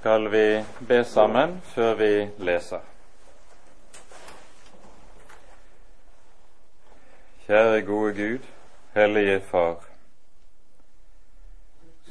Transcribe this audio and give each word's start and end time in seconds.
skal 0.00 0.28
vi 0.28 0.64
be 0.78 1.04
sammen 1.04 1.58
før 1.60 1.94
vi 1.94 2.12
leser. 2.40 2.80
Kjære 7.44 7.82
gode 7.84 8.14
Gud, 8.16 8.46
Hellige 8.94 9.40
Far. 9.40 9.84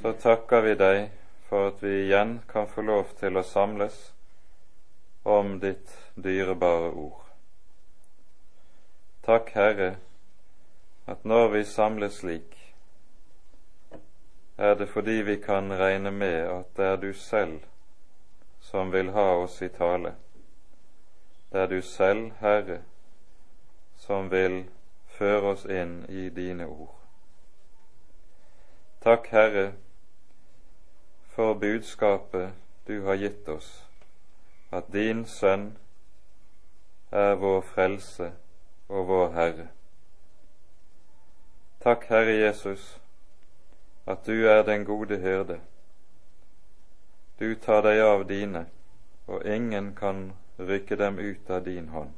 Så 0.01 0.11
takker 0.21 0.61
vi 0.67 0.75
deg 0.77 0.99
for 1.47 1.71
at 1.71 1.81
vi 1.81 1.95
igjen 2.03 2.35
kan 2.51 2.69
få 2.69 2.85
lov 2.85 3.09
til 3.23 3.41
å 3.41 3.43
samles 3.43 3.97
om 5.25 5.55
ditt 5.65 5.89
dyrebare 6.13 6.93
ord. 6.93 7.25
Takk, 9.25 9.49
Herre, 9.57 9.89
at 11.09 11.25
når 11.25 11.49
vi 11.57 11.65
samles 11.65 12.21
slik, 12.21 12.53
er 14.61 14.77
det 14.77 14.91
fordi 14.93 15.23
vi 15.25 15.39
kan 15.41 15.73
regne 15.73 16.13
med 16.13 16.39
at 16.53 16.73
det 16.77 16.91
er 16.93 17.01
du 17.01 17.11
selv 17.17 17.68
som 18.59 18.91
vil 18.91 19.09
ha 19.09 19.35
oss 19.35 19.61
i 19.61 19.69
tale. 19.69 20.15
Det 21.51 21.61
er 21.61 21.67
du 21.67 21.81
selv, 21.81 22.31
Herre, 22.39 22.81
som 23.97 24.31
vil 24.31 24.65
føre 25.07 25.53
oss 25.53 25.65
inn 25.65 26.05
i 26.09 26.29
dine 26.29 26.67
ord. 26.67 26.95
Takk, 29.01 29.27
Herre, 29.27 29.71
for 31.33 31.53
budskapet 31.53 32.51
du 32.87 33.01
har 33.05 33.15
gitt 33.15 33.47
oss, 33.49 33.85
at 34.71 34.91
din 34.93 35.25
Sønn 35.25 35.77
er 37.11 37.35
vår 37.35 37.61
frelse 37.61 38.31
og 38.89 39.07
vår 39.07 39.31
Herre. 39.33 39.67
Takk, 41.83 42.05
Herre 42.09 42.35
Jesus, 42.41 42.99
at 44.05 44.25
du 44.25 44.47
er 44.47 44.63
den 44.63 44.85
gode 44.85 45.17
hyrde. 45.17 45.59
Du 47.39 47.55
tar 47.55 47.81
deg 47.81 48.01
av 48.03 48.25
dine, 48.27 48.65
og 49.25 49.45
ingen 49.47 49.93
kan 49.95 50.33
rykke 50.57 50.95
dem 50.99 51.19
ut 51.19 51.49
av 51.49 51.63
din 51.63 51.87
hånd. 51.89 52.13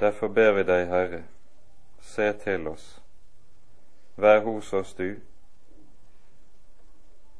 Derfor 0.00 0.28
ber 0.28 0.52
vi 0.52 0.64
deg, 0.64 0.86
Herre, 0.88 1.20
se 2.00 2.30
til 2.40 2.68
oss, 2.68 2.86
vær 4.16 4.40
hos 4.48 4.72
oss 4.72 4.94
du, 4.96 5.20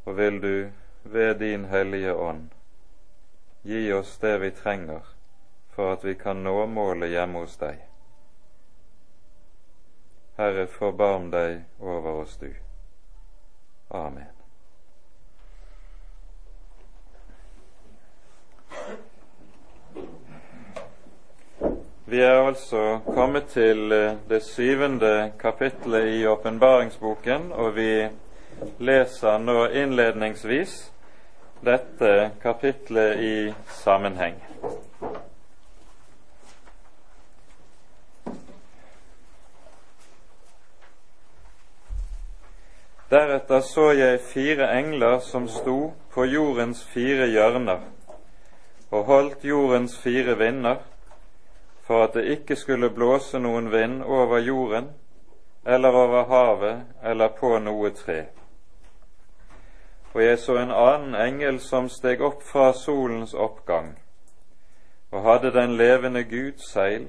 og 0.04 0.20
vil 0.20 0.38
du 0.44 0.70
ved 1.16 1.38
din 1.40 1.64
Hellige 1.72 2.14
Ånd 2.14 2.52
gi 3.62 3.92
oss 3.92 4.18
det 4.20 4.36
vi 4.44 4.50
trenger 4.50 5.08
for 5.72 5.96
at 5.96 6.04
vi 6.04 6.14
kan 6.14 6.44
nå 6.44 6.66
målet 6.66 7.16
hjemme 7.16 7.46
hos 7.46 7.56
deg. 7.64 7.80
Herre, 10.36 10.68
forbarm 10.68 11.32
deg 11.32 11.64
over 11.80 12.22
oss, 12.22 12.36
du. 12.36 12.52
Amen. 13.88 14.33
Vi 22.06 22.20
er 22.20 22.46
altså 22.46 23.00
kommet 23.06 23.46
til 23.46 23.92
eh, 23.92 24.16
det 24.28 24.42
syvende 24.42 25.32
kapitlet 25.40 26.08
i 26.08 26.26
åpenbaringsboken, 26.26 27.52
og 27.52 27.76
vi 27.76 28.08
leser 28.78 29.38
nå 29.40 29.64
innledningsvis 29.72 30.92
dette 31.64 32.30
kapitlet 32.42 33.24
i 33.24 33.54
sammenheng. 33.72 34.36
Deretter 43.10 43.60
så 43.60 43.90
jeg 43.96 44.20
fire 44.28 44.74
engler 44.76 45.18
som 45.24 45.48
sto 45.48 45.94
på 46.12 46.24
jordens 46.28 46.84
fire 46.84 47.30
hjørner 47.32 47.80
og 48.90 49.04
holdt 49.04 49.44
jordens 49.44 49.96
fire 49.98 50.36
vinder, 50.38 50.76
for 51.86 52.04
at 52.04 52.14
det 52.14 52.24
ikke 52.24 52.56
skulle 52.56 52.90
blåse 52.90 53.38
noen 53.38 53.70
vind 53.72 54.02
over 54.02 54.38
jorden 54.38 54.90
eller 55.66 55.96
over 55.96 56.24
havet 56.24 56.80
eller 57.02 57.28
på 57.28 57.58
noe 57.58 57.90
tre. 57.90 58.24
Og 60.14 60.22
jeg 60.22 60.38
så 60.38 60.56
en 60.56 60.72
annen 60.72 61.14
engel 61.18 61.58
som 61.60 61.88
steg 61.88 62.22
opp 62.22 62.42
fra 62.46 62.72
solens 62.72 63.34
oppgang, 63.34 63.96
og 65.10 65.22
hadde 65.22 65.50
den 65.52 65.76
levende 65.76 66.24
Guds 66.24 66.70
seil, 66.70 67.08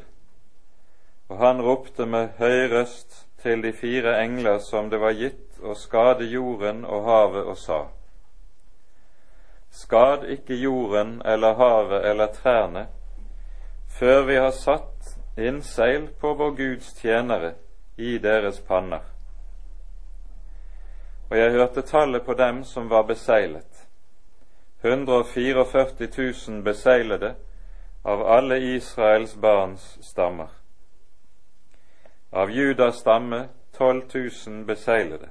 og 1.29 1.37
han 1.37 1.61
ropte 1.61 2.05
med 2.05 2.37
høy 2.39 2.67
røst 2.71 3.25
til 3.41 3.61
de 3.63 3.73
fire 3.73 4.17
engler 4.23 4.57
som 4.59 4.89
det 4.89 4.99
var 4.99 5.13
gitt 5.13 5.59
og 5.61 5.77
skade 5.77 6.25
jorden 6.25 6.85
og 6.85 7.05
havet 7.05 7.43
og 7.45 7.57
sa:" 7.57 7.85
Skad 9.69 10.23
ikke 10.23 10.55
jorden 10.55 11.21
eller 11.25 11.53
havet 11.53 12.05
eller 12.09 12.27
trærne, 12.27 12.87
før 13.99 14.23
vi 14.27 14.35
har 14.35 14.51
satt 14.51 15.15
inn 15.37 15.61
seil 15.63 16.07
på 16.19 16.33
vår 16.33 16.51
Guds 16.57 16.93
tjenere 16.99 17.53
i 17.95 18.17
deres 18.19 18.59
panner. 18.59 19.03
Og 21.29 21.37
jeg 21.37 21.51
hørte 21.51 21.81
tallet 21.81 22.25
på 22.25 22.33
dem 22.33 22.63
som 22.63 22.89
var 22.89 23.07
beseilet. 23.07 23.87
144 24.81 25.63
000 26.49 26.61
beseilede 26.63 27.35
av 28.03 28.21
alle 28.21 28.59
Israels 28.75 29.35
barns 29.35 29.97
stammer. 30.01 30.51
Av 32.31 32.51
Judas 32.51 32.99
stamme 32.99 33.47
12 33.77 34.01
000 34.47 34.65
beseilede. 34.65 35.29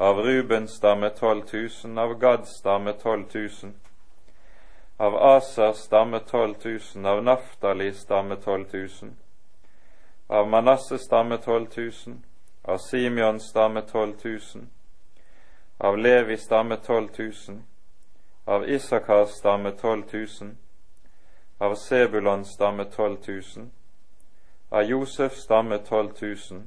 av 0.00 0.18
Rubens 0.18 0.70
stamme 0.70 1.10
12 1.10 1.42
000, 1.84 1.98
av 1.98 2.14
Gads 2.18 2.50
stamme 2.58 2.92
12 2.92 3.24
000, 3.34 3.72
av 5.00 5.16
Asers 5.16 5.76
stamme 5.76 6.18
12 6.18 6.54
000, 6.94 7.06
av 7.06 7.22
Naftalis 7.24 8.00
stamme 8.00 8.36
12 8.36 8.66
000, 8.72 8.88
av 10.26 10.48
Manasses 10.48 11.00
stamme 11.00 11.36
12 11.36 11.66
000, 11.76 11.90
av 12.62 12.78
Simions 12.78 13.48
stamme 13.48 13.82
12 13.82 14.14
000, 14.24 14.38
av 15.78 15.98
Levi 15.98 16.36
stamme 16.36 16.76
12 16.76 17.08
000, 17.18 17.32
av 18.44 18.68
Isakars 18.68 19.28
stamme 19.28 19.70
12 19.70 20.02
000, 20.12 20.50
av 21.58 21.74
Sebulons 21.74 22.52
stamme 22.52 22.84
12 22.84 23.16
000, 23.28 23.70
av 24.68 24.82
Josefs 24.82 25.42
stamme 25.42 25.78
12 25.78 26.12
000, 26.20 26.62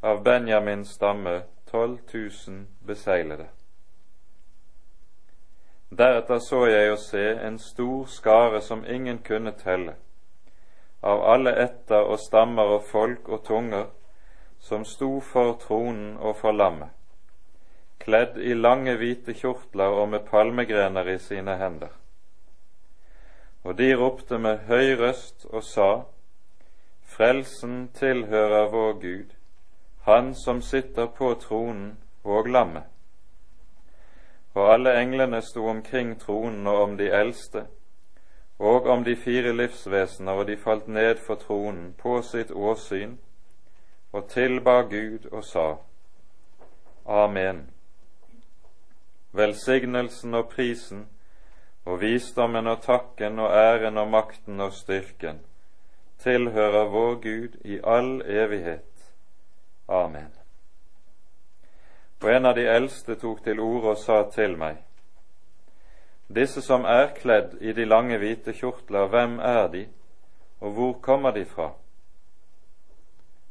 av 0.00 0.22
Benjamins 0.22 0.88
stamme 0.88 1.42
12 1.70 1.98
000 2.12 2.66
beseglede. 2.86 3.46
Deretter 5.92 6.38
så 6.40 6.62
jeg 6.70 6.88
å 6.88 6.96
se 6.96 7.22
en 7.44 7.58
stor 7.60 8.06
skare 8.08 8.62
som 8.64 8.84
ingen 8.88 9.18
kunne 9.26 9.50
telle, 9.58 9.92
av 11.04 11.20
alle 11.34 11.52
etter 11.60 12.06
og 12.08 12.16
stammer 12.22 12.70
og 12.78 12.86
folk 12.88 13.28
og 13.28 13.42
tunger, 13.44 13.90
som 14.56 14.86
sto 14.88 15.18
for 15.20 15.58
tronen 15.60 16.14
og 16.16 16.38
for 16.38 16.56
lammet, 16.56 16.94
kledd 18.00 18.38
i 18.40 18.54
lange, 18.56 18.94
hvite 18.96 19.34
kjortler 19.36 19.98
og 19.98 20.08
med 20.14 20.24
palmegrener 20.30 21.10
i 21.12 21.18
sine 21.20 21.58
hender. 21.60 21.92
Og 23.64 23.76
de 23.76 23.90
ropte 23.92 24.38
med 24.40 24.64
høy 24.70 24.94
røst 25.02 25.44
og 25.50 25.60
sa, 25.66 25.90
Frelsen 27.04 27.90
tilhører 27.92 28.72
vår 28.72 28.96
Gud, 29.04 29.36
han 30.08 30.32
som 30.34 30.64
sitter 30.64 31.12
på 31.18 31.34
tronen 31.42 31.98
og 32.24 32.48
lammet. 32.48 32.91
Og 34.54 34.72
alle 34.72 35.00
englene 35.00 35.40
sto 35.42 35.66
omkring 35.66 36.20
tronen 36.20 36.66
og 36.66 36.82
om 36.82 36.96
de 36.96 37.08
eldste, 37.10 37.66
og 38.58 38.86
om 38.86 39.04
de 39.04 39.16
fire 39.16 39.52
livsvesener, 39.56 40.32
og 40.32 40.46
de 40.46 40.56
falt 40.56 40.88
ned 40.88 41.16
for 41.26 41.34
tronen 41.34 41.94
på 41.98 42.20
sitt 42.22 42.50
åsyn 42.50 43.16
og 44.12 44.28
tilba 44.28 44.82
Gud 44.82 45.30
og 45.32 45.44
sa, 45.44 45.76
Amen. 47.06 47.70
Velsignelsen 49.32 50.34
og 50.34 50.48
prisen 50.48 51.06
og 51.84 52.00
visdommen 52.00 52.66
og 52.66 52.82
takken 52.82 53.38
og 53.38 53.56
æren 53.56 53.98
og 53.98 54.08
makten 54.08 54.60
og 54.60 54.72
styrken 54.72 55.40
tilhører 56.22 56.84
vår 56.84 57.14
Gud 57.14 57.58
i 57.64 57.80
all 57.84 58.22
evighet. 58.26 59.12
Amen. 59.88 60.41
Og 62.22 62.30
en 62.30 62.46
av 62.46 62.54
de 62.54 62.66
eldste 62.70 63.16
tok 63.18 63.42
til 63.44 63.60
orde 63.60 63.94
og 63.94 63.98
sa 63.98 64.22
til 64.30 64.56
meg, 64.58 64.78
Disse 66.32 66.62
som 66.64 66.86
er 66.88 67.10
kledd 67.12 67.58
i 67.60 67.74
de 67.76 67.84
lange, 67.84 68.16
hvite 68.16 68.54
kjortler, 68.56 69.08
hvem 69.12 69.34
er 69.44 69.66
de, 69.68 69.82
og 70.60 70.70
hvor 70.72 70.92
kommer 71.04 71.34
de 71.36 71.44
fra? 71.44 71.72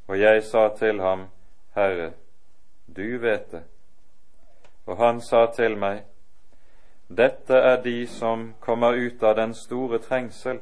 Og 0.07 0.19
jeg 0.19 0.43
sa 0.43 0.69
til 0.79 1.01
ham, 1.01 1.27
Herre, 1.75 2.13
du 2.87 3.19
vet 3.21 3.51
det. 3.51 3.61
Og 4.85 4.97
han 4.97 5.21
sa 5.21 5.45
til 5.55 5.77
meg, 5.77 6.01
Dette 7.07 7.53
er 7.53 7.77
de 7.83 8.07
som 8.07 8.53
kommer 8.59 8.95
ut 8.95 9.23
av 9.23 9.35
den 9.35 9.53
store 9.53 9.99
trengsel, 9.99 10.59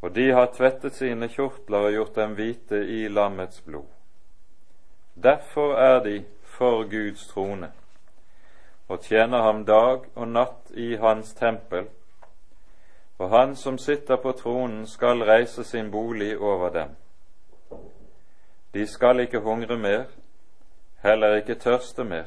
og 0.00 0.14
de 0.14 0.30
har 0.30 0.52
tvettet 0.54 0.94
sine 0.94 1.28
kjortler 1.28 1.88
og 1.88 1.92
gjort 1.92 2.16
dem 2.16 2.34
hvite 2.38 2.78
i 2.78 3.08
lammets 3.08 3.60
blod. 3.66 3.90
Derfor 5.14 5.74
er 5.74 6.00
de 6.04 6.16
for 6.58 6.84
Guds 6.84 7.26
trone, 7.26 7.70
og 8.88 9.00
tjener 9.00 9.42
ham 9.42 9.64
dag 9.64 10.06
og 10.14 10.28
natt 10.28 10.70
i 10.72 10.94
hans 10.96 11.34
tempel, 11.34 11.88
og 13.18 13.30
han 13.30 13.56
som 13.56 13.78
sitter 13.78 14.16
på 14.16 14.32
tronen, 14.32 14.86
skal 14.86 15.24
reise 15.24 15.64
sin 15.64 15.90
bolig 15.90 16.38
over 16.38 16.70
dem. 16.70 16.96
De 18.74 18.86
skal 18.86 19.20
ikke 19.20 19.40
hungre 19.40 19.76
mer, 19.76 20.04
heller 21.02 21.36
ikke 21.36 21.54
tørste 21.54 22.04
mer. 22.04 22.24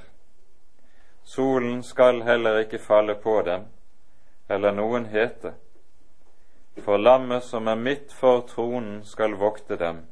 Solen 1.23 1.83
skal 1.83 2.23
heller 2.23 2.57
ikke 2.57 2.79
falle 2.79 3.15
på 3.15 3.41
dem, 3.45 3.65
eller 4.49 4.71
noen 4.71 5.05
hete. 5.05 5.53
For 6.79 6.97
lammet 6.97 7.43
som 7.43 7.67
er 7.67 7.75
midt 7.75 8.13
for 8.13 8.41
tronen, 8.47 9.03
skal 9.03 9.37
vokte 9.37 9.77
dem 9.77 10.05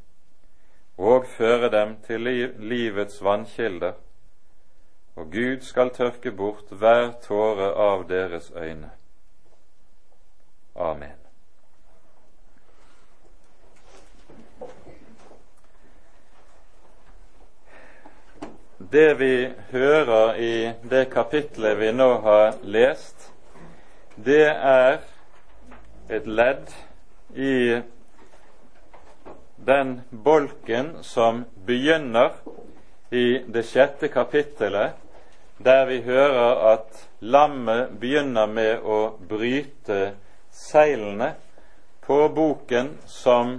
og 0.98 1.26
føre 1.30 1.70
dem 1.70 1.96
til 2.08 2.22
livets 2.60 3.24
vannkilder, 3.24 3.94
og 5.18 5.32
Gud 5.32 5.62
skal 5.66 5.90
tørke 5.90 6.32
bort 6.32 6.70
hver 6.70 7.16
tåre 7.26 7.72
av 7.74 8.04
deres 8.10 8.52
øyne. 8.56 8.92
Amen. 10.76 11.16
Det 18.92 19.20
vi 19.20 19.50
hører 19.72 20.36
i 20.36 20.54
det 20.90 21.08
kapitlet 21.12 21.80
vi 21.80 21.90
nå 21.92 22.12
har 22.22 22.54
lest, 22.62 23.32
det 24.16 24.46
er 24.54 25.02
et 26.14 26.30
ledd 26.30 26.70
i 27.34 27.82
den 29.68 29.98
bolken 30.12 30.94
som 31.04 31.44
begynner 31.66 32.38
i 33.12 33.42
det 33.50 33.66
sjette 33.66 34.08
kapittelet, 34.14 34.94
der 35.58 35.86
vi 35.86 36.02
hører 36.02 36.74
at 36.74 37.10
lammet 37.20 38.00
begynner 38.00 38.46
med 38.46 38.84
å 38.86 39.18
bryte 39.30 40.16
seilene 40.54 41.34
på 42.06 42.28
boken 42.30 42.94
som 43.06 43.58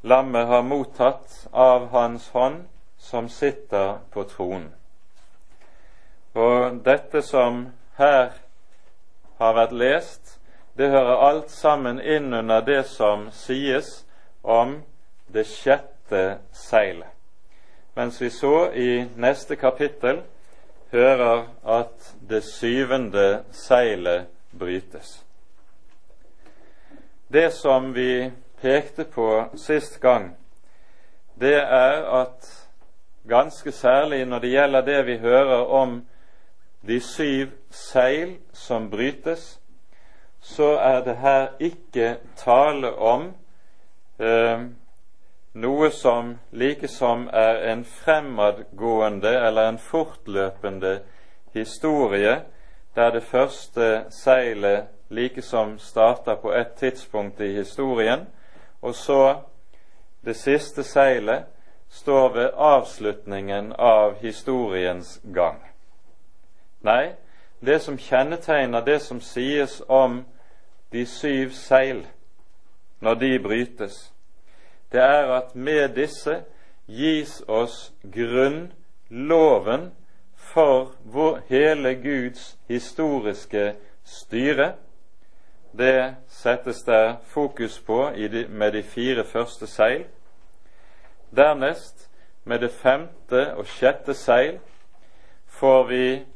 lammet 0.00 0.46
har 0.46 0.62
mottatt 0.62 1.46
av 1.52 1.88
Hans 1.92 2.28
hånd, 2.32 2.62
som 2.98 3.28
sitter 3.28 3.98
på 4.12 4.24
tronen. 4.24 4.70
Og 6.34 6.80
dette 6.84 7.22
som 7.26 7.66
her 7.98 8.30
har 9.40 9.56
vært 9.56 9.72
lest, 9.72 10.36
det 10.78 10.92
hører 10.92 11.24
alt 11.26 11.50
sammen 11.50 12.00
inn 12.00 12.32
under 12.32 12.62
det 12.64 12.84
som 12.88 13.28
sies 13.34 14.04
om 14.42 14.78
det 15.28 15.44
sjette 15.48 16.38
seilet. 16.52 17.19
Mens 17.94 18.20
vi 18.20 18.30
så 18.30 18.70
i 18.70 19.04
neste 19.16 19.56
kapittel 19.56 20.22
hører 20.92 21.46
at 21.66 22.14
det 22.30 22.44
syvende 22.44 23.44
seilet 23.52 24.26
brytes. 24.58 25.24
Det 27.32 27.52
som 27.52 27.94
vi 27.94 28.30
pekte 28.62 29.04
på 29.04 29.44
sist 29.56 30.00
gang, 30.00 30.36
det 31.40 31.56
er 31.56 32.02
at 32.22 32.68
ganske 33.28 33.72
særlig 33.72 34.24
når 34.26 34.38
det 34.38 34.50
gjelder 34.50 34.80
det 34.80 35.06
vi 35.06 35.16
hører 35.18 35.64
om 35.64 36.06
de 36.86 37.00
syv 37.00 37.46
seil 37.70 38.38
som 38.52 38.90
brytes, 38.90 39.60
så 40.40 40.76
er 40.76 41.04
det 41.04 41.16
her 41.16 41.48
ikke 41.60 42.16
tale 42.36 42.94
om 42.94 43.34
eh, 44.18 44.60
noe 45.52 45.90
som 45.90 46.38
likesom 46.50 47.28
er 47.32 47.62
en 47.72 47.84
fremadgående 47.84 49.32
eller 49.46 49.68
en 49.68 49.78
fortløpende 49.78 51.00
historie, 51.54 52.42
der 52.94 53.10
det 53.10 53.22
første 53.22 54.04
seilet 54.10 54.86
likesom 55.10 55.78
starter 55.78 56.34
på 56.34 56.52
et 56.52 56.72
tidspunkt 56.78 57.40
i 57.40 57.52
historien, 57.52 58.26
og 58.82 58.94
så 58.94 59.40
det 60.24 60.36
siste 60.36 60.82
seilet 60.82 61.44
står 61.88 62.28
ved 62.28 62.50
avslutningen 62.54 63.72
av 63.78 64.14
historiens 64.20 65.20
gang. 65.34 65.58
Nei, 66.80 67.12
det 67.60 67.82
som 67.82 67.98
kjennetegner 67.98 68.80
det 68.80 69.00
som 69.02 69.20
sies 69.20 69.82
om 69.88 70.24
de 70.92 71.06
syv 71.06 71.50
seil, 71.50 72.06
når 73.00 73.14
de 73.14 73.38
brytes, 73.42 74.09
det 74.92 75.00
er 75.00 75.32
at 75.32 75.54
med 75.54 75.88
disse 75.94 76.42
gis 76.86 77.42
oss 77.48 77.92
grunnloven 78.02 79.90
for 80.34 80.94
vår, 81.04 81.40
hele 81.48 81.94
Guds 81.94 82.58
historiske 82.68 83.74
styre. 84.04 84.72
Det 85.78 86.14
settes 86.28 86.82
der 86.82 87.16
fokus 87.24 87.78
på 87.80 88.10
med 88.48 88.72
de 88.72 88.82
fire 88.82 89.24
første 89.24 89.66
seil. 89.66 90.04
Dernest, 91.36 92.10
med 92.44 92.58
det 92.58 92.70
femte 92.70 93.54
og 93.54 93.66
sjette 93.66 94.14
seil, 94.14 94.58
får 95.46 95.86
vi 95.86 96.26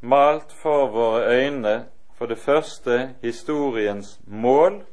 malt 0.00 0.52
for 0.52 0.86
våre 0.86 1.26
øyne 1.26 1.84
for 2.16 2.26
det 2.26 2.38
første 2.38 3.14
historiens 3.22 4.20
mål, 4.26 4.84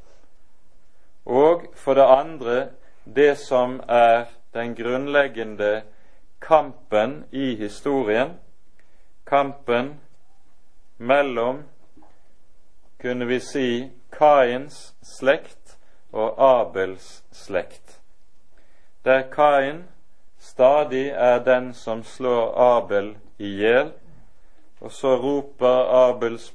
og 1.25 1.65
for 1.73 1.93
det 1.93 2.05
andre 2.05 2.67
det 3.05 3.37
som 3.37 3.79
er 3.89 4.25
den 4.53 4.75
grunnleggende 4.75 5.81
kampen 6.41 7.23
i 7.31 7.55
historien, 7.55 8.39
kampen 9.25 9.99
mellom, 10.97 11.63
kunne 13.01 13.25
vi 13.25 13.39
si, 13.39 13.91
Kains 14.11 14.95
slekt 15.03 15.77
og 16.13 16.37
Abels 16.37 17.23
slekt, 17.31 17.99
der 19.05 19.21
Kain 19.31 19.83
stadig 20.39 21.09
er 21.09 21.43
den 21.43 21.73
som 21.73 22.03
slår 22.03 22.53
Abel 22.57 23.15
i 23.37 23.49
hjel, 23.59 23.91
og 24.81 24.91
så 24.91 25.15
roper 25.17 25.89
Abels 26.07 26.51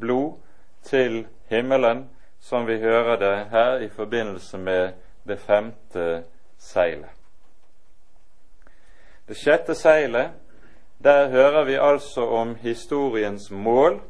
blod 0.00 0.38
til 0.82 1.26
himmelen 1.48 2.08
som 2.42 2.66
vi 2.66 2.78
hører 2.78 3.16
det 3.16 3.46
her 3.50 3.78
i 3.78 3.88
forbindelse 3.88 4.58
med 4.58 4.92
det 5.28 5.38
femte 5.40 6.24
seilet. 6.58 7.10
Det 9.28 9.36
sjette 9.38 9.74
seilet, 9.78 10.32
der 10.98 11.28
hører 11.30 11.64
vi 11.64 11.78
altså 11.78 12.26
om 12.26 12.54
historiens 12.54 13.50
mål, 13.50 14.00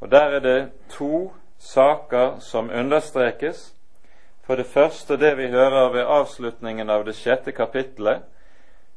og 0.00 0.10
der 0.10 0.36
er 0.36 0.38
det 0.38 0.70
to 0.90 1.32
saker 1.58 2.38
som 2.38 2.70
understrekes. 2.70 3.74
For 4.44 4.54
det 4.54 4.66
første 4.66 5.16
det 5.16 5.36
vi 5.36 5.48
hører 5.48 5.92
ved 5.92 6.04
avslutningen 6.04 6.90
av 6.90 7.04
det 7.04 7.16
sjette 7.16 7.52
kapittelet, 7.52 8.20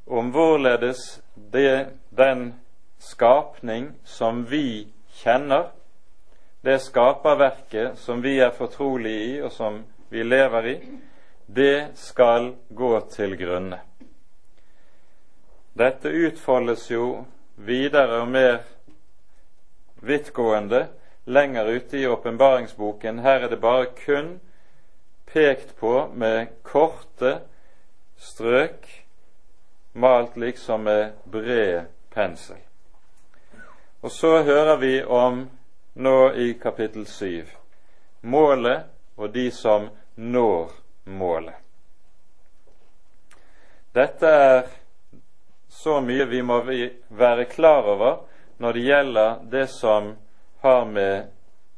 om 0.07 0.29
hvorledes 0.31 1.21
det, 1.53 1.87
den 2.17 2.55
skapning 2.99 3.95
som 4.03 4.51
vi 4.51 4.87
kjenner, 5.23 5.71
det 6.67 6.79
skaperverket 6.83 7.99
som 7.99 8.21
vi 8.21 8.39
er 8.43 8.51
fortrolige 8.51 9.19
i, 9.23 9.35
og 9.41 9.51
som 9.55 9.77
vi 10.11 10.23
lever 10.23 10.65
i, 10.67 10.73
det 11.45 11.95
skal 11.95 12.49
gå 12.75 12.89
til 13.07 13.37
grunne. 13.39 13.79
Dette 15.79 16.11
utfoldes 16.11 16.89
jo 16.91 17.05
videre 17.55 18.19
og 18.19 18.27
mer 18.33 18.57
vidtgående 20.03 20.81
lenger 21.31 21.71
ute 21.71 22.01
i 22.01 22.07
åpenbaringsboken. 22.07 23.23
Her 23.23 23.47
er 23.47 23.53
det 23.53 23.63
bare 23.63 23.87
kun 24.03 24.33
pekt 25.31 25.71
på 25.79 26.09
med 26.13 26.51
korte 26.67 27.37
strøk, 28.19 28.89
malt 29.93 30.35
liksom 30.35 30.83
med 30.83 31.15
bred 31.31 31.87
pensel. 32.11 32.59
Og 34.01 34.11
så 34.11 34.41
hører 34.43 34.75
vi 34.83 34.97
om 35.03 35.47
nå 35.97 36.33
i 36.33 36.53
kapittel 36.53 37.05
7. 37.05 37.45
Målet 38.21 38.83
og 39.15 39.31
de 39.33 39.51
som 39.51 39.89
når 40.15 40.69
målet. 41.03 41.55
Dette 43.91 44.29
er 44.29 44.67
så 45.69 45.97
mye 46.01 46.27
vi 46.29 46.41
må 46.45 46.59
være 47.09 47.47
klar 47.49 47.89
over 47.89 48.19
når 48.61 48.73
det 48.73 48.85
gjelder 48.85 49.39
det 49.49 49.65
som 49.73 50.11
har 50.61 50.85
med 50.85 51.31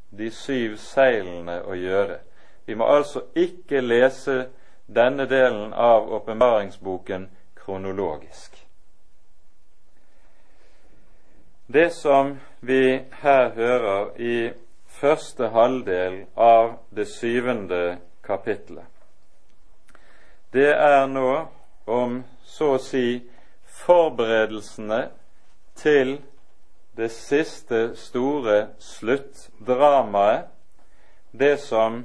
de 0.10 0.28
syv 0.32 0.76
seilene 0.84 1.62
å 1.64 1.80
gjøre. 1.80 2.20
Vi 2.68 2.76
må 2.76 2.92
altså 2.92 3.24
ikke 3.40 3.80
lese 3.82 4.50
denne 4.86 5.30
delen 5.32 5.72
av 5.74 6.12
åpenbaringsboken 6.20 7.30
kronologisk. 7.56 8.66
Det 11.72 11.90
som 11.96 12.36
vi 12.60 13.02
her 13.22 13.50
hører 13.56 14.12
i 14.20 14.52
første 15.00 15.50
halvdel 15.54 16.26
av 16.36 16.78
det 16.96 17.08
syvende 17.08 17.98
kapittelet, 18.26 18.86
det 20.54 20.72
er 20.74 21.06
nå 21.08 21.46
om 21.86 22.24
så 22.46 22.74
å 22.76 22.82
si 22.82 23.22
forberedelsene 23.86 25.04
til 25.78 26.18
det 26.98 27.12
siste 27.14 27.96
store 27.96 28.58
sluttdramaet, 28.84 30.50
det 31.32 31.60
som 31.62 32.02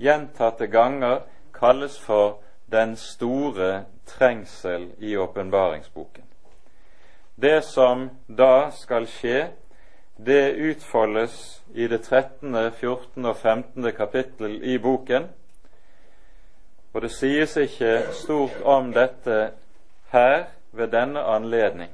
gjentatte 0.00 0.70
ganger 0.70 1.24
kalles 1.52 1.98
for 1.98 2.38
den 2.70 2.96
store 2.96 3.84
trengsel 4.06 4.90
i 4.98 5.16
åpenbaringsboken. 5.16 6.24
Det 7.34 7.64
som 7.64 8.08
da 8.26 8.70
skal 8.70 9.08
skje, 9.10 9.50
det 10.24 10.52
utfoldes 10.52 11.62
i 11.74 11.88
det 11.88 11.98
13., 11.98 12.72
14. 12.72 13.24
og 13.24 13.36
15. 13.36 13.92
kapittel 13.92 14.62
i 14.64 14.78
boken. 14.78 15.28
Og 16.92 17.02
det 17.02 17.10
sies 17.14 17.56
ikke 17.56 18.02
stort 18.12 18.60
om 18.64 18.92
dette 18.92 19.50
her 20.12 20.44
ved 20.72 20.88
denne 20.88 21.22
anledning. 21.22 21.90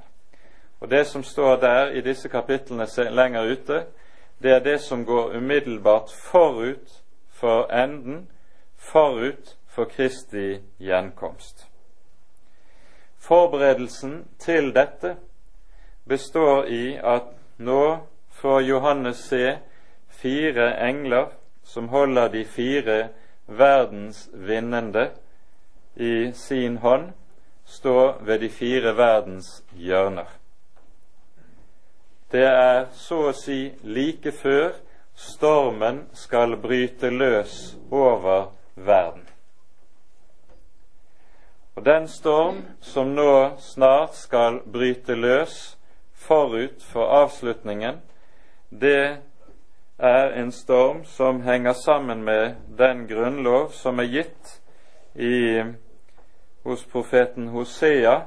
Og 0.80 0.90
Det 0.90 1.06
som 1.06 1.22
står 1.22 1.56
der 1.56 1.90
i 1.90 2.00
disse 2.00 2.28
kapitlene 2.28 2.86
lenger 3.10 3.52
ute, 3.52 3.84
det 4.42 4.52
er 4.52 4.58
det 4.58 4.80
som 4.80 5.04
går 5.04 5.36
umiddelbart 5.36 6.10
forut 6.30 7.02
for 7.30 7.72
enden, 7.72 8.28
forut 8.76 9.56
for 9.66 9.84
Kristi 9.84 10.60
gjenkomst. 10.78 11.68
Forberedelsen 13.18 14.24
til 14.38 14.74
dette 14.74 15.16
består 16.08 16.64
i 16.64 16.98
at 17.04 17.22
nå 17.58 17.98
får 18.40 18.62
Johannes 18.62 19.24
se 19.28 19.58
fire 20.08 20.74
engler 20.88 21.28
som 21.62 21.88
holder 21.88 22.28
de 22.28 22.44
fire 22.44 23.08
verdens 23.46 24.28
vinnende 24.32 25.10
i 25.94 26.32
sin 26.32 26.76
hånd, 26.76 27.12
stå 27.64 28.14
ved 28.20 28.40
de 28.40 28.48
fire 28.48 28.92
verdens 28.96 29.64
hjørner. 29.72 30.28
Det 32.32 32.44
er 32.44 32.86
så 32.92 33.28
å 33.30 33.36
si 33.36 33.60
like 33.82 34.32
før 34.34 34.74
stormen 35.16 36.04
skal 36.12 36.58
bryte 36.60 37.10
løs 37.10 37.76
over 37.90 38.50
verden. 38.74 39.24
Og 41.76 41.84
den 41.84 42.08
storm 42.08 42.62
som 42.80 43.14
nå 43.14 43.56
snart 43.60 44.16
skal 44.16 44.60
bryte 44.72 45.14
løs 45.14 45.76
forut 46.12 46.82
for 46.82 47.08
avslutningen, 47.22 48.00
det 48.70 49.18
er 49.98 50.32
en 50.40 50.52
storm 50.52 51.04
som 51.04 51.40
henger 51.42 51.72
sammen 51.72 52.24
med 52.24 52.54
den 52.78 53.06
grunnlov 53.08 53.70
som 53.72 53.98
er 53.98 54.10
gitt 54.10 54.60
i, 55.14 55.62
hos 56.64 56.84
profeten 56.84 57.48
Hosea 57.48 58.20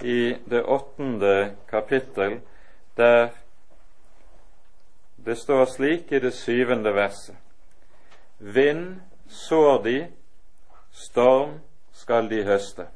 i 0.00 0.34
det 0.50 0.62
åttende 0.62 1.54
kapittel, 1.70 2.40
der 2.96 3.30
det 5.24 5.38
står 5.38 5.64
slik 5.64 6.12
i 6.12 6.18
det 6.18 6.32
syvende 6.34 6.94
verset. 6.94 7.36
Vind 8.38 9.00
sår 9.28 9.82
de, 9.82 9.98
storm 10.90 11.60
skal 11.92 12.30
de 12.30 12.42
høste. 12.44 12.86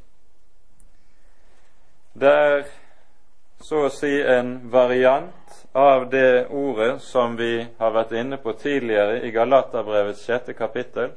Det 2.15 2.33
er 2.33 2.67
så 3.63 3.87
å 3.87 3.93
si 3.93 4.11
en 4.21 4.57
variant 4.73 5.46
av 5.77 6.11
det 6.11 6.47
ordet 6.49 7.03
som 7.03 7.37
vi 7.37 7.67
har 7.79 7.91
vært 7.93 8.13
inne 8.17 8.39
på 8.41 8.53
tidligere 8.57 9.19
i 9.29 9.31
Galaterbrevets 9.31 10.23
sjette 10.25 10.55
kapittel, 10.57 11.11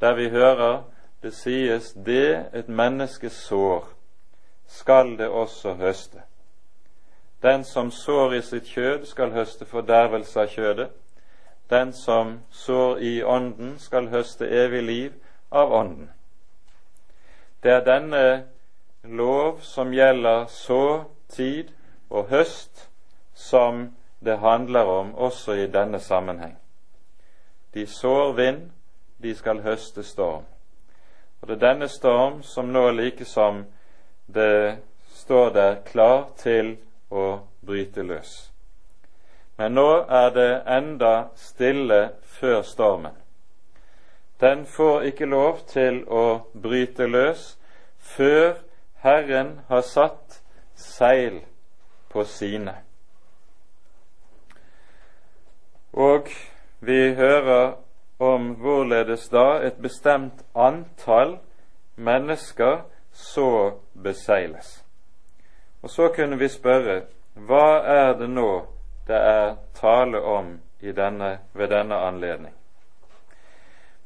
der 0.00 0.14
vi 0.16 0.30
hører 0.32 0.78
det 1.20 1.34
sies 1.36 1.90
det 1.92 2.46
et 2.56 2.68
menneske 2.68 3.28
sår, 3.30 3.84
skal 4.66 5.18
det 5.18 5.28
også 5.28 5.74
høste. 5.74 6.22
Den 7.42 7.64
som 7.64 7.90
sår 7.90 8.34
i 8.34 8.40
sitt 8.40 8.72
kjød, 8.72 9.04
skal 9.04 9.36
høste 9.36 9.68
fordervelse 9.68 10.40
av 10.40 10.48
kjødet. 10.48 10.88
Den 11.70 11.92
som 11.92 12.38
sår 12.50 13.04
i 13.04 13.12
Ånden, 13.22 13.76
skal 13.78 14.08
høste 14.08 14.48
evig 14.48 14.82
liv 14.82 15.12
av 15.52 15.72
Ånden. 15.72 16.08
Det 17.62 17.72
er 17.72 17.84
denne 17.84 18.24
lov 19.04 19.60
som 19.60 19.92
gjelder 19.92 20.48
så 20.48 21.04
tid 21.28 21.68
og 22.08 22.32
høst, 22.32 22.88
som 23.34 23.96
det 24.20 24.36
handler 24.36 24.84
om 24.84 25.14
også 25.14 25.52
i 25.52 25.66
denne 25.66 26.00
sammenheng. 26.00 26.56
De 27.74 27.86
sår 27.86 28.32
vind, 28.32 28.70
de 29.18 29.34
skal 29.34 29.60
høste 29.62 30.02
storm. 30.02 30.44
Og 31.40 31.48
det 31.48 31.54
er 31.54 31.66
denne 31.66 31.88
storm 31.88 32.42
som 32.42 32.72
nå 32.72 32.90
like 32.90 33.24
som 33.24 33.64
det 34.26 34.78
står 35.12 35.50
der 35.50 35.74
klar 35.84 36.28
til 36.36 36.76
å 37.10 37.40
bryte 37.66 38.02
løs. 38.02 38.52
Men 39.56 39.74
nå 39.74 39.88
er 40.08 40.30
det 40.34 40.62
enda 40.66 41.28
stille 41.36 42.00
før 42.22 42.62
stormen. 42.62 43.12
Den 44.40 44.64
får 44.66 45.02
ikke 45.10 45.26
lov 45.26 45.60
til 45.70 46.02
å 46.08 46.24
bryte 46.62 47.06
løs 47.06 47.58
før 47.98 48.56
Herren 49.04 49.60
har 49.68 49.84
satt 49.84 50.40
seil 50.74 51.42
på 52.08 52.24
sine. 52.24 52.83
Og 55.94 56.28
vi 56.80 57.14
hører 57.14 57.76
om 58.18 58.54
hvorledes 58.58 59.28
da 59.30 59.60
et 59.62 59.76
bestemt 59.82 60.42
antall 60.54 61.38
mennesker 61.96 62.82
så 63.12 63.78
beseiles. 64.02 64.84
Og 65.82 65.90
så 65.90 66.08
kunne 66.16 66.38
vi 66.38 66.48
spørre 66.48 67.02
hva 67.34 67.82
er 67.86 68.14
det 68.18 68.30
nå 68.30 68.50
det 69.06 69.16
er 69.18 69.56
tale 69.74 70.20
om 70.20 70.54
denne, 70.80 71.38
ved 71.52 71.68
denne 71.68 71.94
anledning? 71.94 72.54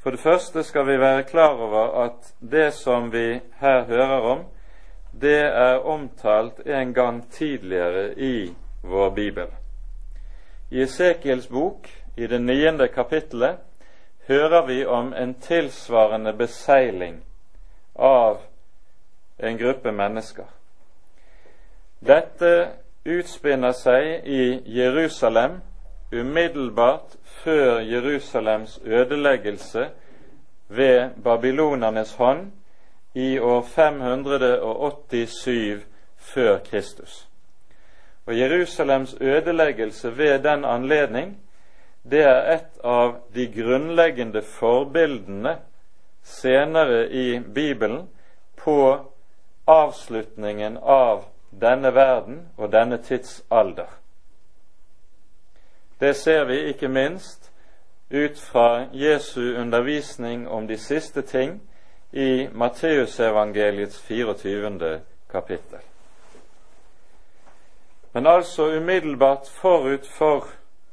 For 0.03 0.11
det 0.11 0.21
første 0.21 0.63
skal 0.63 0.87
vi 0.87 0.99
være 1.01 1.23
klar 1.23 1.57
over 1.57 2.05
at 2.05 2.33
det 2.41 2.73
som 2.75 3.13
vi 3.13 3.41
her 3.61 3.85
hører 3.85 4.21
om, 4.21 4.45
det 5.21 5.41
er 5.41 5.85
omtalt 5.85 6.61
en 6.67 6.95
gang 6.95 7.31
tidligere 7.31 8.13
i 8.19 8.55
vår 8.83 9.11
bibel. 9.11 9.58
I 10.71 10.83
Esekiels 10.83 11.49
bok, 11.49 11.89
i 12.17 12.27
det 12.27 12.41
niende 12.41 12.89
kapittelet, 12.89 13.57
hører 14.29 14.67
vi 14.67 14.87
om 14.87 15.15
en 15.17 15.35
tilsvarende 15.35 16.33
beseiling 16.33 17.25
av 17.95 18.39
en 19.39 19.59
gruppe 19.59 19.93
mennesker. 19.93 20.45
Dette 22.01 22.69
utspinner 23.05 23.73
seg 23.73 24.29
i 24.29 24.63
Jerusalem 24.79 25.61
umiddelbart 26.13 27.17
før 27.25 27.81
Jerusalems 27.81 28.81
ødeleggelse 28.85 29.89
ved 30.69 31.11
babylonernes 31.25 32.15
hånd 32.15 32.53
i 33.15 33.39
år 33.39 33.63
587 33.63 35.87
før 36.17 36.59
Kristus. 36.59 37.28
Og 38.29 38.39
Jerusalems 38.39 39.17
ødeleggelse 39.21 40.19
ved 40.19 40.39
den 40.39 40.65
anledning, 40.65 41.39
det 42.11 42.21
er 42.23 42.53
et 42.55 42.81
av 42.85 43.15
de 43.35 43.47
grunnleggende 43.53 44.43
forbildene 44.43 45.57
senere 46.23 47.09
i 47.09 47.41
Bibelen 47.41 48.09
på 48.57 49.07
avslutningen 49.67 50.77
av 50.83 51.25
denne 51.61 51.95
verden 51.95 52.43
og 52.57 52.73
denne 52.73 53.01
tidsalder. 53.03 53.89
Det 56.01 56.17
ser 56.17 56.45
vi 56.45 56.61
ikke 56.69 56.89
minst 56.89 57.53
ut 58.11 58.41
fra 58.41 58.87
Jesu 58.93 59.41
undervisning 59.57 60.49
om 60.49 60.69
de 60.69 60.77
siste 60.77 61.23
ting 61.23 61.63
i 62.13 62.49
Matteusevangeliets 62.53 64.01
24. 64.01 65.01
kapittel. 65.33 65.81
Men 68.19 68.27
altså 68.27 68.63
umiddelbart 68.77 69.49
forut 69.61 70.07
for 70.07 70.47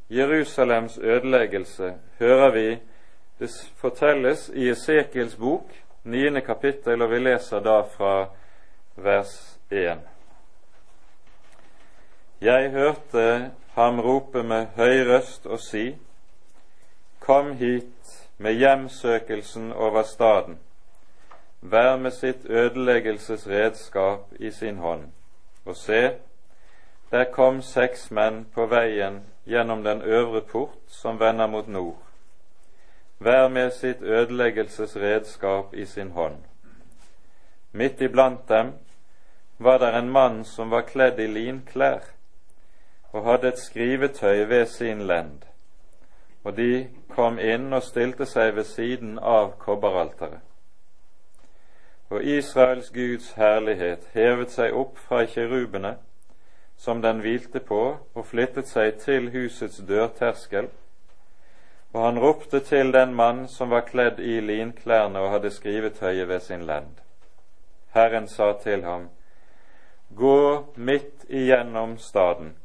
Jerusalems 0.10 0.98
ødeleggelse 0.98 1.94
hører 2.20 2.52
vi 2.52 2.80
det 3.40 3.72
fortelles 3.76 4.50
i 4.54 4.70
Esekiels 4.70 5.36
bok, 5.36 5.72
9. 6.04 6.42
kapittel, 6.42 7.02
og 7.02 7.10
vi 7.10 7.20
leser 7.20 7.60
da 7.60 7.80
fra 7.82 8.28
vers 8.96 9.60
1. 9.72 10.00
Jeg 12.42 12.70
hørte 12.72 13.52
ham 13.74 14.00
rope 14.00 14.44
med 14.44 14.68
høy 14.76 15.02
røst 15.10 15.46
og 15.46 15.60
si:" 15.60 15.96
Kom 17.20 17.52
hit 17.54 18.30
med 18.38 18.54
hjemsøkelsen 18.54 19.74
over 19.74 20.04
staden 20.04 20.60
hver 21.60 21.98
med 21.98 22.12
sitt 22.12 22.46
ødeleggelsesredskap 22.50 24.20
i 24.40 24.52
sin 24.52 24.78
hånd. 24.78 25.04
Og 25.66 25.76
se, 25.76 26.12
der 27.16 27.24
kom 27.32 27.62
seks 27.62 28.10
menn 28.12 28.42
på 28.52 28.66
veien 28.68 29.22
gjennom 29.48 29.84
den 29.84 30.02
øvre 30.02 30.42
port 30.42 30.82
som 30.92 31.20
vender 31.20 31.48
mot 31.48 31.68
nord, 31.68 32.02
hver 33.18 33.48
med 33.48 33.70
sitt 33.72 34.02
ødeleggelsesredskap 34.02 35.74
i 35.74 35.86
sin 35.86 36.12
hånd. 36.12 36.42
Midt 37.72 38.02
iblant 38.02 38.50
dem 38.50 38.74
var 39.60 39.78
der 39.78 40.00
en 40.00 40.10
mann 40.10 40.44
som 40.44 40.72
var 40.72 40.82
kledd 40.82 41.20
i 41.20 41.28
linklær, 41.28 42.04
og 43.12 43.24
hadde 43.24 43.48
et 43.48 43.60
skrivetøy 43.60 44.48
ved 44.50 44.66
sin 44.66 45.08
lend. 45.08 45.46
Og 46.44 46.58
de 46.58 46.90
kom 47.10 47.40
inn 47.40 47.74
og 47.74 47.84
stilte 47.84 48.26
seg 48.26 48.56
ved 48.56 48.64
siden 48.64 49.20
av 49.20 49.54
kobberalteret. 49.60 50.44
Og 52.10 52.24
Israels 52.24 52.92
Guds 52.92 53.32
herlighet 53.40 54.04
hevet 54.14 54.52
seg 54.52 54.76
opp 54.76 55.00
fra 55.00 55.24
kjerubene 55.26 55.96
som 56.78 57.02
den 57.02 57.20
hvilte 57.20 57.60
på, 57.60 57.98
og 58.14 58.26
flyttet 58.26 58.68
seg 58.68 59.00
til 59.04 59.30
husets 59.34 59.78
dørterskel. 59.88 60.68
Og 61.94 62.02
han 62.04 62.20
ropte 62.20 62.60
til 62.60 62.92
den 62.94 63.14
mann 63.16 63.48
som 63.48 63.72
var 63.72 63.88
kledd 63.88 64.20
i 64.20 64.40
linklærne 64.44 65.20
og 65.20 65.32
hadde 65.32 65.52
skrivetøyet 65.52 66.28
ved 66.28 66.40
sin 66.40 66.66
lend. 66.68 67.00
Herren 67.96 68.28
sa 68.28 68.54
til 68.64 68.84
ham, 68.84 69.10
Gå 70.16 70.66
midt 70.76 71.26
igjennom 71.30 71.98
staden, 71.98 72.56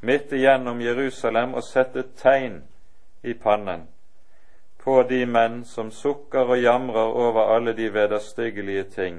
midt 0.00 0.32
igjennom 0.32 0.80
Jerusalem, 0.80 1.54
og 1.54 1.64
sett 1.64 1.96
et 1.96 2.12
tegn 2.16 2.62
i 3.22 3.34
pannen 3.34 3.88
på 4.88 5.02
de 5.02 5.24
menn 5.26 5.64
som 5.68 5.90
sukker 5.92 6.48
og 6.48 6.62
jamrer 6.62 7.16
over 7.24 7.50
alle 7.56 7.74
de 7.76 7.90
vederstyggelige 7.92 8.84
ting 8.94 9.18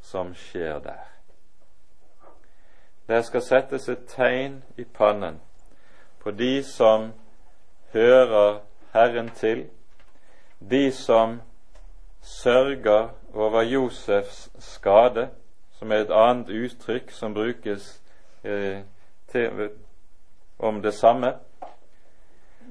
som 0.00 0.30
skjer 0.34 0.78
der. 0.80 1.13
Det 3.08 3.24
skal 3.24 3.42
settes 3.42 3.88
et 3.88 4.06
tegn 4.08 4.62
i 4.76 4.84
pannen 4.84 5.40
på 6.24 6.30
de 6.30 6.62
som 6.64 7.10
hører 7.92 8.60
Herren 8.92 9.28
til, 9.28 9.66
de 10.70 10.92
som 10.92 11.40
sørger 12.20 13.08
over 13.34 13.62
Josefs 13.62 14.50
skade, 14.58 15.28
som 15.72 15.92
er 15.92 15.96
et 15.96 16.10
annet 16.10 16.48
uttrykk 16.48 17.10
som 17.10 17.34
brukes 17.34 18.02
eh, 18.44 18.80
til, 19.28 19.70
om 20.58 20.82
det 20.82 20.94
samme. 20.94 21.34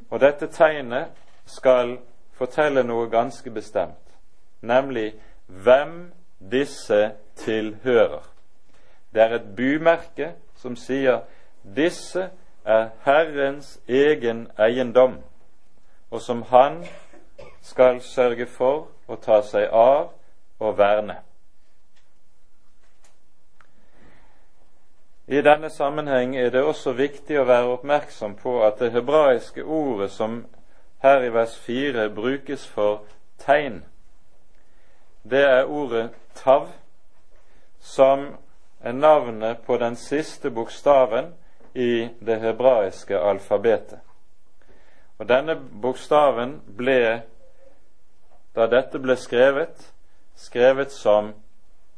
Og 0.10 0.20
dette 0.20 0.48
tegnet 0.48 1.14
skal 1.46 2.00
fortelle 2.34 2.84
noe 2.84 3.10
ganske 3.10 3.52
bestemt, 3.52 4.18
nemlig 4.62 5.14
hvem 5.46 6.12
disse 6.52 7.12
tilhører. 7.36 8.33
Det 9.14 9.22
er 9.22 9.36
et 9.36 9.56
bymerke 9.56 10.32
som 10.56 10.76
sier 10.76 11.22
disse 11.76 12.30
er 12.66 12.90
Herrens 13.06 13.80
egen 13.88 14.48
eiendom, 14.58 15.18
og 16.12 16.22
som 16.22 16.42
Han 16.42 16.84
skal 17.62 18.02
sørge 18.02 18.46
for 18.46 18.88
å 19.08 19.16
ta 19.16 19.42
seg 19.42 19.70
av 19.72 20.10
og 20.60 20.78
verne. 20.78 21.20
I 25.28 25.42
denne 25.42 25.70
sammenheng 25.70 26.36
er 26.36 26.50
det 26.52 26.64
også 26.64 26.92
viktig 26.98 27.40
å 27.40 27.48
være 27.48 27.78
oppmerksom 27.78 28.36
på 28.36 28.58
at 28.66 28.80
det 28.80 28.92
hebraiske 28.92 29.64
ordet 29.64 30.12
som 30.12 30.44
her 31.04 31.24
i 31.24 31.32
vers 31.34 31.56
4 31.66 32.10
brukes 32.16 32.68
for 32.68 33.04
tegn, 33.40 33.84
det 35.24 35.44
er 35.44 35.64
ordet 35.64 36.10
tav, 36.36 36.68
som 37.80 38.28
er 38.84 38.92
navnet 38.92 39.58
på 39.66 39.78
den 39.78 39.96
siste 39.96 40.52
bokstaven 40.52 41.34
i 41.74 42.10
det 42.20 42.40
hebraiske 42.42 43.20
alfabetet. 43.20 44.00
Og 45.18 45.30
Denne 45.30 45.56
bokstaven 45.82 46.58
ble, 46.78 47.22
da 48.56 48.68
dette 48.68 49.00
ble 49.00 49.16
skrevet, 49.16 49.94
skrevet 50.36 50.92
som 50.92 51.32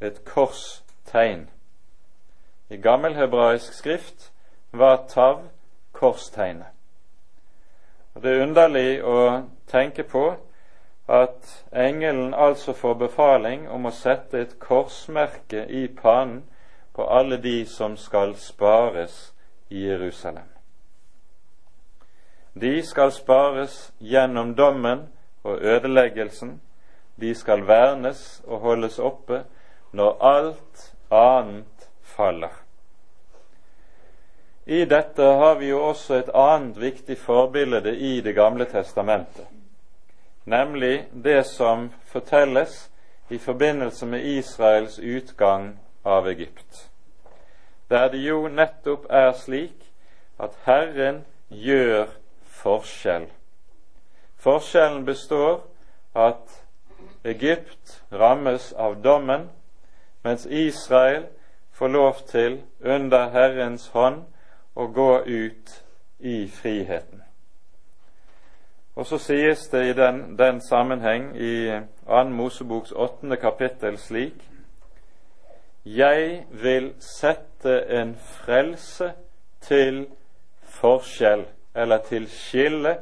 et 0.01 0.21
korstegn. 0.25 1.47
I 2.69 2.77
gammelhebraisk 2.77 3.73
skrift 3.73 4.31
var 4.71 5.05
tav 5.09 5.41
korstegnet. 5.93 6.67
Og 8.13 8.21
Det 8.21 8.31
er 8.31 8.43
underlig 8.43 9.03
å 9.03 9.43
tenke 9.67 10.03
på 10.03 10.35
at 11.07 11.65
engelen 11.73 12.33
altså 12.33 12.73
får 12.73 12.93
befaling 12.93 13.69
om 13.69 13.85
å 13.85 13.93
sette 13.93 14.39
et 14.41 14.59
korsmerke 14.59 15.65
i 15.69 15.87
panen 15.87 16.43
på 16.95 17.07
alle 17.07 17.37
de 17.37 17.65
som 17.65 17.97
skal 17.97 18.35
spares 18.35 19.33
i 19.69 19.87
Jerusalem. 19.87 20.47
De 22.53 22.83
skal 22.83 23.11
spares 23.11 23.93
gjennom 23.99 24.55
dommen 24.55 25.07
og 25.43 25.61
ødeleggelsen. 25.61 26.61
De 27.15 27.35
skal 27.35 27.67
vernes 27.67 28.41
og 28.47 28.59
holdes 28.59 28.99
oppe 28.99 29.43
når 29.91 30.23
alt 30.23 30.85
annet 31.11 31.89
faller. 32.01 32.53
I 34.65 34.85
dette 34.85 35.23
har 35.23 35.59
vi 35.59 35.69
jo 35.69 35.83
også 35.89 36.15
et 36.15 36.29
annet 36.33 36.79
viktig 36.81 37.17
forbilde 37.17 37.97
i 37.97 38.21
Det 38.21 38.35
gamle 38.35 38.65
testamentet, 38.65 39.45
nemlig 40.45 41.07
det 41.11 41.45
som 41.45 41.91
fortelles 42.05 42.91
i 43.29 43.37
forbindelse 43.37 44.05
med 44.05 44.23
Israels 44.23 44.99
utgang 44.99 45.79
av 46.05 46.27
Egypt, 46.27 46.89
der 47.89 48.07
det 48.13 48.21
jo 48.21 48.47
nettopp 48.47 49.07
er 49.09 49.31
slik 49.37 49.89
at 50.39 50.53
Herren 50.65 51.23
gjør 51.49 52.07
forskjell. 52.61 53.27
Forskjellen 54.37 55.05
består 55.05 55.63
at 56.15 56.61
Egypt 57.25 58.01
rammes 58.11 58.71
av 58.73 59.01
dommen, 59.03 59.49
mens 60.23 60.45
Israel 60.45 61.25
får 61.71 61.87
lov 61.87 62.21
til, 62.29 62.61
under 62.81 63.29
Herrens 63.29 63.87
hånd, 63.93 64.23
å 64.75 64.87
gå 64.87 65.11
ut 65.25 65.71
i 66.19 66.47
friheten. 66.51 67.21
Og 68.95 69.05
så 69.05 69.17
sies 69.19 69.67
det 69.71 69.81
i 69.89 69.93
den, 69.93 70.37
den 70.37 70.61
sammenheng 70.61 71.33
i 71.35 71.81
2. 72.07 72.23
Moseboks 72.31 72.91
åttende 72.91 73.35
kapittel 73.35 73.97
slik 73.99 74.39
Jeg 75.85 76.45
vil 76.49 76.93
sette 76.99 77.85
en 77.93 78.15
frelse 78.15 79.11
til 79.61 80.07
forskjell, 80.61 81.45
eller 81.75 81.97
til 81.97 82.25
skille, 82.29 82.97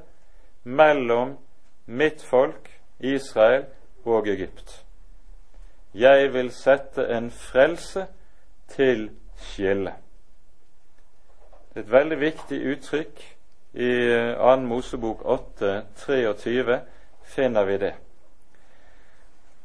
mellom 0.63 1.38
mitt 1.86 2.24
folk, 2.24 2.69
Israel, 3.00 3.65
og 4.06 4.28
Egypt. 4.28 4.86
Jeg 5.93 6.34
vil 6.34 6.52
sette 6.52 7.08
en 7.17 7.32
frelse 7.32 8.06
til 8.67 9.10
skille. 9.38 9.93
Det 11.74 11.80
er 11.80 11.86
et 11.86 11.91
veldig 11.91 12.19
viktig 12.19 12.62
uttrykk. 12.72 13.30
I 13.74 13.91
2. 14.38 14.56
Mosebok 14.56 15.22
8, 15.26 15.84
23 15.96 16.82
finner 17.24 17.63
vi 17.65 17.78
det. 17.78 17.93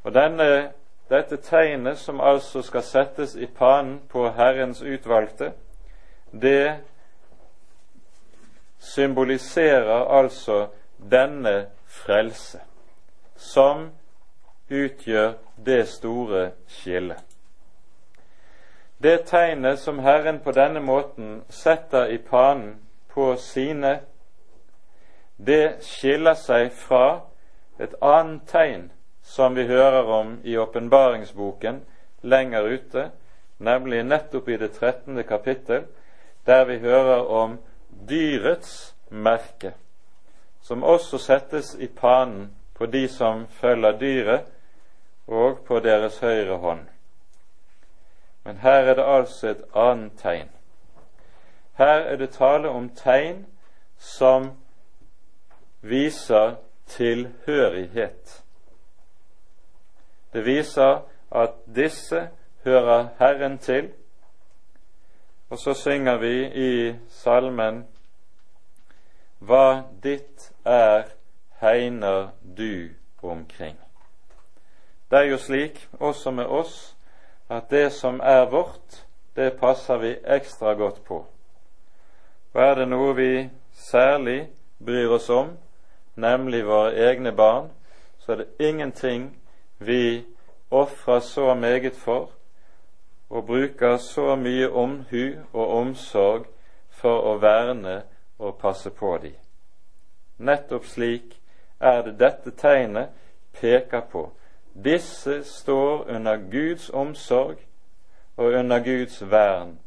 Og 0.03 0.15
denne, 0.15 0.73
Dette 1.09 1.37
tegnet, 1.37 1.99
som 1.99 2.21
altså 2.21 2.63
skal 2.63 2.83
settes 2.83 3.35
i 3.35 3.47
panen 3.47 4.01
på 4.09 4.29
Herrens 4.29 4.83
utvalgte, 4.83 5.53
det 6.33 6.81
symboliserer 8.79 10.19
altså 10.19 10.67
denne 11.11 11.67
frelse, 11.87 12.61
som 13.37 13.91
utgjør 14.71 15.33
det 15.67 15.89
store 15.89 16.51
skillet. 16.67 17.25
Det 19.03 19.25
tegnet 19.25 19.79
som 19.79 19.99
Herren 19.99 20.41
på 20.41 20.53
denne 20.53 20.81
måten 20.81 21.43
setter 21.49 22.07
i 22.07 22.19
panen 22.19 22.77
på 23.09 23.37
sine, 23.37 24.01
det 25.47 25.79
skiller 25.81 26.35
seg 26.35 26.73
fra 26.75 27.21
et 27.79 27.95
annet 28.03 28.43
tegn 28.51 28.89
som 29.29 29.55
vi 29.55 29.67
hører 29.67 30.03
om 30.03 30.39
i 30.45 30.57
åpenbaringsboken 30.57 31.81
lenger 32.21 32.63
ute, 32.63 33.11
nemlig 33.59 34.03
nettopp 34.05 34.49
i 34.49 34.57
det 34.57 34.73
13. 34.73 35.25
kapittel, 35.25 35.85
der 36.47 36.65
vi 36.65 36.79
hører 36.79 37.29
om 37.29 37.59
dyrets 38.09 38.95
merke, 39.11 39.75
som 40.63 40.83
også 40.83 41.19
settes 41.19 41.75
i 41.75 41.87
panen 41.87 42.49
på 42.75 42.87
de 42.87 43.09
som 43.09 43.47
følger 43.51 43.99
dyret, 43.99 44.49
og 45.27 45.59
på 45.67 45.81
deres 45.85 46.19
høyre 46.19 46.57
hånd. 46.57 46.87
Men 48.45 48.57
her 48.57 48.81
er 48.89 48.95
det 48.95 49.05
altså 49.05 49.49
et 49.49 49.65
annet 49.75 50.13
tegn. 50.23 50.49
Her 51.77 52.01
er 52.01 52.17
det 52.17 52.31
tale 52.31 52.69
om 52.69 52.89
tegn 52.89 53.47
som 53.99 54.51
viser 55.81 56.55
tilhørighet. 56.87 58.48
Det 60.39 60.47
viser 60.47 61.01
at 61.31 61.51
disse 61.77 62.29
hører 62.65 63.09
Herren 63.19 63.59
til. 63.59 63.89
Og 65.51 65.59
så 65.59 65.75
synger 65.75 66.17
vi 66.17 66.47
i 66.47 66.95
salmen 67.11 67.87
Hva 69.39 69.83
ditt 70.03 70.53
er, 70.65 71.11
hegner 71.59 72.29
du 72.59 72.89
omkring. 73.23 73.81
Det 75.11 75.19
er 75.19 75.27
jo 75.33 75.39
slik 75.39 75.89
også 76.01 76.31
med 76.31 76.47
oss 76.47 76.95
at 77.51 77.71
det 77.71 77.93
som 77.93 78.21
er 78.23 78.47
vårt, 78.47 79.03
det 79.37 79.59
passer 79.59 79.99
vi 79.99 80.15
ekstra 80.25 80.75
godt 80.75 81.03
på. 81.05 81.25
Og 82.55 82.63
er 82.63 82.75
det 82.75 82.89
noe 82.89 83.11
vi 83.17 83.51
særlig 83.73 84.49
bryr 84.79 85.19
oss 85.19 85.31
om, 85.31 85.51
nemlig 86.15 86.67
våre 86.67 86.95
egne 87.11 87.33
barn, 87.33 87.73
så 88.19 88.33
er 88.33 88.37
det 88.37 88.49
ingenting 88.59 89.35
vi 89.79 90.25
ofrer 90.71 91.21
så 91.21 91.55
meget 91.55 91.97
for 91.97 92.31
og 93.31 93.47
bruker 93.47 93.97
så 93.97 94.37
mye 94.37 94.71
omhu 94.71 95.25
og 95.53 95.69
omsorg 95.69 96.47
for 96.91 97.21
å 97.33 97.37
verne 97.39 98.03
og 98.39 98.57
passe 98.59 98.91
på 98.91 99.19
de. 99.23 99.33
Nettopp 100.39 100.87
slik 100.87 101.37
er 101.81 102.03
det 102.03 102.19
dette 102.19 102.51
tegnet 102.57 103.15
peker 103.61 104.01
på. 104.11 104.31
Disse 104.85 105.43
står 105.45 106.09
under 106.09 106.37
Guds 106.51 106.91
omsorg 106.91 107.59
og 108.37 108.53
under 108.53 108.79
Guds 108.85 109.23
vern 109.31 109.79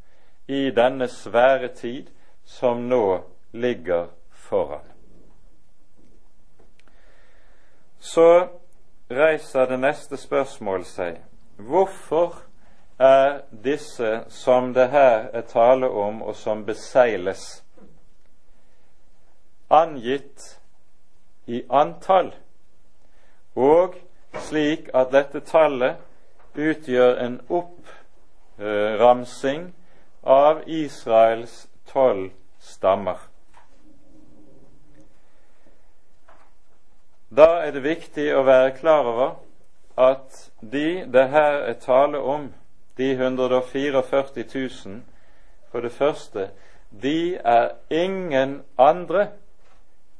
i 0.47 0.69
denne 0.75 1.07
svære 1.07 1.67
tid 1.67 2.07
som 2.45 2.87
nå 2.89 3.21
ligger 3.51 4.07
foran. 4.31 4.85
Så 7.99 8.47
reiser 9.11 9.67
det 9.69 9.77
neste 9.79 10.17
spørsmål 10.17 10.85
seg 10.87 11.19
hvorfor 11.61 12.39
er 13.01 13.41
disse 13.63 14.23
som 14.29 14.73
det 14.73 14.89
her 14.89 15.29
er 15.33 15.41
tale 15.41 15.89
om, 15.89 16.21
og 16.21 16.35
som 16.35 16.65
beseiles, 16.65 17.63
angitt 19.69 20.59
i 21.47 21.63
antall, 21.69 22.35
og 23.55 23.95
slik 24.47 24.89
at 24.93 25.07
dette 25.11 25.39
tallet 25.39 25.95
utgjør 26.55 27.17
en 27.25 27.41
oppramsing 27.49 29.73
av 30.23 30.61
Israels 30.67 31.67
tolv 31.89 32.29
stammer. 32.59 33.30
Da 37.37 37.61
er 37.63 37.71
det 37.71 37.83
viktig 37.83 38.25
å 38.35 38.43
være 38.43 38.73
klar 38.75 39.07
over 39.07 39.29
at 39.95 40.51
de 40.59 41.05
det 41.07 41.29
her 41.31 41.61
er 41.63 41.77
tale 41.79 42.19
om, 42.19 42.49
de 42.97 43.13
144 43.15 44.03
000, 44.53 44.97
for 45.71 45.79
det 45.79 45.91
første, 45.91 46.49
de 46.91 47.37
er 47.37 47.69
ingen 47.89 48.61
andre 48.77 49.29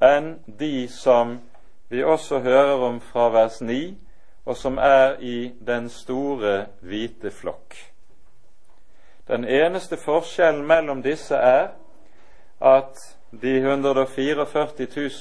enn 0.01 0.37
de 0.45 0.87
som 0.87 1.39
vi 1.91 2.03
også 2.03 2.39
hører 2.39 2.79
om 2.87 3.01
fra 3.03 3.27
vers 3.29 3.59
9, 3.61 3.97
og 4.45 4.57
som 4.57 4.77
er 4.77 5.19
i 5.19 5.51
den 5.67 5.89
store, 5.89 6.65
hvite 6.79 7.31
flokk. 7.31 7.75
Den 9.27 9.43
eneste 9.43 9.97
forskjellen 9.97 10.63
mellom 10.67 11.03
disse 11.03 11.35
er 11.35 11.73
at 12.61 13.03
de 13.31 13.57
144 13.57 14.45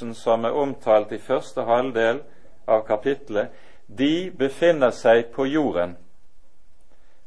000 0.03 0.15
som 0.15 0.45
er 0.45 0.51
omtalt 0.51 1.13
i 1.13 1.19
første 1.19 1.63
halvdel 1.63 2.23
av 2.67 2.85
kapittelet, 2.87 3.49
de 3.87 4.31
befinner 4.39 4.91
seg 4.95 5.31
på 5.35 5.47
jorden, 5.47 5.97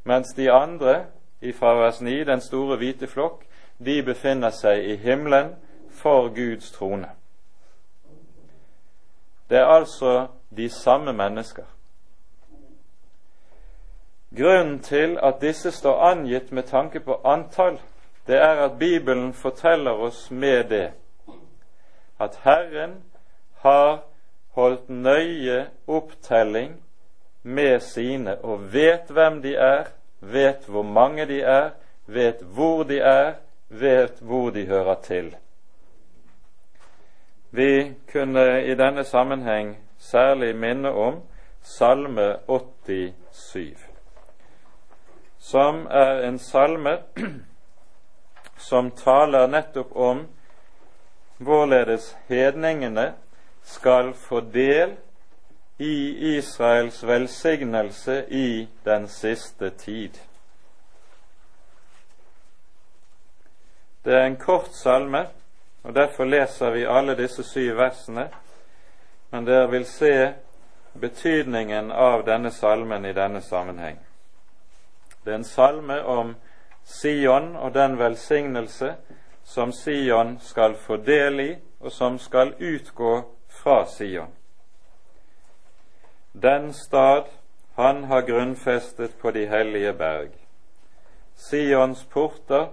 mens 0.03 0.33
de 0.35 0.51
andre, 0.51 1.05
ifra 1.41 1.73
vers 1.79 2.01
9, 2.01 2.23
den 2.23 2.41
store 2.41 2.77
hvite 2.77 3.07
flokk, 3.07 3.43
de 3.79 4.01
befinner 4.03 4.51
seg 4.51 4.83
i 4.83 4.95
himmelen 4.95 5.55
for 5.91 6.29
Guds 6.35 6.71
trone. 6.71 7.09
Det 9.49 9.57
er 9.57 9.65
altså 9.65 10.27
de 10.57 10.69
samme 10.69 11.13
mennesker. 11.13 11.63
Grunnen 14.37 14.79
til 14.79 15.19
at 15.23 15.41
disse 15.41 15.71
står 15.71 15.99
angitt 16.01 16.51
med 16.51 16.63
tanke 16.63 16.99
på 16.99 17.21
antall, 17.23 17.79
det 18.27 18.35
er 18.35 18.65
at 18.65 18.79
Bibelen 18.79 19.33
forteller 19.33 19.91
oss 19.91 20.31
med 20.31 20.63
det 20.69 20.91
at 22.19 22.39
Herren 22.43 23.03
har 23.63 24.03
holdt 24.55 24.89
nøye 24.89 25.65
opptelling 25.87 26.75
med 27.43 27.79
sine 27.79 28.37
og 28.45 28.73
vet 28.73 29.09
hvem 29.11 29.41
de 29.41 29.55
er, 29.55 29.85
vet 30.19 30.65
hvor 30.67 30.83
mange 30.83 31.25
de 31.25 31.41
er, 31.41 31.69
vet 32.05 32.41
hvor 32.41 32.83
de 32.83 32.99
er, 32.99 33.33
vet 33.69 34.19
hvor 34.21 34.49
de 34.49 34.65
hører 34.65 34.95
til. 35.03 35.35
Vi 37.51 37.93
kunne 38.11 38.63
i 38.65 38.75
denne 38.75 39.03
sammenheng 39.03 39.77
særlig 39.97 40.55
minne 40.55 40.91
om 40.91 41.21
Salme 41.61 42.35
87, 42.47 43.89
som 45.39 45.87
er 45.91 46.27
en 46.27 46.39
salme 46.39 46.97
som 48.57 48.91
taler 48.91 49.47
nettopp 49.47 49.95
om 49.95 50.27
hvorledes 51.37 52.15
hedningene 52.27 53.13
skal 53.63 54.13
få 54.13 54.41
del 54.41 54.95
i 55.77 56.35
Israels 56.35 57.03
velsignelse 57.03 58.25
i 58.29 58.67
den 58.83 59.07
siste 59.07 59.69
tid. 59.69 60.19
Det 64.03 64.13
er 64.13 64.25
en 64.25 64.35
kort 64.35 64.73
salme, 64.75 65.27
og 65.83 65.95
derfor 65.95 66.25
leser 66.25 66.71
vi 66.71 66.85
alle 66.85 67.15
disse 67.15 67.43
syv 67.43 67.77
versene, 67.79 68.27
men 69.31 69.45
dere 69.47 69.69
vil 69.71 69.85
se 69.87 70.33
betydningen 70.93 71.91
av 71.91 72.25
denne 72.25 72.51
salmen 72.51 73.05
i 73.05 73.13
denne 73.13 73.41
sammenheng. 73.41 73.97
Det 75.23 75.31
er 75.31 75.39
en 75.39 75.47
salme 75.47 76.01
om 76.03 76.35
Sion 76.85 77.55
og 77.55 77.73
den 77.73 77.99
velsignelse 77.99 78.95
som 79.43 79.71
Sion 79.71 80.37
skal 80.41 80.75
få 80.75 80.97
del 80.97 81.39
i, 81.39 81.55
og 81.79 81.91
som 81.91 82.19
skal 82.19 82.53
utgå 82.59 83.21
fra 83.49 83.85
Sion. 83.85 84.31
Den 86.33 86.73
stad 86.73 87.23
han 87.75 88.03
har 88.03 88.21
grunnfestet 88.21 89.15
på 89.21 89.31
de 89.31 89.45
hellige 89.45 89.93
berg. 89.93 90.31
Sions 91.35 92.05
porter 92.05 92.67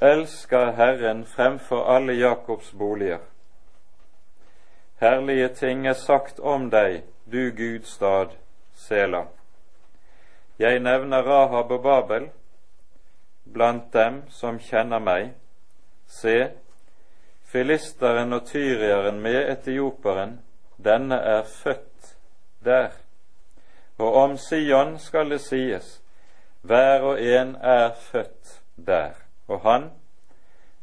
elsker 0.00 0.72
Herren 0.72 1.24
fremfor 1.24 1.84
alle 1.96 2.12
Jakobs 2.12 2.72
boliger. 2.72 3.18
Herlige 5.00 5.48
ting 5.48 5.86
er 5.86 5.92
sagt 5.92 6.40
om 6.40 6.70
deg, 6.70 7.02
du 7.32 7.50
Guds 7.56 7.88
stad, 7.88 8.34
Sela. 8.74 9.24
Jeg 10.58 10.80
nevner 10.80 11.22
Rahab 11.22 11.70
og 11.70 11.82
Babel, 11.82 12.30
blant 13.52 13.92
dem 13.92 14.22
som 14.30 14.58
kjenner 14.58 15.02
meg. 15.02 15.32
Se, 16.06 16.50
filisteren 17.48 18.32
og 18.32 18.46
tyrieren 18.46 19.20
med 19.20 19.40
etioperen, 19.52 20.38
denne 20.76 21.16
er 21.16 21.42
født 21.42 22.16
der. 22.64 22.92
Og 23.98 24.14
om 24.14 24.36
Sion 24.36 24.98
skal 24.98 25.30
det 25.30 25.40
sies, 25.40 25.98
hver 26.62 27.02
og 27.02 27.22
en 27.22 27.56
er 27.56 27.90
født 28.10 28.60
der, 28.76 29.14
og 29.48 29.60
han, 29.60 29.90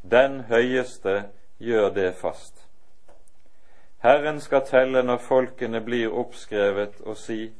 den 0.02 0.40
høyeste, 0.40 1.24
gjør 1.58 1.90
det 1.90 2.14
fast. 2.14 2.66
Herren 4.02 4.40
skal 4.40 4.66
telle 4.66 5.02
når 5.02 5.22
folkene 5.24 5.80
blir 5.80 6.12
oppskrevet, 6.12 7.00
og 7.00 7.16
si, 7.16 7.52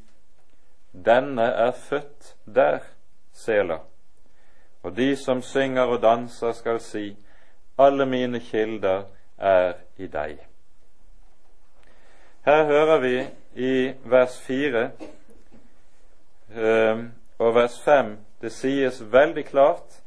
denne 0.93 1.47
er 1.65 1.71
født 1.71 2.35
der, 2.45 2.79
Sela. 3.33 3.79
Og 4.87 4.95
de 4.97 5.15
som 5.19 5.41
synger 5.41 5.81
og 5.81 6.01
danser, 6.01 6.51
skal 6.55 6.79
si, 6.79 7.17
alle 7.77 8.05
mine 8.05 8.39
kilder 8.39 9.01
er 9.37 9.73
i 9.97 10.07
deg. 10.07 10.37
Her 12.45 12.61
hører 12.65 12.99
vi 13.03 13.17
i 13.67 13.71
vers 14.07 14.37
4 14.45 14.83
ehm, 16.55 17.01
og 17.39 17.55
vers 17.55 17.75
5 17.83 18.13
det 18.41 18.51
sies 18.55 19.01
veldig 19.11 19.43
klart 19.45 19.97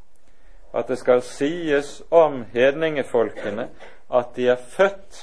at 0.72 0.88
det 0.88 0.96
skal 0.98 1.20
sies 1.22 1.90
om 2.10 2.44
hedningefolkene 2.54 3.68
at 4.08 4.32
de 4.36 4.48
er 4.48 4.64
født 4.76 5.20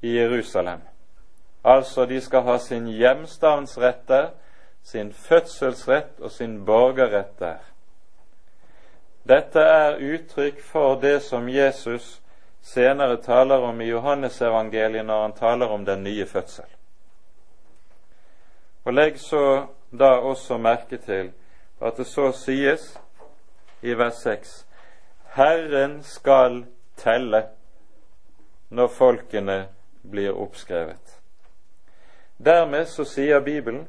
i 0.00 0.16
Jerusalem. 0.16 0.80
Altså 1.64 2.06
de 2.08 2.20
skal 2.20 2.48
ha 2.48 2.56
sin 2.58 2.88
hjemstavnsrett 2.88 4.08
der, 4.08 4.30
sin 4.82 5.12
fødselsrett 5.12 6.20
og 6.20 6.30
sin 6.30 6.64
borgerrett 6.64 7.38
der. 7.38 7.71
Dette 9.28 9.60
er 9.60 10.00
uttrykk 10.02 10.60
for 10.62 11.00
det 11.00 11.20
som 11.22 11.48
Jesus 11.48 12.22
senere 12.62 13.16
taler 13.22 13.62
om 13.62 13.80
i 13.80 13.90
Johannesevangeliet 13.90 15.06
når 15.06 15.22
han 15.22 15.32
taler 15.32 15.66
om 15.66 15.84
den 15.84 16.02
nye 16.02 16.26
fødsel. 16.26 16.66
Og 18.84 18.94
Legg 18.94 19.18
så 19.20 19.66
da 19.98 20.10
også 20.18 20.58
merke 20.58 20.96
til 20.96 21.30
at 21.82 21.96
det 21.96 22.06
så 22.06 22.32
sies 22.32 22.98
i 23.82 23.94
vers 23.98 24.22
6 24.22 24.66
Herren 25.34 26.02
skal 26.02 26.64
telle 26.96 27.44
når 28.70 28.88
folkene 28.88 29.66
blir 30.10 30.34
oppskrevet. 30.34 31.18
Dermed 32.44 32.86
så 32.86 33.04
sier 33.04 33.40
Bibelen 33.40 33.86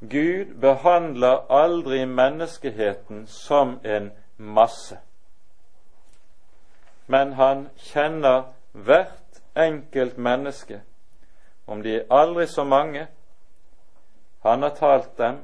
Gud 0.00 0.54
behandler 0.60 1.44
aldri 1.50 2.04
menneskeheten 2.06 3.26
som 3.26 3.80
en 3.84 4.10
masse. 4.40 4.98
men 7.10 7.32
han 7.32 7.64
kjenner 7.76 8.42
hvert 8.72 9.40
enkelt 9.58 10.18
menneske, 10.18 10.80
om 11.66 11.82
de 11.82 11.96
er 11.96 12.12
aldri 12.14 12.46
så 12.46 12.62
mange. 12.64 13.08
Han 14.46 14.62
har 14.62 14.76
talt 14.78 15.16
dem, 15.18 15.40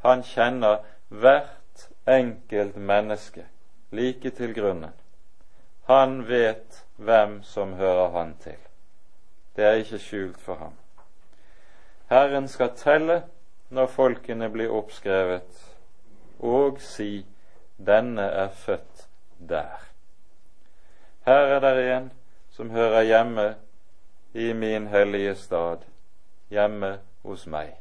han 0.00 0.24
kjenner 0.24 0.80
hvert 1.08 1.84
enkelt 2.08 2.76
menneske 2.76 3.44
like 3.92 4.30
til 4.30 4.54
grunnen. 4.56 4.96
Han 5.92 6.22
vet 6.28 6.84
hvem 6.96 7.42
som 7.44 7.76
hører 7.76 8.10
han 8.16 8.34
til. 8.40 8.56
Det 9.56 9.64
er 9.64 9.80
ikke 9.82 10.00
skjult 10.00 10.40
for 10.40 10.54
ham. 10.54 10.76
Herren 12.08 12.48
skal 12.48 12.72
telle 12.76 13.22
når 13.68 13.92
folkene 13.92 14.48
blir 14.48 14.72
oppskrevet, 14.72 15.64
og 16.40 16.80
si 16.80 17.26
denne 17.86 18.22
er 18.22 18.48
født 18.48 19.08
der. 19.38 19.80
Her 21.26 21.34
er 21.34 21.60
det 21.60 21.96
en 21.96 22.12
som 22.50 22.70
hører 22.70 23.02
hjemme 23.02 23.54
i 24.34 24.52
min 24.52 24.86
hellige 24.86 25.34
stad, 25.34 25.78
hjemme 26.50 26.98
hos 27.22 27.46
meg. 27.46 27.76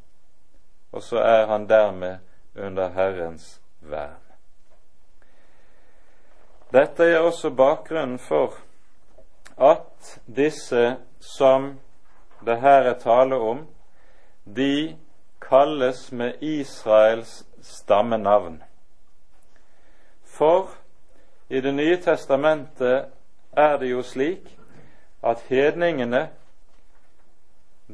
Og 0.91 1.03
så 1.03 1.17
er 1.17 1.45
han 1.47 1.69
dermed 1.69 2.17
under 2.55 2.89
Herrens 2.89 3.62
vern. 3.81 4.21
Dette 6.71 7.03
er 7.03 7.19
også 7.19 7.49
bakgrunnen 7.49 8.19
for 8.19 8.53
at 9.57 10.19
disse 10.27 10.97
som 11.19 11.79
det 12.45 12.62
her 12.62 12.91
er 12.91 12.99
tale 12.99 13.36
om, 13.36 13.67
de 14.55 14.97
kalles 15.41 16.12
med 16.12 16.33
Israels 16.41 17.43
stammenavn. 17.62 18.63
For 20.38 20.69
i 21.50 21.62
Det 21.62 21.73
nye 21.73 21.97
testamentet 21.97 23.06
er 23.58 23.78
det 23.78 23.89
jo 23.89 24.04
slik 24.04 24.58
at 25.23 25.41
hedningene 25.50 26.28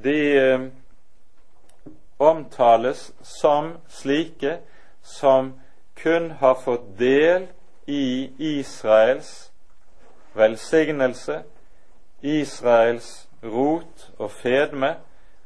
de 0.04 0.18
eh, 0.38 0.66
omtales 2.20 3.14
som 3.22 3.78
slike 3.88 4.58
som 5.04 5.54
kun 5.96 6.32
har 6.32 6.60
fått 6.66 7.00
del 7.00 7.48
i 7.88 8.30
Israels 8.40 9.52
velsignelse, 10.34 11.44
Israels 12.22 13.30
rot 13.44 14.12
og 14.18 14.32
fedme, 14.32 14.96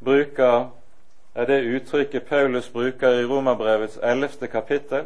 bruker, 0.04 0.70
er 1.36 1.46
det 1.46 1.66
uttrykket 1.76 2.26
Paulus 2.26 2.70
bruker 2.70 3.20
i 3.20 3.26
Romerbrevets 3.26 4.00
ellevte 4.04 4.48
kapittel, 4.48 5.06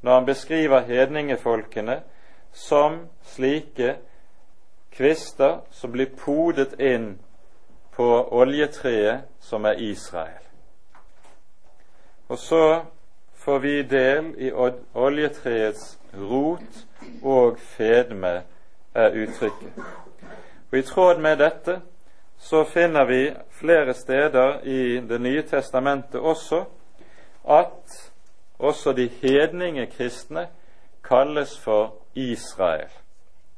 når 0.00 0.14
han 0.14 0.26
beskriver 0.26 0.80
hedningefolkene 0.80 2.00
som 2.52 3.00
slike 3.22 3.96
kvister 4.90 5.60
som 5.70 5.92
blir 5.92 6.10
podet 6.18 6.80
inn 6.80 7.18
på 7.94 8.08
oljetreet 8.34 9.26
som 9.40 9.64
er 9.64 9.80
Israel. 9.82 10.44
Og 12.28 12.38
så 12.38 12.84
får 13.34 13.58
vi 13.58 13.82
del 13.82 14.34
i 14.38 14.52
oljetreets 14.94 15.98
rot 16.14 16.84
og 17.22 17.58
fedme, 17.58 18.42
er 18.94 19.14
uttrykket. 19.14 19.78
Og 20.70 20.78
I 20.78 20.82
tråd 20.82 21.20
med 21.22 21.38
dette 21.38 21.80
så 22.38 22.64
finner 22.64 23.04
vi 23.04 23.22
flere 23.50 23.94
steder 23.94 24.60
i 24.66 25.00
Det 25.00 25.20
nye 25.20 25.42
testamentet 25.42 26.20
også 26.20 26.64
at 27.48 28.07
også 28.58 28.92
de 28.92 29.08
hedninge 29.22 29.86
kristne 29.86 30.48
kalles 31.04 31.58
for 31.58 31.94
Israel. 32.14 32.88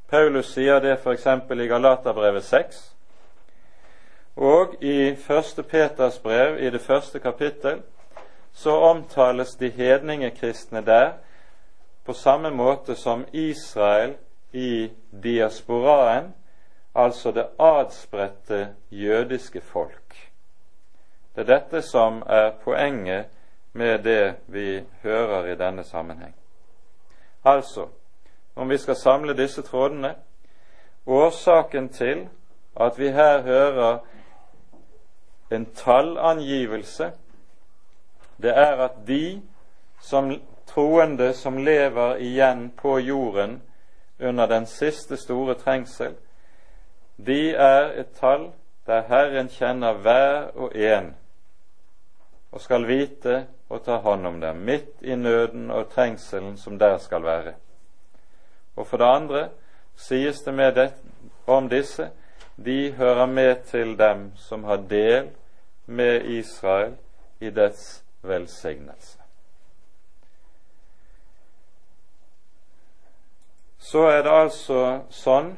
Paulus 0.09 0.53
sier 0.55 0.81
det 0.81 0.99
f.eks. 0.99 1.27
i 1.27 1.67
Galaterbrevet 1.67 2.45
6. 2.45 2.97
Og 4.37 4.75
i 4.81 5.11
1. 5.11 5.67
Peters 5.71 6.19
brev, 6.19 6.59
i 6.59 6.71
det 6.71 6.81
første 6.81 7.19
kapittel, 7.19 7.83
så 8.53 8.71
omtales 8.71 9.55
de 9.55 9.71
hedninge 9.71 10.31
kristne 10.31 10.81
der 10.87 11.13
på 12.05 12.13
samme 12.13 12.51
måte 12.51 12.95
som 12.97 13.25
Israel 13.33 14.17
i 14.53 14.91
diasporaen, 15.23 16.35
altså 16.95 17.31
det 17.31 17.47
adspredte 17.59 18.69
jødiske 18.91 19.61
folk. 19.61 20.31
Det 21.37 21.49
er 21.49 21.59
dette 21.59 21.83
som 21.83 22.23
er 22.27 22.51
poenget 22.65 23.25
med 23.73 23.99
det 23.99 24.35
vi 24.47 24.83
hører 25.03 25.47
i 25.47 25.57
denne 25.57 25.85
sammenheng. 25.85 26.35
Altså, 27.45 27.87
om 28.57 28.69
vi 28.69 28.79
skal 28.79 28.97
samle 28.97 29.37
disse 29.37 29.63
trådene 29.63 30.15
årsaken 31.07 31.89
til 31.89 32.29
at 32.81 32.99
vi 32.99 33.09
her 33.09 33.43
hører 33.43 33.99
en 35.53 35.67
tallangivelse, 35.75 37.13
det 38.43 38.59
er 38.59 38.77
at 38.77 38.93
de 39.07 39.43
som 40.01 40.41
troende 40.67 41.33
som 41.33 41.59
lever 41.59 42.17
igjen 42.17 42.71
på 42.77 42.99
jorden 42.99 43.63
under 44.21 44.47
den 44.47 44.67
siste 44.67 45.17
store 45.17 45.55
trengsel, 45.55 46.15
de 47.27 47.51
er 47.51 48.01
et 48.01 48.13
tall 48.21 48.51
der 48.87 49.03
Herren 49.09 49.49
kjenner 49.49 49.93
hver 49.93 50.51
og 50.55 50.77
en 50.77 51.15
og 52.53 52.61
skal 52.61 52.87
vite 52.89 53.47
og 53.71 53.85
ta 53.87 53.97
hånd 54.03 54.27
om 54.27 54.41
dem, 54.41 54.57
midt 54.67 55.03
i 55.03 55.15
nøden 55.15 55.71
og 55.71 55.91
trengselen 55.95 56.57
som 56.59 56.79
der 56.79 56.99
skal 56.99 57.23
være. 57.23 57.55
Og 58.77 58.87
for 58.87 58.97
det 58.97 59.07
andre 59.07 59.49
sies 59.97 60.43
det 60.43 60.55
med 60.55 60.75
det, 60.75 60.91
om 61.47 61.69
disse 61.69 62.11
de 62.57 62.93
hører 62.93 63.27
med 63.27 63.57
til 63.71 63.99
dem 63.99 64.33
som 64.37 64.65
har 64.65 64.77
del 64.91 65.31
med 65.87 66.25
Israel 66.25 66.97
i 67.41 67.51
dets 67.51 68.05
velsignelse. 68.23 69.19
Så 73.79 73.99
er 73.99 74.23
det 74.23 74.33
altså 74.33 74.81
sånn 75.11 75.55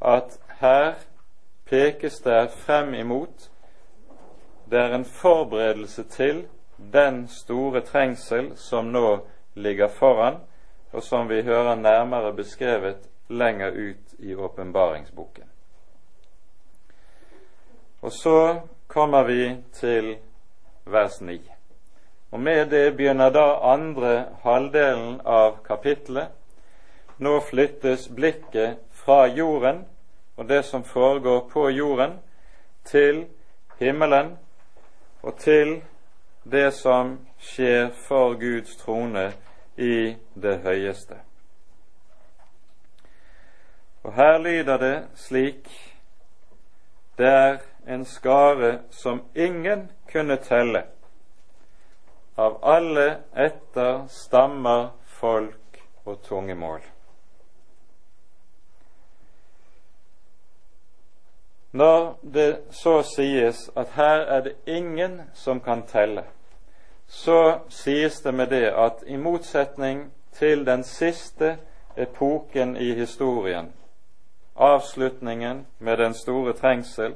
at 0.00 0.38
her 0.60 0.94
pekes 1.66 2.20
det 2.24 2.50
frem 2.64 2.94
imot 2.94 3.50
det 4.70 4.78
er 4.78 4.94
en 4.94 5.04
forberedelse 5.04 6.04
til 6.12 6.46
den 6.78 7.28
store 7.28 7.80
trengsel 7.80 8.52
som 8.56 8.92
nå 8.92 9.18
ligger 9.54 9.88
foran, 9.88 10.38
og 10.92 11.02
som 11.02 11.28
vi 11.28 11.42
hører 11.42 11.74
nærmere 11.74 12.32
beskrevet 12.32 13.08
lenger 13.28 13.70
ut 13.70 14.14
i 14.18 14.34
åpenbaringsboken. 14.34 15.44
Og 18.00 18.12
så 18.12 18.60
kommer 18.86 19.22
vi 19.24 19.56
til 19.72 20.16
vers 20.84 21.20
9. 21.20 21.40
Og 22.30 22.40
med 22.40 22.66
det 22.70 22.96
begynner 22.96 23.30
da 23.30 23.58
andre 23.72 24.24
halvdelen 24.42 25.20
av 25.24 25.58
kapitlet. 25.66 26.28
Nå 27.18 27.40
flyttes 27.40 28.08
blikket 28.08 28.78
fra 28.92 29.26
jorden 29.26 29.84
og 30.38 30.48
det 30.48 30.62
som 30.64 30.84
foregår 30.84 31.48
på 31.52 31.68
jorden, 31.70 32.18
til 32.84 33.26
himmelen 33.78 34.38
og 35.22 35.36
til 35.36 35.82
det 36.50 36.70
som 36.72 37.18
skjer 37.38 37.90
for 38.08 38.34
Guds 38.40 38.76
trone 38.76 39.32
i 39.76 40.16
det 40.34 40.58
høyeste. 40.64 41.20
Og 44.02 44.14
her 44.14 44.38
lyder 44.38 44.76
det 44.76 44.96
slik 45.14 45.68
Det 47.18 47.26
er 47.26 47.58
en 47.86 48.04
skare 48.04 48.78
som 48.90 49.24
ingen 49.34 49.88
kunne 50.12 50.36
telle, 50.36 50.84
av 52.36 52.60
alle 52.62 53.08
etter 53.34 54.06
stammer, 54.08 54.92
folk 55.04 55.80
og 56.04 56.22
tungemål. 56.22 56.80
Når 61.72 62.18
det 62.22 62.50
så 62.70 63.02
sies 63.02 63.70
at 63.76 63.90
her 63.98 64.24
er 64.36 64.40
det 64.40 64.54
ingen 64.66 65.20
som 65.34 65.60
kan 65.60 65.82
telle, 65.86 66.24
så 67.08 67.58
sies 67.68 68.20
det 68.20 68.34
med 68.34 68.46
det 68.46 68.66
at 68.76 69.02
i 69.06 69.16
motsetning 69.16 70.12
til 70.32 70.66
den 70.66 70.84
siste 70.84 71.56
epoken 71.96 72.76
i 72.76 72.92
historien, 72.94 73.72
avslutningen 74.56 75.66
med 75.78 75.96
den 75.96 76.14
store 76.14 76.52
trengsel, 76.52 77.14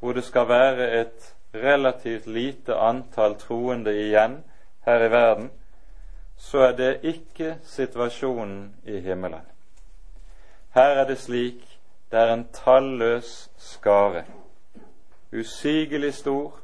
hvor 0.00 0.12
det 0.12 0.24
skal 0.24 0.48
være 0.48 1.00
et 1.00 1.34
relativt 1.54 2.26
lite 2.26 2.74
antall 2.74 3.34
troende 3.34 3.94
igjen 3.94 4.44
her 4.86 5.04
i 5.04 5.10
verden, 5.10 5.50
så 6.36 6.58
er 6.58 6.72
det 6.72 7.00
ikke 7.02 7.56
situasjonen 7.62 8.74
i 8.84 9.00
himmelen. 9.00 9.44
Her 10.74 11.00
er 11.00 11.06
det 11.08 11.18
slik 11.18 11.78
det 12.10 12.18
er 12.18 12.32
en 12.32 12.48
talløs 12.52 13.50
skare, 13.56 14.24
usigelig 15.32 16.14
stor, 16.14 16.60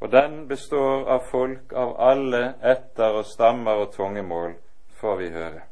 og 0.00 0.12
den 0.12 0.48
består 0.48 1.08
av 1.08 1.24
folk 1.30 1.72
av 1.76 1.94
alle 2.00 2.54
etter 2.64 3.18
og 3.20 3.26
stammer 3.28 3.82
og 3.82 3.92
tungemål, 3.92 4.54
får 5.00 5.16
vi 5.16 5.28
høre. 5.28 5.62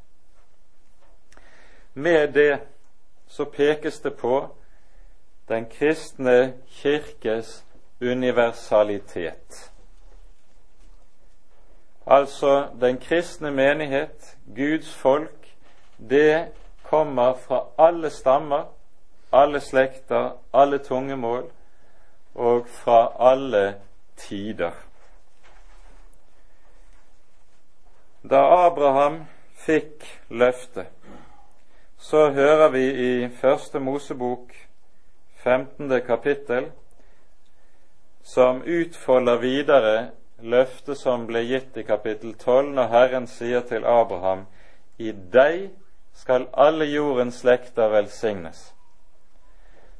med 1.94 2.32
det 2.32 2.60
så 3.26 3.44
pekes 3.44 4.00
det 4.00 4.16
på 4.16 4.48
den 5.48 5.66
kristne 5.66 6.54
kirkes 6.68 7.64
universalitet. 8.00 9.72
Altså 12.06 12.68
den 12.80 12.98
kristne 12.98 13.50
menighet, 13.50 14.36
Guds 14.56 14.94
folk, 14.94 15.56
det 16.10 16.48
kommer 16.82 17.34
fra 17.34 17.64
alle 17.78 18.10
stammer, 18.10 18.64
alle 19.32 19.60
slekter, 19.60 20.30
alle 20.54 20.78
tungemål 20.78 21.50
og 22.34 22.68
fra 22.68 23.12
alle 23.32 23.74
tider. 24.18 24.74
Da 28.22 28.42
Abraham 28.66 29.22
fikk 29.54 30.04
løftet, 30.28 30.86
så 31.98 32.30
hører 32.30 32.68
vi 32.74 32.84
i 33.06 33.28
Første 33.40 33.80
Mosebok 33.80 34.52
15. 35.44 36.00
kapittel, 36.06 36.70
som 38.22 38.62
utfolder 38.62 39.36
videre 39.36 40.10
løftet 40.38 40.98
som 40.98 41.26
ble 41.26 41.42
gitt 41.46 41.76
i 41.76 41.82
kapittel 41.82 42.34
12, 42.34 42.74
når 42.74 42.90
Herren 42.92 43.26
sier 43.26 43.64
til 43.66 43.86
Abraham 43.86 44.46
i 44.98 45.12
deg 45.12 45.70
skal 46.18 46.48
alle 46.52 46.84
jordens 46.90 47.40
slekter 47.42 47.88
velsignes. 47.88 48.74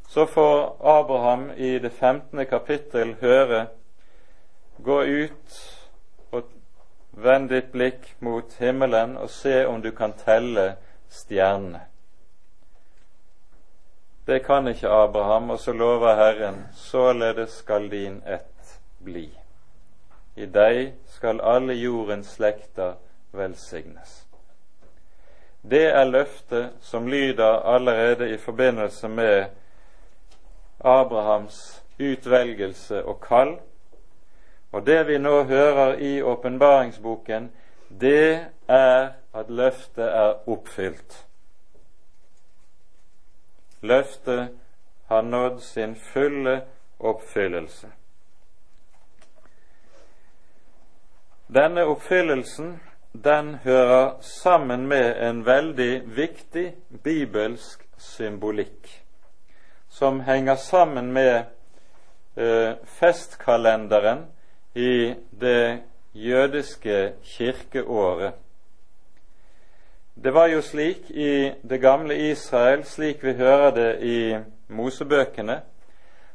Så 0.09 0.27
får 0.27 0.77
Abraham 0.83 1.51
i 1.57 1.79
det 1.79 1.93
15. 1.93 2.47
kapittel 2.47 3.15
høre 3.21 3.67
Gå 4.85 5.03
ut 5.03 5.59
og 6.31 6.51
vend 7.11 7.51
ditt 7.51 7.73
blikk 7.73 8.13
mot 8.23 8.53
himmelen 8.61 9.17
og 9.19 9.31
se 9.31 9.65
om 9.67 9.83
du 9.83 9.91
kan 9.91 10.13
telle 10.13 10.77
stjernene. 11.11 11.81
Det 14.29 14.43
kan 14.45 14.69
ikke 14.69 14.89
Abraham, 14.89 15.51
og 15.51 15.59
så 15.59 15.73
lover 15.73 16.15
Herren, 16.15 16.67
således 16.75 17.51
skal 17.51 17.91
din 17.91 18.23
ett 18.27 18.81
bli. 18.99 19.31
I 20.37 20.47
deg 20.47 20.93
skal 21.07 21.41
alle 21.41 21.73
jordens 21.75 22.35
slekter 22.37 22.99
velsignes. 23.33 24.27
Det 25.63 25.87
er 25.91 26.05
løftet 26.05 26.77
som 26.81 27.09
lyder 27.09 27.65
allerede 27.65 28.29
i 28.31 28.37
forbindelse 28.37 29.09
med 29.09 29.45
Abrahams 30.81 31.83
utvelgelse 31.99 33.05
og 33.05 33.21
kall. 33.21 33.57
Og 34.73 34.87
det 34.87 35.07
vi 35.09 35.19
nå 35.19 35.43
hører 35.43 35.95
i 35.95 36.23
åpenbaringsboken, 36.23 37.53
det 38.01 38.47
er 38.69 39.09
at 39.35 39.51
løftet 39.51 40.05
er 40.05 40.49
oppfylt. 40.49 41.25
Løftet 43.81 44.49
har 45.09 45.23
nådd 45.23 45.61
sin 45.61 45.97
fulle 45.97 46.61
oppfyllelse. 46.99 47.89
Denne 51.49 51.85
oppfyllelsen 51.85 52.81
den 53.25 53.55
hører 53.55 54.21
sammen 54.21 54.87
med 54.87 55.29
en 55.29 55.47
veldig 55.47 56.03
viktig 56.17 56.75
bibelsk 57.05 57.87
symbolikk, 57.99 59.05
som 59.89 60.21
henger 60.21 60.55
sammen 60.55 61.13
med 61.13 61.45
eh, 62.37 62.75
festkalenderen 62.85 64.27
i 64.75 65.15
det 65.41 65.81
jødiske 66.15 67.13
kirkeåret. 67.23 68.33
Det 70.25 70.35
var 70.35 70.47
jo 70.47 70.63
slik 70.63 71.11
i 71.11 71.53
det 71.71 71.81
gamle 71.81 72.31
Israel, 72.31 72.85
slik 72.85 73.25
vi 73.25 73.33
hører 73.33 73.71
det 73.71 74.03
i 74.03 74.37
Mosebøkene, 74.69 75.61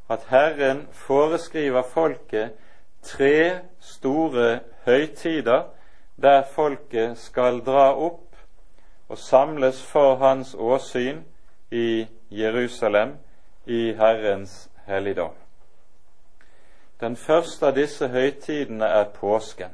at 0.10 0.20
Herren 0.30 0.88
foreskriver 0.92 1.84
folket 1.94 2.52
tre 3.02 3.60
store 3.80 4.60
høytider 4.86 5.64
der 6.22 6.44
folket 6.56 7.18
skal 7.18 7.60
dra 7.66 7.92
opp 7.96 8.36
og 9.10 9.18
samles 9.18 9.84
for 9.86 10.16
hans 10.16 10.56
åsyn 10.56 11.24
i 11.72 12.06
Jerusalem 12.32 13.18
i 13.66 13.92
Herrens 13.94 14.70
helligdom. 14.88 15.43
Den 17.04 17.18
første 17.20 17.68
av 17.68 17.76
disse 17.76 18.08
høytidene 18.08 18.88
er 18.88 19.10
påsken. 19.12 19.74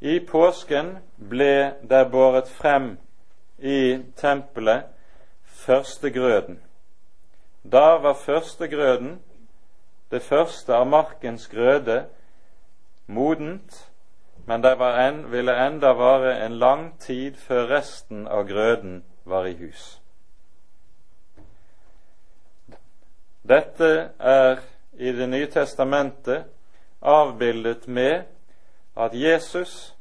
I 0.00 0.18
påsken 0.24 0.94
ble 1.20 1.74
der 1.90 2.08
båret 2.08 2.48
frem 2.48 2.94
i 3.58 4.00
tempelet 4.16 4.88
førstegrøden. 5.44 6.62
Da 7.64 7.98
var 8.00 8.16
førstegrøden, 8.24 9.18
det 10.10 10.22
første 10.22 10.74
av 10.74 10.86
markens 10.88 11.48
grøde, 11.52 12.04
modent 13.06 13.84
men 14.46 14.62
det 14.62 14.76
en, 14.80 15.32
ville 15.32 15.66
enda 15.66 15.92
vare 15.92 16.46
en 16.46 16.58
lang 16.58 17.00
tid 17.00 17.36
før 17.36 17.66
resten 17.66 18.26
av 18.28 18.44
grøden 18.48 19.04
var 19.24 19.46
i 19.48 19.54
hus. 19.56 20.00
Dette 23.48 24.10
er 24.18 24.60
i 24.98 25.12
Det 25.12 25.26
nye 25.26 25.46
testamentet 25.46 26.44
avbildet 27.00 27.88
med 27.88 28.22
at 28.96 29.14
Jesus 29.14 29.94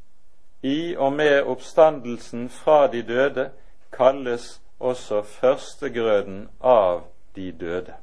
i 0.61 0.95
og 0.95 1.13
med 1.13 1.43
oppstandelsen 1.43 2.49
fra 2.49 2.87
de 2.87 3.01
døde 3.01 3.49
kalles 3.91 4.61
også 4.79 5.21
førstegrøden 5.21 6.49
av 6.61 7.03
de 7.35 7.51
døde. 7.51 7.93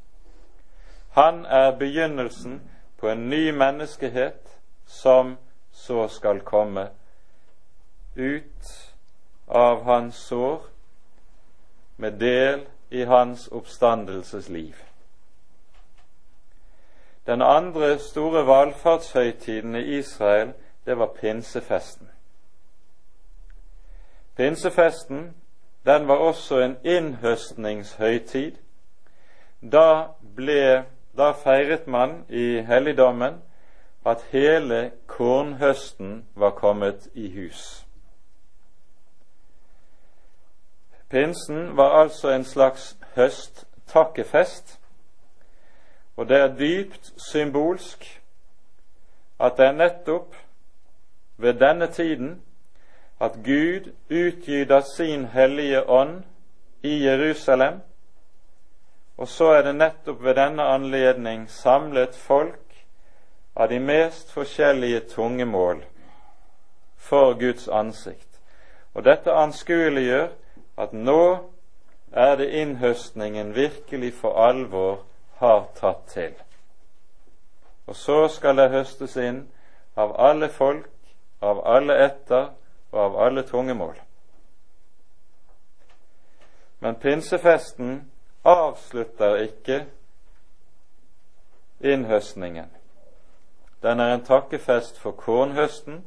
Han 1.10 1.44
er 1.46 1.78
begynnelsen 1.78 2.60
på 2.98 3.08
en 3.08 3.28
ny 3.28 3.50
menneskehet 3.50 4.60
som 4.86 5.36
så 5.72 6.08
skal 6.08 6.40
komme 6.40 6.88
ut 8.16 8.90
av 9.48 9.82
hans 9.84 10.14
sår 10.14 10.66
med 11.96 12.12
del 12.20 12.66
i 12.90 13.02
hans 13.02 13.48
oppstandelsesliv. 13.48 14.89
Den 17.30 17.42
andre 17.42 17.98
store 17.98 18.46
valfartshøytiden 18.46 19.74
i 19.76 19.98
Israel, 19.98 20.52
det 20.86 20.98
var 20.98 21.06
pinsefesten. 21.20 22.10
Pinsefesten 24.36 25.36
den 25.86 26.08
var 26.08 26.14
også 26.14 26.58
en 26.58 26.76
innhøstningshøytid. 26.84 28.52
Da, 29.72 30.06
ble, 30.36 30.84
da 31.18 31.30
feiret 31.30 31.86
man 31.86 32.24
i 32.28 32.60
helligdommen 32.66 33.38
at 34.06 34.26
hele 34.32 34.90
kornhøsten 35.06 36.26
var 36.34 36.50
kommet 36.50 37.08
i 37.14 37.30
hus. 37.30 37.86
Pinsen 41.10 41.76
var 41.76 42.00
altså 42.00 42.30
en 42.30 42.44
slags 42.44 42.96
høsttakkefest, 43.14 44.79
og 46.20 46.28
det 46.28 46.36
er 46.36 46.56
dypt 46.56 47.12
symbolsk 47.30 48.02
at 49.40 49.54
det 49.56 49.66
er 49.66 49.72
nettopp 49.72 50.34
ved 51.36 51.54
denne 51.54 51.86
tiden 51.86 52.42
at 53.20 53.38
Gud 53.44 53.88
utgyter 54.10 54.80
sin 54.96 55.24
hellige 55.24 55.80
ånd 55.88 56.22
i 56.82 57.04
Jerusalem, 57.04 57.80
og 59.16 59.28
så 59.28 59.44
er 59.44 59.62
det 59.62 59.74
nettopp 59.74 60.22
ved 60.24 60.34
denne 60.34 60.62
anledning 60.62 61.48
samlet 61.50 62.14
folk 62.14 62.84
av 63.56 63.68
de 63.68 63.80
mest 63.80 64.32
forskjellige 64.32 65.00
tungemål 65.00 65.84
for 66.96 67.32
Guds 67.40 67.68
ansikt. 67.68 68.40
Og 68.94 69.04
dette 69.04 69.32
anskueliggjør 69.32 70.28
at 70.76 70.92
nå 70.92 71.48
er 72.12 72.36
det 72.36 72.52
innhøstningen 72.60 73.54
virkelig 73.54 74.14
for 74.14 74.36
alvor 74.48 75.06
har 75.40 75.68
tatt 75.74 76.06
til. 76.06 76.34
Og 77.86 77.96
så 77.96 78.28
skal 78.28 78.56
det 78.56 78.70
høstes 78.70 79.16
inn 79.16 79.46
av 79.96 80.12
alle 80.20 80.48
folk, 80.52 80.90
av 81.40 81.62
alle 81.64 81.96
etter 82.04 82.50
og 82.92 83.00
av 83.04 83.16
alle 83.24 83.42
tungemål. 83.48 83.96
Men 86.80 87.00
pinsefesten 87.00 88.10
avslutter 88.44 89.40
ikke 89.46 89.80
innhøstningen. 91.80 92.68
Den 93.82 94.00
er 94.00 94.14
en 94.14 94.24
takkefest 94.24 95.00
for 95.00 95.10
kornhøsten. 95.10 96.04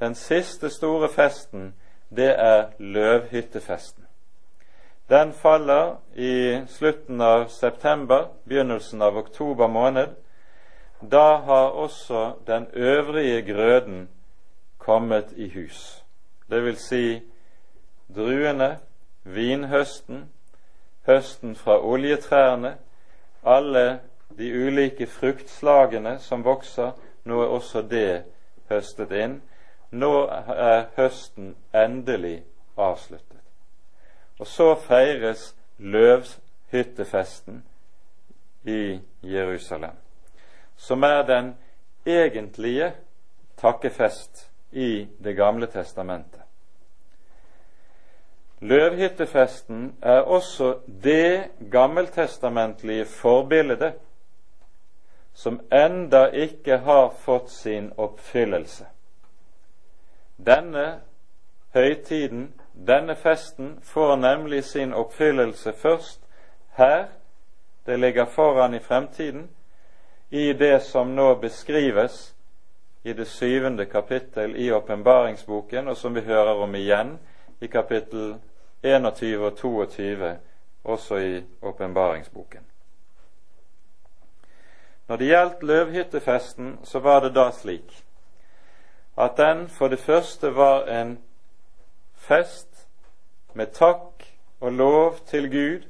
Den 0.00 0.14
siste 0.14 0.70
store 0.70 1.08
festen, 1.08 1.74
det 2.16 2.34
er 2.40 2.66
løvhyttefesten. 2.78 4.03
Den 5.08 5.32
faller 5.32 5.96
i 6.14 6.62
slutten 6.68 7.20
av 7.20 7.46
september, 7.46 8.26
begynnelsen 8.44 9.02
av 9.02 9.18
oktober 9.18 9.68
måned. 9.68 10.08
Da 11.00 11.36
har 11.36 11.70
også 11.70 12.32
den 12.46 12.66
øvrige 12.72 13.42
grøden 13.42 14.08
kommet 14.78 15.32
i 15.36 15.48
hus. 15.48 16.04
Det 16.50 16.64
vil 16.64 16.76
si 16.76 17.20
druene, 18.14 18.78
vinhøsten, 19.24 20.24
høsten 21.06 21.56
fra 21.56 21.78
oljetrærne, 21.84 22.76
alle 23.44 24.00
de 24.38 24.66
ulike 24.66 25.06
fruktslagene 25.06 26.18
som 26.18 26.44
vokser, 26.44 26.90
nå 27.24 27.42
er 27.42 27.46
også 27.46 27.82
det 27.82 28.22
høstet 28.70 29.12
inn. 29.12 29.42
Nå 29.90 30.26
er 30.48 30.88
høsten 30.96 31.54
endelig 31.74 32.42
avsluttet. 32.76 33.33
Og 34.38 34.46
så 34.46 34.74
feires 34.74 35.56
løvhyttefesten 35.78 37.64
i 38.64 39.00
Jerusalem, 39.22 39.96
som 40.76 41.02
er 41.02 41.22
den 41.22 41.54
egentlige 42.06 42.92
takkefest 43.56 44.50
i 44.72 45.08
Det 45.24 45.36
gamle 45.36 45.66
testamentet. 45.66 46.40
Løvhyttefesten 48.60 49.96
er 50.02 50.20
også 50.20 50.78
det 51.04 51.50
gammeltestamentlige 51.70 53.04
forbildet 53.04 53.92
som 55.34 55.60
enda 55.72 56.26
ikke 56.26 56.78
har 56.78 57.10
fått 57.18 57.50
sin 57.50 57.92
oppfyllelse. 57.96 58.86
Denne 60.46 61.00
høytiden, 61.74 62.52
denne 62.74 63.14
festen, 63.14 63.80
får 63.82 64.16
nemlig 64.16 64.64
sin 64.64 64.94
oppfyllelse 64.94 65.72
først 65.72 66.20
her, 66.74 67.06
det 67.86 68.00
ligger 68.00 68.24
foran 68.24 68.74
i 68.74 68.78
fremtiden, 68.78 69.50
i 70.30 70.52
det 70.52 70.82
som 70.82 71.14
nå 71.14 71.34
beskrives 71.34 72.34
i 73.02 73.12
det 73.12 73.26
syvende 73.28 73.84
kapittel 73.84 74.56
i 74.56 74.72
åpenbaringsboken, 74.72 75.88
og 75.88 75.96
som 75.96 76.14
vi 76.14 76.20
hører 76.20 76.54
om 76.54 76.74
igjen 76.74 77.18
i 77.60 77.66
kapittel 77.66 78.34
21 78.82 79.46
og 79.46 79.56
22, 79.56 80.36
også 80.84 81.16
i 81.16 81.42
åpenbaringsboken. 81.62 82.64
Når 85.08 85.16
det 85.16 85.26
gjaldt 85.26 85.62
løvhyttefesten, 85.62 86.78
så 86.84 86.98
var 86.98 87.20
det 87.20 87.34
da 87.34 87.50
slik 87.52 88.04
at 89.16 89.36
den 89.36 89.68
for 89.68 89.88
det 89.88 89.98
første 89.98 90.56
var 90.56 90.86
en 90.90 91.18
fest 92.28 92.86
med 93.54 93.66
takk 93.76 94.24
og 94.60 94.72
lov 94.72 95.16
til 95.26 95.50
Gud 95.50 95.82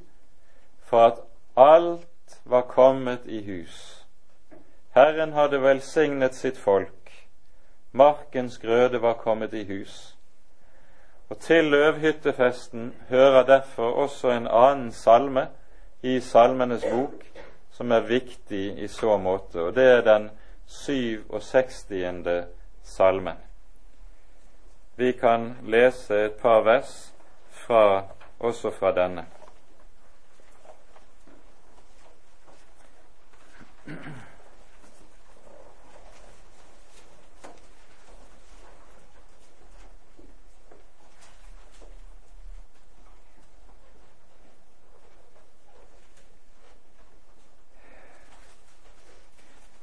for 0.83 1.05
at 1.05 1.21
alt 1.57 2.39
var 2.45 2.61
kommet 2.61 3.19
i 3.25 3.39
hus. 3.45 4.05
Herren 4.95 5.33
hadde 5.33 5.61
velsignet 5.61 6.35
sitt 6.35 6.57
folk, 6.57 7.11
markens 7.91 8.57
grøde 8.57 9.01
var 9.01 9.13
kommet 9.13 9.53
i 9.53 9.63
hus. 9.67 10.17
Og 11.29 11.39
til 11.39 11.63
løvhyttefesten 11.63 12.93
hører 13.09 13.45
derfor 13.45 13.91
også 13.91 14.31
en 14.31 14.47
annen 14.47 14.91
salme 14.91 15.47
i 16.01 16.19
Salmenes 16.19 16.85
bok, 16.91 17.25
som 17.71 17.91
er 17.91 17.99
viktig 17.99 18.77
i 18.83 18.87
så 18.87 19.17
måte, 19.17 19.61
og 19.61 19.75
det 19.75 19.87
er 19.91 20.01
den 20.01 20.29
67. 20.65 22.45
salmen. 22.83 23.44
Vi 24.97 25.11
kan 25.11 25.55
lese 25.63 26.25
et 26.25 26.33
par 26.41 26.61
vers 26.61 27.13
fra, 27.49 28.03
også 28.39 28.71
fra 28.71 28.91
denne. 28.95 29.25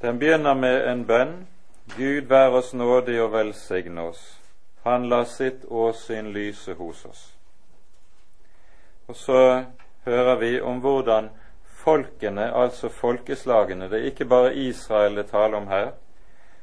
Den 0.02 0.18
begynner 0.18 0.54
med 0.54 0.92
en 0.92 1.06
bønn. 1.06 1.48
Gud 1.96 2.22
vær 2.28 2.48
oss 2.48 2.74
nådig 2.74 3.22
og 3.22 3.32
velsigne 3.32 4.00
oss. 4.00 4.41
Han 4.82 5.08
la 5.08 5.24
sitt 5.24 5.64
åsyn 5.64 6.32
lyse 6.32 6.74
hos 6.74 7.04
oss. 7.06 7.22
Og 9.06 9.16
så 9.16 9.64
hører 10.04 10.36
vi 10.36 10.60
om 10.60 10.80
hvordan 10.80 11.30
folkene, 11.64 12.52
altså 12.54 12.88
folkeslagene, 12.88 13.88
det 13.90 14.00
er 14.00 14.10
ikke 14.10 14.24
bare 14.24 14.54
Israel 14.54 15.16
det 15.16 15.26
taler 15.30 15.56
om 15.58 15.66
her, 15.66 15.92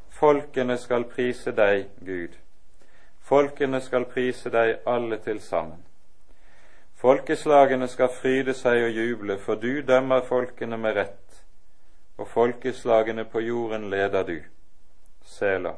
folkene 0.10 0.78
skal 0.78 1.04
prise 1.04 1.52
deg, 1.56 1.88
Gud. 2.06 2.36
Folkene 3.20 3.82
skal 3.82 4.06
prise 4.06 4.50
deg 4.50 4.80
alle 4.88 5.20
til 5.24 5.42
sammen. 5.42 5.84
Folkeslagene 7.00 7.88
skal 7.88 8.10
fryde 8.12 8.54
seg 8.54 8.84
og 8.84 8.96
juble, 8.96 9.38
for 9.40 9.56
du 9.56 9.82
dømmer 9.88 10.26
folkene 10.28 10.78
med 10.78 10.98
rett 10.98 11.44
og 12.20 12.28
folkeslagene 12.28 13.24
på 13.26 13.40
jorden 13.40 13.90
leder 13.90 14.24
du. 14.28 14.40
Sela. 15.24 15.78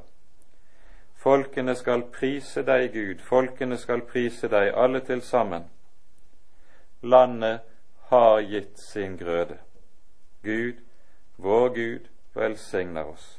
Folkene 1.21 1.75
skal 1.75 2.03
prise 2.13 2.63
deg, 2.65 2.89
Gud, 2.93 3.21
folkene 3.21 3.77
skal 3.77 4.01
prise 4.09 4.49
deg, 4.49 4.71
alle 4.73 5.03
til 5.05 5.21
sammen. 5.21 5.67
Landet 7.01 7.61
har 8.09 8.41
gitt 8.41 8.79
sin 8.79 9.17
grøde. 9.17 9.57
Gud, 10.43 10.81
vår 11.37 11.69
Gud, 11.75 12.09
velsigner 12.33 13.13
oss. 13.13 13.37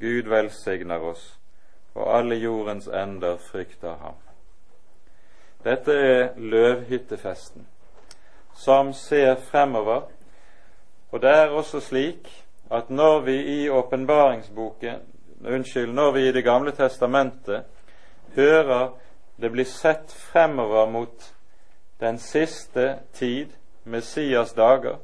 Gud 0.00 0.28
velsigner 0.32 1.04
oss, 1.04 1.38
og 1.94 2.16
alle 2.16 2.40
jordens 2.40 2.88
ender 2.88 3.36
frykter 3.36 3.96
ham. 4.00 4.16
Dette 5.64 5.92
er 5.92 6.28
løvhyttefesten, 6.36 7.66
som 8.54 8.92
ser 8.92 9.34
fremover 9.50 10.06
og 11.16 11.22
det 11.22 11.30
er 11.30 11.48
også 11.48 11.80
slik 11.80 12.44
at 12.70 12.90
når 12.90 13.20
vi 13.20 13.36
i 13.62 13.68
åpenbaringsboken 13.68 15.00
Unnskyld, 15.46 15.92
når 15.94 16.12
vi 16.12 16.28
i 16.28 16.32
Det 16.32 16.44
gamle 16.44 16.72
testamentet 16.72 17.64
hører 18.34 18.90
det 19.36 19.50
blir 19.52 19.64
sett 19.64 20.12
fremover 20.12 20.86
mot 20.90 21.34
den 22.00 22.18
siste 22.18 22.98
tid, 23.12 23.52
Messias 23.84 24.52
dager, 24.52 24.96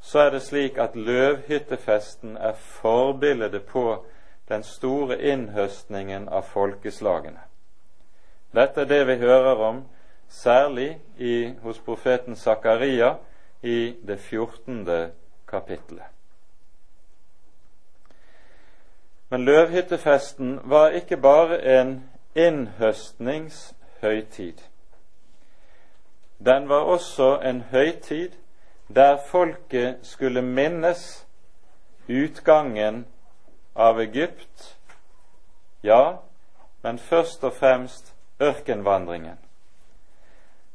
så 0.00 0.18
er 0.18 0.30
det 0.30 0.42
slik 0.42 0.78
at 0.78 0.96
løvhyttefesten 0.96 2.36
er 2.36 2.52
forbildet 2.52 3.62
på 3.68 4.04
den 4.48 4.62
store 4.62 5.18
innhøstningen 5.20 6.28
av 6.28 6.46
folkeslagene. 6.48 7.42
Dette 8.54 8.80
er 8.80 8.88
det 8.88 9.02
vi 9.06 9.18
hører 9.20 9.60
om 9.66 9.82
særlig 10.28 11.00
i, 11.18 11.52
hos 11.62 11.78
profeten 11.78 12.36
Zakaria 12.36 13.14
i 13.62 13.94
det 14.06 14.18
14. 14.18 14.86
kapittelet. 15.48 16.19
Men 19.30 19.44
løvhyttefesten 19.44 20.60
var 20.64 20.88
ikke 20.88 21.16
bare 21.16 21.80
en 21.80 22.10
innhøstningshøytid. 22.34 24.58
Den 26.44 26.68
var 26.68 26.80
også 26.80 27.40
en 27.44 27.60
høytid 27.60 28.30
der 28.94 29.18
folket 29.26 29.96
skulle 30.02 30.42
minnes 30.42 31.26
utgangen 32.08 33.06
av 33.76 34.00
Egypt, 34.00 34.78
ja, 35.82 36.16
men 36.82 36.98
først 36.98 37.44
og 37.44 37.52
fremst 37.52 38.14
ørkenvandringen. 38.40 39.38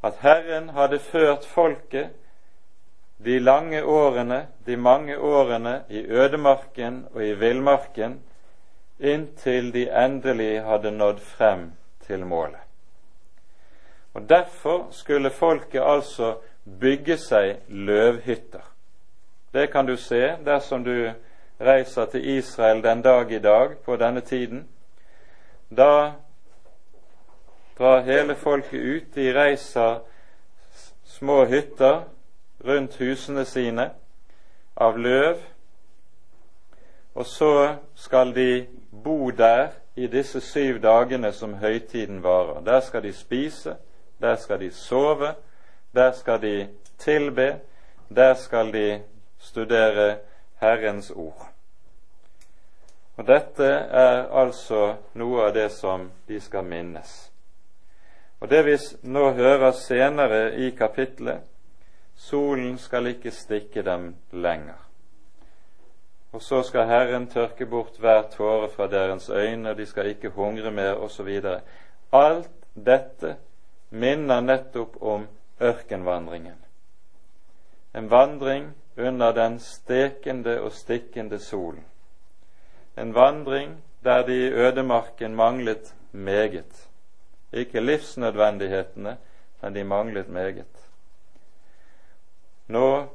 At 0.04 0.14
Herren 0.22 0.70
hadde 0.70 1.00
ført 1.00 1.46
folket 1.46 2.10
de 3.26 3.40
lange 3.40 3.84
årene, 3.84 4.48
de 4.66 4.78
mange 4.78 5.20
årene 5.20 5.84
i 5.90 6.06
ødemarken 6.06 7.08
og 7.14 7.26
i 7.26 7.34
villmarken, 7.34 8.22
inntil 9.00 9.72
de 9.74 9.88
endelig 9.90 10.64
hadde 10.64 10.92
nådd 10.92 11.20
frem 11.20 11.72
til 12.08 12.26
målet. 12.26 12.60
Og 14.14 14.30
Derfor 14.30 14.88
skulle 14.92 15.30
folket 15.30 15.82
altså 15.84 16.38
bygge 16.80 17.18
seg 17.18 17.58
løvhytter. 17.68 18.64
Det 19.54 19.72
kan 19.72 19.86
du 19.86 19.96
se 19.98 20.36
dersom 20.46 20.84
du 20.84 21.12
reiser 21.62 22.06
til 22.06 22.38
Israel 22.38 22.84
den 22.84 23.02
dag 23.02 23.32
i 23.32 23.40
dag 23.40 23.78
på 23.86 23.96
denne 23.96 24.22
tiden. 24.22 24.68
Da 25.78 26.12
drar 27.78 28.02
hele 28.02 28.36
folket 28.36 28.80
ut. 28.80 29.16
De 29.16 29.34
reiser 29.34 30.00
små 31.04 31.46
hytter 31.46 32.02
rundt 32.66 32.98
husene 32.98 33.46
sine 33.46 33.90
av 34.76 34.98
løv, 34.98 35.40
og 37.16 37.26
så 37.26 37.76
skal 37.96 38.36
de 38.36 38.66
bo 39.04 39.32
der 39.32 39.68
i 39.96 40.08
disse 40.08 40.42
syv 40.42 40.80
dagene 40.82 41.32
som 41.34 41.54
høytiden 41.54 42.24
varer. 42.24 42.62
Der 42.62 42.80
skal 42.80 43.04
de 43.04 43.14
spise, 43.14 43.76
der 44.22 44.36
skal 44.36 44.60
de 44.60 44.72
sove, 44.72 45.34
der 45.96 46.12
skal 46.12 46.42
de 46.42 46.68
tilbe, 46.98 47.60
der 48.16 48.34
skal 48.34 48.74
de 48.74 49.02
studere 49.40 50.18
Herrens 50.60 51.12
ord. 51.12 51.50
Og 53.18 53.28
Dette 53.28 53.66
er 53.66 54.26
altså 54.32 54.96
noe 55.14 55.48
av 55.48 55.54
det 55.56 55.70
som 55.72 56.10
de 56.28 56.40
skal 56.42 56.64
minnes. 56.64 57.32
Og 58.40 58.50
det 58.50 58.66
vi 58.66 58.78
nå 59.08 59.30
hører 59.32 59.72
senere 59.72 60.56
i 60.60 60.70
kapitlet 60.76 61.44
solen 62.16 62.78
skal 62.78 63.08
ikke 63.08 63.32
stikke 63.32 63.84
dem 63.84 64.16
lenger. 64.32 64.85
Og 66.36 66.42
så 66.44 66.58
skal 66.68 66.90
Herren 66.90 67.30
tørke 67.32 67.64
bort 67.66 67.96
hver 68.04 68.26
tåre 68.34 68.68
fra 68.70 68.90
deres 68.92 69.30
øyne, 69.30 69.72
de 69.78 69.86
skal 69.88 70.10
ikke 70.12 70.34
hungre 70.36 70.72
mer, 70.72 70.98
osv. 71.00 71.30
Alt 72.12 72.50
dette 72.76 73.38
minner 73.90 74.42
nettopp 74.44 74.98
om 75.00 75.24
ørkenvandringen. 75.64 76.58
En 77.96 78.10
vandring 78.12 78.74
under 78.98 79.32
den 79.32 79.60
stekende 79.64 80.58
og 80.62 80.74
stikkende 80.76 81.40
solen. 81.40 81.86
En 82.98 83.16
vandring 83.16 83.78
der 84.04 84.26
de 84.28 84.36
i 84.36 84.52
ødemarken 84.52 85.36
manglet 85.36 85.96
meget. 86.12 86.90
Ikke 87.54 87.80
livsnødvendighetene, 87.80 89.18
men 89.62 89.76
de 89.76 89.84
manglet 89.84 90.30
meget. 90.30 90.90
Nå 92.68 93.06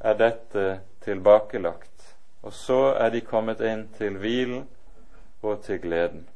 er 0.00 0.14
dette 0.14 0.80
tilbakelagt, 1.00 1.97
og 2.42 2.52
så 2.52 2.94
er 2.94 3.10
de 3.10 3.20
kommet 3.20 3.60
inn 3.60 3.88
til 3.98 4.18
hvilen 4.18 4.66
og 5.42 5.62
til 5.62 5.80
gleden. 5.80 6.28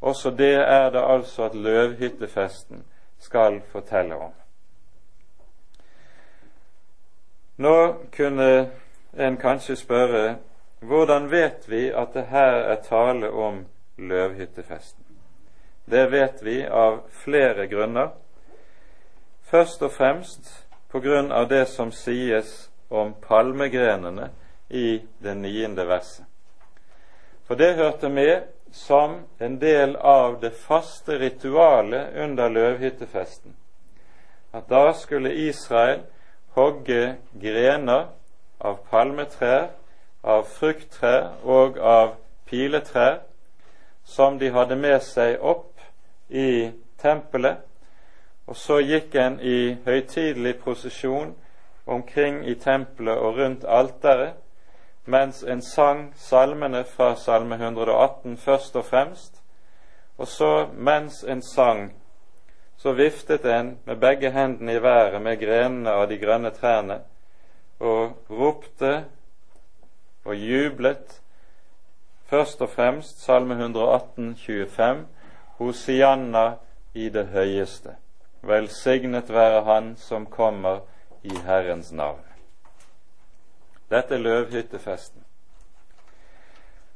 Også 0.00 0.30
det 0.30 0.54
er 0.54 0.90
det 0.90 1.02
altså 1.02 1.44
at 1.44 1.54
løvhyttefesten 1.54 2.84
skal 3.18 3.60
fortelle 3.72 4.14
om. 4.14 4.32
Nå 7.56 7.94
kunne 8.16 8.70
en 9.18 9.36
kanskje 9.36 9.76
spørre 9.76 10.36
hvordan 10.80 11.30
vet 11.30 11.68
vi 11.70 11.86
at 11.94 12.14
det 12.14 12.26
her 12.26 12.52
er 12.52 12.82
tale 12.82 13.30
om 13.30 13.66
løvhyttefesten? 13.96 15.04
Det 15.90 16.10
vet 16.10 16.42
vi 16.42 16.62
av 16.66 17.02
flere 17.10 17.66
grunner. 17.66 18.08
Først 19.42 19.82
og 19.82 19.92
fremst 19.92 20.66
på 20.88 21.00
grunn 21.00 21.32
av 21.32 21.48
det 21.48 21.66
som 21.68 21.92
sies 21.92 22.70
om 22.90 23.14
palmegrenene 23.22 24.30
i 24.72 25.02
det 25.22 25.34
niende 25.36 25.84
verset. 25.88 26.24
For 27.46 27.54
det 27.54 27.74
hørte 27.76 28.08
med 28.08 28.48
som 28.72 29.18
en 29.38 29.58
del 29.60 29.96
av 29.96 30.38
det 30.40 30.54
faste 30.56 31.18
ritualet 31.20 32.16
under 32.24 32.48
løvhyttefesten. 32.48 33.56
At 34.52 34.68
da 34.70 34.92
skulle 34.96 35.34
Israel 35.34 36.00
hogge 36.56 37.16
grener 37.40 38.06
av 38.60 38.78
palmetrær, 38.90 39.68
av 40.22 40.46
frukttrær 40.48 41.42
og 41.42 41.78
av 41.78 42.14
piletrær 42.46 43.20
som 44.04 44.38
de 44.38 44.52
hadde 44.54 44.76
med 44.76 45.00
seg 45.04 45.40
opp 45.40 45.82
i 46.28 46.70
tempelet 47.02 47.60
og 48.46 48.56
så 48.58 48.80
gikk 48.82 49.14
en 49.16 49.38
i 49.40 49.76
høytidelig 49.86 50.56
prosesjon 50.60 51.34
omkring 51.86 52.42
i 52.44 52.54
tempelet 52.54 53.18
og 53.18 53.38
rundt 53.38 53.64
alteret, 53.64 54.34
mens 55.04 55.42
en 55.42 55.62
sang 55.62 56.12
salmene 56.16 56.84
fra 56.84 57.14
Salme 57.16 57.54
118 57.54 58.36
først 58.36 58.76
og 58.76 58.84
fremst, 58.84 59.42
og 60.18 60.28
så 60.28 60.66
mens 60.72 61.24
en 61.24 61.42
sang, 61.42 61.92
så 62.76 62.92
viftet 62.92 63.44
en 63.44 63.78
med 63.84 63.96
begge 63.96 64.30
hendene 64.30 64.74
i 64.74 64.82
været 64.82 65.22
med 65.22 65.40
grenene 65.40 65.90
av 65.90 66.08
de 66.08 66.18
grønne 66.18 66.50
trærne 66.50 67.00
og 67.80 68.30
ropte 68.30 69.04
og 70.24 70.36
jublet 70.36 71.20
først 72.30 72.62
og 72.62 72.70
fremst 72.70 73.24
Salme 73.24 73.54
118, 73.54 74.36
25, 74.36 75.06
Hosianna 75.58 76.46
i 76.94 77.08
det 77.08 77.26
høyeste. 77.26 77.96
Velsignet 78.42 79.30
være 79.30 79.64
Han 79.64 79.96
som 79.96 80.26
kommer 80.26 80.80
i 81.22 81.34
Herrens 81.46 81.92
navn. 81.92 82.31
Dette 83.92 84.16
er 84.16 84.24
løvhyttefesten. 84.24 85.24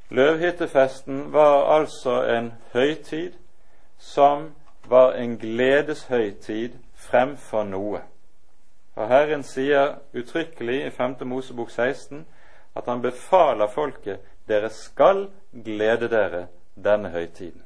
Løvhyttefesten 0.08 1.32
var 1.32 1.66
altså 1.76 2.22
en 2.36 2.52
høytid 2.72 3.32
som 3.98 4.54
var 4.88 5.12
en 5.12 5.38
gledeshøytid 5.38 6.78
fremfor 6.94 7.64
noe. 7.64 8.00
Og 8.96 9.08
Herren 9.08 9.42
sier 9.44 9.98
uttrykkelig 10.16 10.86
i 10.86 10.90
5. 10.90 11.16
Mosebok 11.28 11.70
16 11.70 12.24
at 12.76 12.88
han 12.88 13.02
befaler 13.02 13.68
folket 13.68 14.24
dere 14.48 14.70
skal 14.70 15.26
glede 15.64 16.08
dere 16.08 16.46
denne 16.84 17.10
høytiden. 17.10 17.62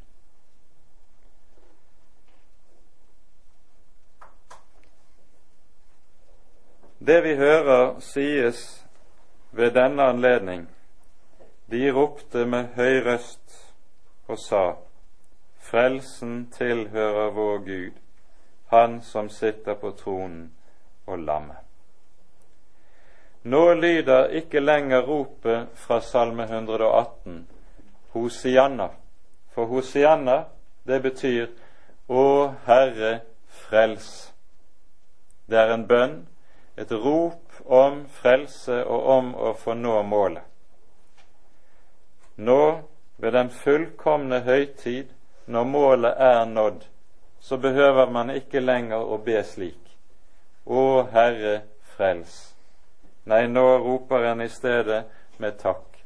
Det 7.07 7.23
vi 7.25 7.35
hører 7.35 8.01
sies 8.01 8.87
ved 9.53 9.71
denne 9.71 10.03
anledning, 10.03 10.69
de 11.71 11.91
ropte 11.93 12.47
med 12.47 12.75
høy 12.77 13.01
røst 13.07 13.75
og 14.29 14.39
sa:" 14.39 14.75
Frelsen 15.59 16.51
tilhører 16.51 17.31
vår 17.31 17.59
Gud, 17.59 17.93
Han 18.67 19.03
som 19.03 19.29
sitter 19.29 19.75
på 19.75 19.91
tronen 19.91 20.53
og 21.07 21.19
lammet. 21.19 21.57
Nå 23.43 23.75
lyder 23.75 24.27
ikke 24.27 24.61
lenger 24.61 25.03
ropet 25.03 25.69
fra 25.75 26.01
Salme 26.01 26.43
118 26.43 27.49
Hosianna, 28.13 28.89
for 29.51 29.65
Hosianna, 29.65 30.45
det 30.87 31.03
betyr 31.03 31.47
Å 32.09 32.55
Herre, 32.67 33.21
frels. 33.49 34.33
Det 35.47 35.59
er 35.59 35.75
en 35.75 35.87
bønn 35.87 36.27
et 36.77 36.93
rop 36.93 37.50
om 37.65 38.05
frelse 38.09 38.85
og 38.85 39.07
om 39.17 39.35
å 39.35 39.53
få 39.59 39.75
nå 39.75 40.03
målet. 40.03 40.43
Nå, 42.37 42.81
ved 43.17 43.33
den 43.33 43.51
fullkomne 43.51 44.41
høytid, 44.41 45.11
når 45.47 45.65
målet 45.65 46.23
er 46.25 46.45
nådd, 46.45 46.85
så 47.41 47.57
behøver 47.57 48.11
man 48.11 48.31
ikke 48.31 48.61
lenger 48.61 49.05
å 49.05 49.19
be 49.25 49.43
slik. 49.45 49.97
Å 50.67 51.03
Herre, 51.13 51.61
frels. 51.97 52.55
Nei, 53.29 53.47
nå 53.49 53.65
roper 53.85 54.31
en 54.31 54.41
i 54.41 54.49
stedet 54.49 55.03
med 55.39 55.59
takk. 55.61 56.01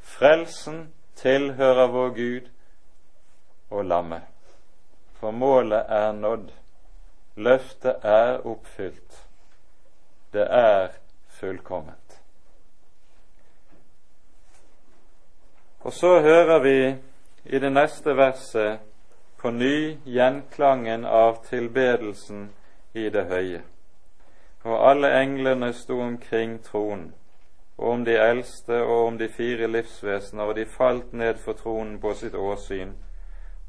Frelsen 0.00 0.92
tilhører 1.18 1.90
vår 1.90 2.14
Gud 2.18 2.48
og 3.70 3.84
lammet. 3.84 4.30
For 5.18 5.34
målet 5.34 5.90
er 5.90 6.12
nådd. 6.12 6.48
Løftet 7.36 8.04
er 8.04 8.42
oppfylt 8.46 9.21
det 10.32 10.46
er 10.50 10.88
fullkomment. 11.28 12.20
Og 15.80 15.92
så 15.92 16.20
hører 16.20 16.58
vi 16.58 16.96
i 17.44 17.58
det 17.58 17.72
neste 17.72 18.16
verset 18.16 18.78
på 19.36 19.50
ny 19.50 19.98
gjenklangen 20.04 21.04
av 21.04 21.42
tilbedelsen 21.48 22.50
i 22.94 23.08
det 23.10 23.24
høye. 23.26 23.62
Og 24.62 24.90
alle 24.90 25.10
englene 25.22 25.72
sto 25.74 25.98
omkring 26.00 26.60
tronen, 26.62 27.14
og 27.78 27.88
om 27.90 28.04
de 28.04 28.14
eldste 28.14 28.82
og 28.82 29.06
om 29.06 29.18
de 29.18 29.28
fire 29.28 29.66
livsvesener, 29.66 30.44
og 30.44 30.54
de 30.56 30.66
falt 30.66 31.12
ned 31.12 31.34
for 31.34 31.58
tronen 31.58 31.98
på 32.00 32.14
sitt 32.14 32.34
åsyn 32.34 32.94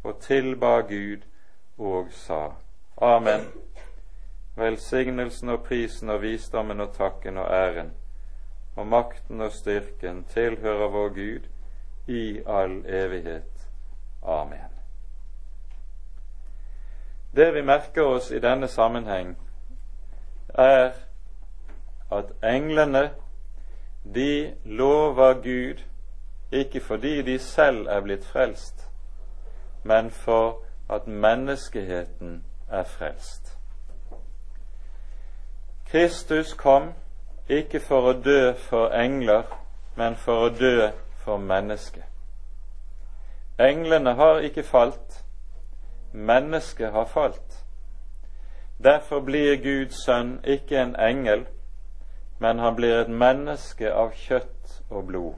og 0.03 0.19
tilba 0.21 0.81
Gud 0.81 1.25
og 1.77 2.07
sa 2.11 2.51
Amen. 3.01 3.47
Velsignelsen 4.55 5.49
og 5.49 5.63
prisen 5.63 6.09
og 6.09 6.21
visdommen 6.21 6.81
og 6.81 6.93
takken 6.93 7.37
og 7.37 7.49
æren 7.51 7.93
og 8.75 8.87
makten 8.87 9.41
og 9.41 9.51
styrken 9.51 10.23
tilhører 10.33 10.89
vår 10.89 11.09
Gud 11.09 11.47
i 12.07 12.41
all 12.47 12.85
evighet. 12.85 13.67
Amen. 14.23 14.69
Det 17.35 17.53
vi 17.53 17.61
merker 17.61 18.03
oss 18.03 18.31
i 18.31 18.39
denne 18.39 18.67
sammenheng, 18.67 19.37
er 20.49 20.91
at 22.11 22.25
englene 22.43 23.09
de 24.15 24.55
lover 24.65 25.33
Gud 25.33 25.81
ikke 26.51 26.79
fordi 26.79 27.21
de 27.21 27.39
selv 27.39 27.87
er 27.87 28.01
blitt 28.01 28.25
frelst, 28.25 28.89
men 29.83 30.11
for 30.11 30.61
at 30.89 31.07
menneskeheten 31.07 32.43
er 32.69 32.83
frelst. 32.83 33.42
Kristus 35.93 36.53
kom 36.53 36.87
ikke 37.49 37.77
for 37.79 38.07
å 38.09 38.13
dø 38.17 38.53
for 38.57 38.95
engler, 38.97 39.43
men 39.93 40.15
for 40.17 40.47
å 40.47 40.49
dø 40.49 40.87
for 41.21 41.37
mennesket. 41.37 42.07
Englene 43.61 44.15
har 44.17 44.41
ikke 44.41 44.63
falt, 44.65 45.19
mennesket 46.13 46.97
har 46.97 47.05
falt. 47.05 47.59
Derfor 48.81 49.21
blir 49.21 49.61
Guds 49.61 50.01
sønn 50.07 50.39
ikke 50.41 50.81
en 50.81 50.95
engel, 50.97 51.45
men 52.41 52.65
han 52.65 52.73
blir 52.75 53.03
et 53.03 53.13
menneske 53.13 53.93
av 53.93 54.17
kjøtt 54.17 54.81
og 54.89 55.07
blod. 55.13 55.33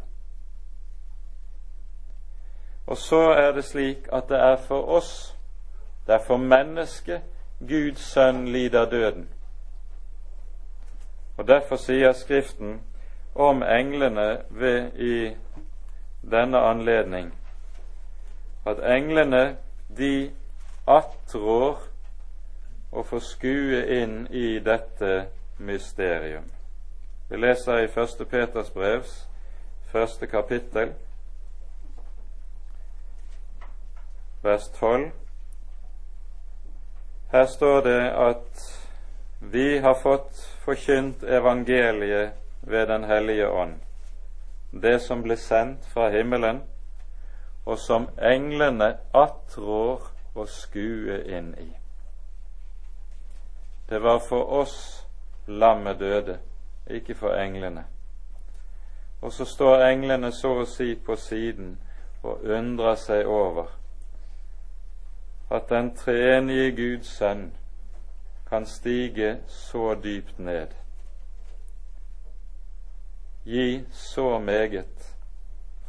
Og 2.88 2.98
så 2.98 3.26
er 3.36 3.52
det 3.60 3.68
slik 3.68 4.08
at 4.08 4.32
det 4.32 4.40
er 4.40 4.56
for 4.72 4.88
oss, 4.88 5.36
det 6.08 6.16
er 6.16 6.28
for 6.28 6.40
mennesket, 6.40 7.28
Guds 7.60 8.14
sønn 8.16 8.46
lider 8.56 8.88
døden. 8.88 9.35
Og 11.38 11.48
Derfor 11.48 11.76
sier 11.76 12.14
Skriften 12.14 12.82
om 13.36 13.64
englene 13.64 14.42
ved 14.50 14.94
i 14.96 15.36
denne 16.32 16.58
anledning 16.58 17.34
at 18.66 18.80
englene 18.98 19.58
de 19.98 20.32
attrår 20.88 21.82
å 22.92 23.04
få 23.04 23.20
skue 23.20 23.82
inn 24.00 24.28
i 24.32 24.60
dette 24.64 25.28
mysterium. 25.58 26.48
Vi 27.30 27.38
leser 27.38 27.84
i 27.84 27.90
1. 27.90 28.26
Peters 28.30 28.72
brevs 28.72 29.28
første 29.92 30.28
kapittel, 30.28 30.94
vers 34.44 34.68
12. 34.80 35.12
Her 37.32 37.46
står 37.46 37.82
det 37.82 38.02
at 38.10 38.75
vi 39.52 39.80
har 39.80 39.94
fått 39.94 40.36
forkynt 40.66 41.24
evangeliet 41.24 42.32
ved 42.62 42.88
Den 42.88 43.04
hellige 43.04 43.50
ånd, 43.50 43.80
det 44.72 45.00
som 45.00 45.22
ble 45.24 45.38
sendt 45.38 45.86
fra 45.94 46.10
himmelen, 46.10 46.62
og 47.66 47.80
som 47.80 48.08
englene 48.22 48.92
attrår 49.14 50.08
å 50.36 50.46
skue 50.50 51.22
inn 51.38 51.54
i. 51.62 51.70
Det 53.90 54.00
var 54.02 54.20
for 54.20 54.54
oss 54.62 54.78
lammet 55.48 56.00
døde, 56.00 56.40
ikke 56.90 57.16
for 57.16 57.38
englene. 57.38 57.86
Og 59.22 59.34
så 59.34 59.46
står 59.46 59.86
englene 59.90 60.32
så 60.32 60.56
å 60.62 60.70
si 60.70 60.96
på 60.96 61.16
siden 61.16 61.78
og 62.24 62.42
undrer 62.44 62.96
seg 62.96 63.30
over 63.30 63.70
at 65.54 65.70
den 65.70 65.94
treenige 65.98 66.72
Guds 66.78 67.14
sønn 67.18 67.52
kan 68.50 68.66
stige 68.66 69.38
så 69.48 69.96
dypt 70.04 70.40
ned, 70.40 70.68
gi 73.44 73.86
så 73.92 74.40
meget 74.40 75.16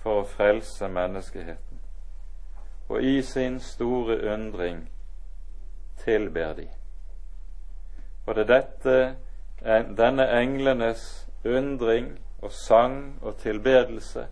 for 0.03 0.23
å 0.23 0.29
frelse 0.29 0.89
menneskeheten, 0.89 1.81
og 2.89 3.03
i 3.03 3.23
sin 3.23 3.61
store 3.61 4.19
undring 4.35 4.85
tilber 6.05 6.53
de. 6.55 6.69
Og 8.27 8.35
det 8.35 8.49
dette, 8.49 8.97
denne 9.97 10.27
englenes 10.41 11.27
undring 11.45 12.19
og 12.43 12.53
sang 12.53 13.19
og 13.23 13.37
tilbedelse 13.39 14.27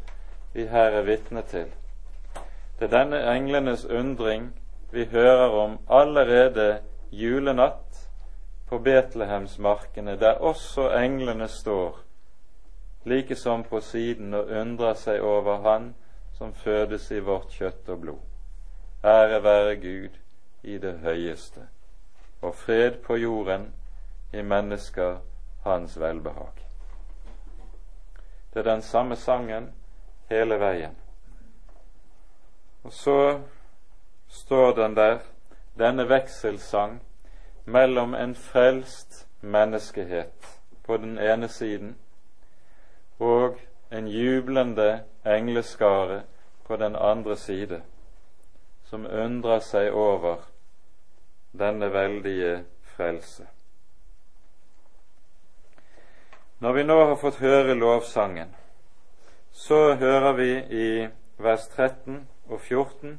vi 0.52 0.66
her 0.66 0.98
er 1.00 1.02
vitne 1.02 1.42
til. 1.42 1.70
Det 2.78 2.88
er 2.88 2.96
denne 2.98 3.20
englenes 3.34 3.84
undring 3.84 4.52
vi 4.92 5.04
hører 5.10 5.48
om 5.64 5.78
allerede 5.88 6.80
julenatt 7.10 8.03
på 8.68 8.78
Betlehemsmarkene, 8.78 10.16
der 10.16 10.32
også 10.32 10.90
englene 10.98 11.48
står, 11.48 11.98
like 13.04 13.36
som 13.36 13.64
på 13.64 13.80
siden 13.80 14.34
og 14.34 14.48
undrer 14.48 14.94
seg 14.94 15.20
over 15.20 15.60
Han 15.62 15.94
som 16.38 16.54
fødes 16.54 17.10
i 17.10 17.20
vårt 17.20 17.52
kjøtt 17.52 17.88
og 17.88 18.00
blod. 18.00 18.22
Ære 19.04 19.42
være 19.44 19.76
Gud 19.76 20.16
i 20.62 20.78
det 20.78 20.98
høyeste, 20.98 21.68
og 22.42 22.54
fred 22.54 23.02
på 23.04 23.16
jorden 23.16 23.72
i 24.32 24.42
mennesker 24.42 25.16
Hans 25.64 26.00
velbehag. 26.00 26.64
Det 28.54 28.60
er 28.60 28.70
den 28.70 28.82
samme 28.82 29.16
sangen 29.16 29.72
hele 30.30 30.58
veien. 30.60 30.96
Og 32.84 32.92
så 32.92 33.40
står 34.28 34.74
den 34.74 34.96
der, 34.96 35.18
denne 35.78 36.08
vekselsang 36.08 37.00
mellom 37.64 38.14
en 38.14 38.34
frelst 38.34 39.26
menneskehet 39.40 40.60
på 40.86 40.96
den 40.96 41.18
ene 41.18 41.48
siden 41.48 41.96
og 43.18 43.58
en 43.92 44.08
jublende 44.08 45.04
engleskare 45.26 46.22
på 46.64 46.76
den 46.76 46.96
andre 46.96 47.36
side, 47.36 47.82
som 48.84 49.06
undrer 49.06 49.60
seg 49.60 49.92
over 49.92 50.44
denne 51.58 51.92
veldige 51.92 52.64
frelse. 52.96 53.46
Når 56.58 56.72
vi 56.72 56.82
nå 56.82 56.98
har 57.04 57.16
fått 57.20 57.40
høre 57.44 57.74
lovsangen, 57.74 58.54
så 59.52 59.94
hører 59.94 60.32
vi 60.32 60.50
i 60.70 61.08
vers 61.38 61.68
13 61.68 62.28
og 62.48 62.60
14 62.60 63.18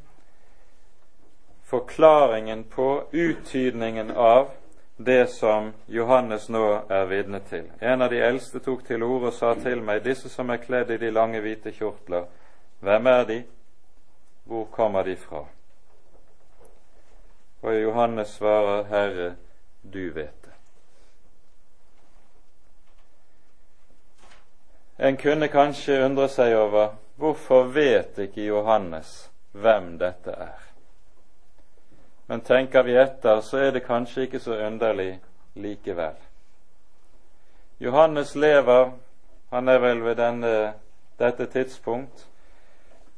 forklaringen 1.66 2.64
på 2.64 3.04
uttydningen 3.12 4.12
av 4.12 4.50
det 4.98 5.28
som 5.28 5.74
Johannes 5.86 6.50
nå 6.50 6.66
er 6.90 7.06
vitne 7.06 7.40
til. 7.50 7.66
En 7.80 8.02
av 8.02 8.10
de 8.10 8.22
eldste 8.24 8.62
tok 8.64 8.86
til 8.88 9.04
orde 9.04 9.32
og 9.32 9.34
sa 9.36 9.54
til 9.60 9.82
meg, 9.84 10.04
disse 10.06 10.30
som 10.30 10.50
er 10.54 10.62
kledd 10.64 10.94
i 10.94 11.00
de 11.02 11.12
lange, 11.12 11.42
hvite 11.44 11.74
kjortler, 11.76 12.30
hvem 12.80 13.08
er 13.12 13.26
de, 13.28 13.40
hvor 14.46 14.66
kommer 14.72 15.04
de 15.04 15.16
fra? 15.18 15.42
Og 17.66 17.82
Johannes 17.82 18.38
svarer, 18.38 18.84
Herre, 18.84 19.30
du 19.82 20.12
vet 20.14 20.38
det. 20.46 20.54
En 24.98 25.18
kunne 25.18 25.50
kanskje 25.52 25.98
undre 26.06 26.30
seg 26.32 26.54
over 26.56 26.94
hvorfor 27.20 27.68
vet 27.74 28.22
ikke 28.30 28.46
Johannes 28.46 29.32
hvem 29.52 29.98
dette 30.00 30.32
er? 30.32 30.65
Men 32.28 32.42
tenker 32.42 32.84
vi 32.84 32.98
etter, 32.98 33.42
så 33.42 33.58
er 33.58 33.72
det 33.72 33.86
kanskje 33.86 34.26
ikke 34.26 34.40
så 34.40 34.58
underlig 34.68 35.20
likevel. 35.56 36.16
Johannes 37.80 38.36
lever, 38.36 38.92
han 39.50 39.68
er 39.70 39.80
vel 39.80 40.02
ved 40.04 40.16
denne, 40.16 40.74
dette 41.20 41.46
tidspunkt 41.46 42.28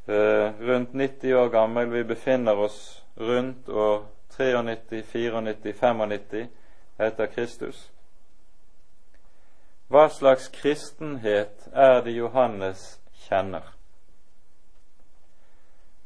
eh, 0.08 0.52
rundt 0.60 0.94
90 0.94 1.34
år 1.34 1.50
gammel. 1.50 1.92
Vi 1.92 2.04
befinner 2.04 2.58
oss 2.58 3.04
rundt 3.18 3.70
år 3.70 4.06
93, 4.38 5.04
94, 5.04 5.74
95 5.74 6.48
etter 6.98 7.26
Kristus. 7.26 7.92
Hva 9.88 10.10
slags 10.10 10.50
kristenhet 10.52 11.70
er 11.74 12.02
det 12.04 12.12
Johannes 12.12 13.00
kjenner? 13.28 13.64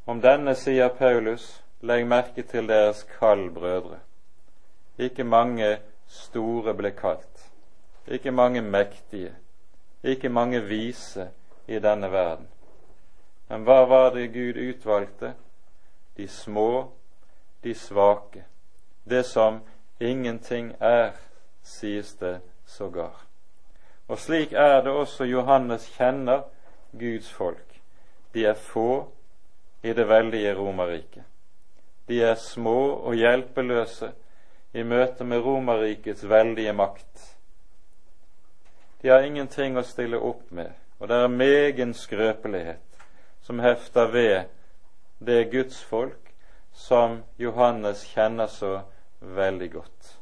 Om 0.06 0.20
denne 0.22 0.54
sier 0.54 0.88
Paulus 0.88 1.61
Legg 1.82 2.06
merke 2.06 2.42
til 2.42 2.68
deres 2.68 3.02
kall, 3.18 3.50
brødre. 3.50 3.98
Ikke 4.98 5.24
mange 5.24 5.78
store 6.06 6.74
ble 6.74 6.90
kalt, 6.94 7.50
ikke 8.06 8.30
mange 8.30 8.60
mektige, 8.62 9.32
ikke 10.02 10.28
mange 10.28 10.60
vise 10.62 11.30
i 11.66 11.78
denne 11.78 12.10
verden. 12.12 12.48
Men 13.48 13.64
hva 13.66 13.80
var 13.88 14.10
det 14.14 14.28
Gud 14.32 14.60
utvalgte? 14.60 15.34
De 16.16 16.28
små, 16.28 16.92
de 17.64 17.74
svake. 17.74 18.44
Det 19.04 19.24
som 19.26 19.60
ingenting 20.00 20.76
er, 20.80 21.12
sies 21.62 22.14
det 22.14 22.40
sågar. 22.66 23.24
Og 24.08 24.18
slik 24.18 24.52
er 24.52 24.80
det 24.82 24.92
også 24.92 25.24
Johannes 25.24 25.86
kjenner 25.96 26.42
Guds 26.92 27.32
folk. 27.32 27.80
De 28.34 28.46
er 28.46 28.54
få 28.54 29.08
i 29.82 29.92
det 29.92 30.08
veldige 30.08 30.54
Romerriket. 30.54 31.31
De 32.08 32.22
er 32.22 32.34
små 32.34 32.78
og 32.94 33.14
hjelpeløse 33.14 34.12
i 34.74 34.82
møte 34.82 35.24
med 35.24 35.44
Romerrikets 35.44 36.24
veldige 36.28 36.72
makt. 36.72 37.28
De 39.02 39.08
har 39.08 39.26
ingenting 39.26 39.76
å 39.78 39.84
stille 39.86 40.18
opp 40.18 40.50
med, 40.50 40.70
og 40.98 41.08
det 41.10 41.18
er 41.18 41.36
megen 41.36 41.94
skrøpelighet 41.94 43.06
som 43.42 43.60
hefter 43.60 44.10
ved 44.12 44.50
det 45.18 45.50
Guds 45.50 45.82
folk 45.84 46.32
som 46.72 47.20
Johannes 47.38 48.04
kjenner 48.14 48.46
så 48.46 48.80
veldig 49.20 49.70
godt. 49.72 50.18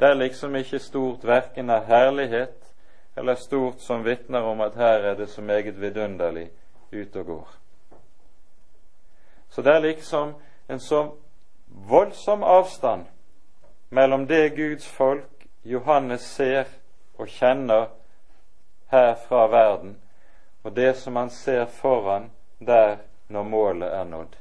Det 0.00 0.08
er 0.08 0.14
liksom 0.14 0.56
ikke 0.56 0.78
stort 0.78 1.24
verken 1.26 1.70
av 1.70 1.88
herlighet 1.88 2.68
eller 3.16 3.34
stort 3.34 3.80
som 3.82 4.04
vitner 4.04 4.46
om 4.46 4.60
at 4.60 4.76
her 4.78 5.08
er 5.10 5.16
det 5.18 5.26
så 5.30 5.42
meget 5.42 5.80
vidunderlig 5.80 6.50
ute 6.92 7.20
og 7.20 7.26
går. 7.26 7.48
Så 9.48 9.62
det 9.62 9.74
er 9.74 9.80
liksom 9.80 10.34
en 10.68 10.80
så 10.80 11.16
voldsom 11.66 12.42
avstand 12.42 13.06
mellom 13.88 14.26
det 14.26 14.48
Guds 14.56 14.86
folk 14.86 15.46
Johannes 15.62 16.22
ser 16.22 16.68
og 17.18 17.28
kjenner 17.28 17.88
her 18.92 19.14
fra 19.28 19.46
verden, 19.52 19.96
og 20.62 20.76
det 20.76 20.94
som 20.96 21.16
han 21.16 21.30
ser 21.30 21.66
foran 21.66 22.30
der 22.58 22.96
når 23.28 23.42
målet 23.42 23.88
er 23.92 24.04
nådd. 24.04 24.36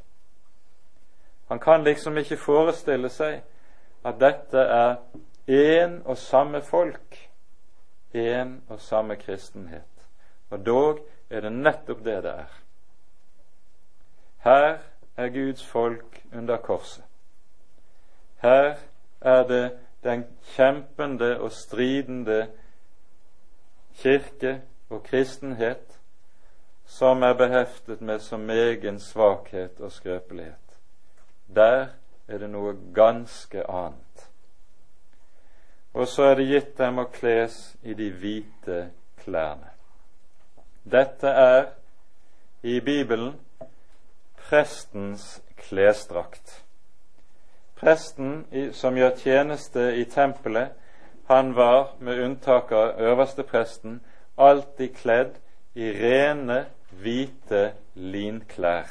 Han 1.47 1.59
kan 1.59 1.83
liksom 1.83 2.17
ikke 2.17 2.37
forestille 2.37 3.09
seg 3.09 3.41
at 4.03 4.19
dette 4.19 4.59
er 4.59 4.95
én 5.47 6.01
og 6.05 6.17
samme 6.17 6.61
folk, 6.61 7.29
én 8.15 8.59
og 8.69 8.81
samme 8.81 9.15
kristenhet. 9.15 9.83
Og 10.49 10.65
dog 10.65 10.99
er 11.29 11.41
det 11.41 11.51
nettopp 11.51 12.03
det 12.03 12.23
det 12.23 12.31
er. 12.31 12.51
Her 14.43 14.77
er 15.17 15.29
Guds 15.29 15.65
folk 15.65 16.23
under 16.33 16.57
korset. 16.57 17.03
Her 18.37 18.75
er 19.21 19.43
det 19.47 19.79
den 20.03 20.25
kjempende 20.55 21.39
og 21.39 21.51
stridende 21.51 22.47
kirke 23.97 24.61
og 24.89 25.03
kristenhet 25.03 25.99
som 26.85 27.23
er 27.23 27.33
beheftet 27.33 28.01
med 28.01 28.19
så 28.19 28.37
megen 28.37 28.99
svakhet 28.99 29.79
og 29.79 29.91
skrøpelighet. 29.91 30.77
Der 31.55 31.87
er 32.27 32.37
det 32.37 32.49
noe 32.49 32.75
ganske 32.95 33.63
annet. 33.69 34.29
Og 35.93 36.07
så 36.07 36.23
er 36.23 36.35
det 36.35 36.47
gitt 36.47 36.77
dem 36.77 36.99
å 37.01 37.09
kles 37.11 37.75
i 37.83 37.93
de 37.97 38.11
hvite 38.13 38.79
klærne. 39.23 39.73
Dette 40.87 41.27
er 41.27 41.65
i 42.63 42.79
Bibelen 42.79 43.33
prestens 44.49 45.41
klesdrakt. 45.57 46.63
Presten 47.75 48.45
som 48.73 48.95
gjør 48.97 49.17
tjeneste 49.21 49.89
i 49.99 50.05
tempelet, 50.09 50.71
han 51.27 51.51
var, 51.55 51.97
med 51.99 52.23
unntak 52.23 52.71
av 52.71 53.01
øverstepresten, 53.03 53.99
alltid 54.37 54.95
kledd 54.95 55.35
i 55.75 55.91
rene, 55.91 56.63
hvite 57.01 57.73
linklær. 57.99 58.87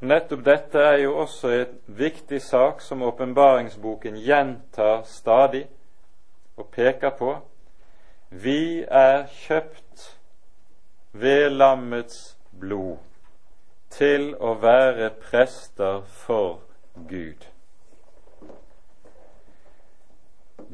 Nettopp 0.00 0.42
dette 0.44 0.82
er 0.82 0.98
jo 1.04 1.14
også 1.22 1.54
et 1.54 1.76
viktig 1.86 2.42
sak 2.42 2.82
som 2.84 3.06
åpenbaringsboken 3.06 4.18
gjentar 4.20 5.06
stadig 5.08 5.64
og 6.58 6.68
peker 6.74 7.14
på. 7.16 7.32
Vi 8.30 8.82
er 8.82 9.24
kjøpt 9.46 10.10
ved 11.12 11.54
lammets 11.54 12.34
blod 12.50 13.05
til 13.90 14.34
å 14.40 14.54
være 14.60 15.10
prester 15.10 16.02
for 16.06 16.60
Gud. 17.08 17.46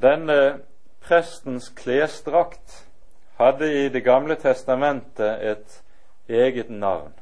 Denne 0.03 0.39
prestens 1.03 1.69
klesdrakt 1.77 2.87
hadde 3.39 3.69
i 3.85 3.89
Det 3.89 4.05
gamle 4.05 4.35
testamentet 4.35 5.43
et 5.43 5.83
eget 6.29 6.71
navn. 6.71 7.13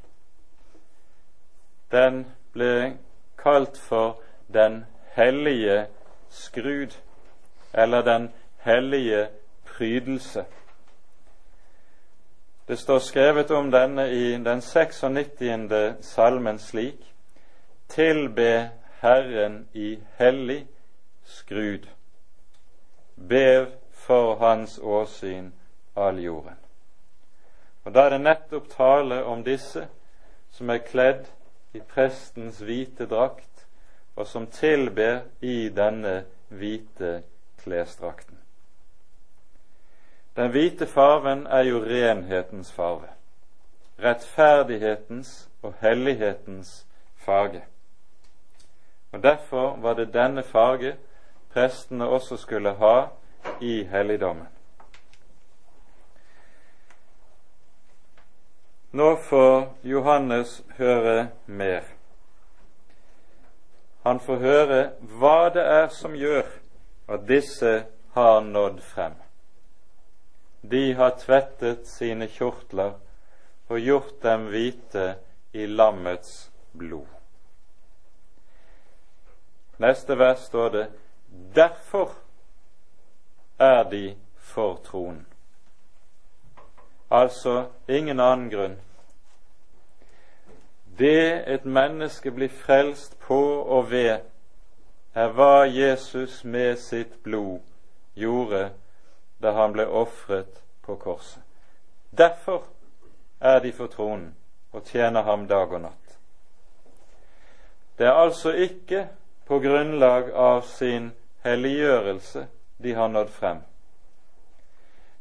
Den 1.91 2.27
ble 2.53 2.97
kalt 3.39 3.79
for 3.79 4.21
Den 4.53 4.85
hellige 5.17 5.87
skrud, 6.31 6.97
eller 7.73 8.03
Den 8.03 8.33
hellige 8.57 9.29
prydelse. 9.65 10.45
Det 12.71 12.77
står 12.79 12.99
skrevet 12.99 13.51
om 13.51 13.71
denne 13.71 14.05
i 14.11 14.37
den 14.39 14.61
96. 14.63 16.05
salmen 16.07 16.59
slik 16.59 17.15
Tilbe 17.89 18.71
Herren 19.01 19.69
i 19.75 19.99
hellig 20.19 20.67
skrud. 21.25 21.89
Bev 23.29 23.67
for 23.93 24.37
Hans 24.37 24.79
åsyn 24.79 25.53
all 25.97 26.23
jorden. 26.23 26.55
Og 27.85 27.95
Da 27.95 28.07
er 28.07 28.11
det 28.15 28.21
nettopp 28.21 28.69
tale 28.71 29.25
om 29.25 29.43
disse 29.45 29.89
som 30.51 30.71
er 30.71 30.79
kledd 30.79 31.27
i 31.75 31.81
prestens 31.81 32.61
hvite 32.63 33.07
drakt, 33.07 33.67
og 34.17 34.27
som 34.27 34.47
tilber 34.47 35.21
i 35.41 35.69
denne 35.69 36.23
hvite 36.49 37.23
klesdrakten. 37.65 38.40
Den 40.37 40.51
hvite 40.51 40.87
farven 40.87 41.47
er 41.47 41.63
jo 41.63 41.79
renhetens 41.85 42.73
farve, 42.73 43.09
rettferdighetens 44.03 45.49
og 45.63 45.75
hellighetens 45.81 46.87
farge. 47.17 47.65
Og 49.13 49.23
Derfor 49.23 49.77
var 49.77 49.95
det 49.95 50.15
denne 50.15 50.43
farge 50.43 50.97
prestene 51.53 52.07
også 52.07 52.37
skulle 52.37 52.71
ha 52.71 53.07
i 53.61 53.83
helligdommen. 53.85 54.49
Nå 58.93 59.17
får 59.17 59.77
Johannes 59.83 60.63
høre 60.79 61.29
mer. 61.47 61.81
Han 64.03 64.21
får 64.21 64.37
høre 64.37 64.81
hva 65.01 65.51
det 65.55 65.63
er 65.63 65.89
som 65.95 66.15
gjør 66.15 66.47
at 67.09 67.27
disse 67.29 67.85
har 68.15 68.41
nådd 68.41 68.81
frem 68.83 69.15
de 70.61 70.93
har 70.95 71.11
tvettet 71.19 71.87
sine 71.89 72.29
kjortler 72.29 72.93
og 73.71 73.79
gjort 73.81 74.23
dem 74.23 74.49
hvite 74.51 75.15
i 75.53 75.67
lammets 75.67 76.51
blod. 76.73 77.07
Neste 79.81 80.19
vers 80.19 80.45
står 80.51 80.69
det 80.69 80.87
derfor 81.55 82.13
er 83.59 83.83
de 83.91 84.17
for 84.37 84.77
troen. 84.85 85.27
Altså 87.11 87.71
ingen 87.89 88.21
annen 88.21 88.51
grunn. 88.51 88.77
Det 90.99 91.49
et 91.49 91.65
menneske 91.65 92.31
blir 92.31 92.53
frelst 92.53 93.17
på 93.19 93.41
og 93.63 93.91
ved, 93.91 94.21
er 95.15 95.33
hva 95.33 95.65
Jesus 95.65 96.45
med 96.45 96.77
sitt 96.79 97.23
blod 97.25 97.61
gjorde 98.15 98.69
da 99.43 99.53
han 99.53 99.73
ble 99.73 99.87
ofret 99.87 100.63
på 100.83 100.97
korset. 100.97 101.43
Derfor 102.11 102.65
er 103.41 103.61
de 103.61 103.73
for 103.73 103.87
tronen 103.87 104.35
og 104.73 104.85
tjener 104.85 105.23
ham 105.23 105.47
dag 105.49 105.73
og 105.73 105.81
natt. 105.81 106.19
Det 107.99 108.07
er 108.07 108.17
altså 108.17 108.53
ikke 108.53 109.09
på 109.47 109.59
grunnlag 109.59 110.31
av 110.33 110.63
sin 110.63 111.11
helliggjørelse 111.45 112.47
de 112.83 112.95
har 112.95 113.09
nådd 113.09 113.29
frem. 113.29 113.59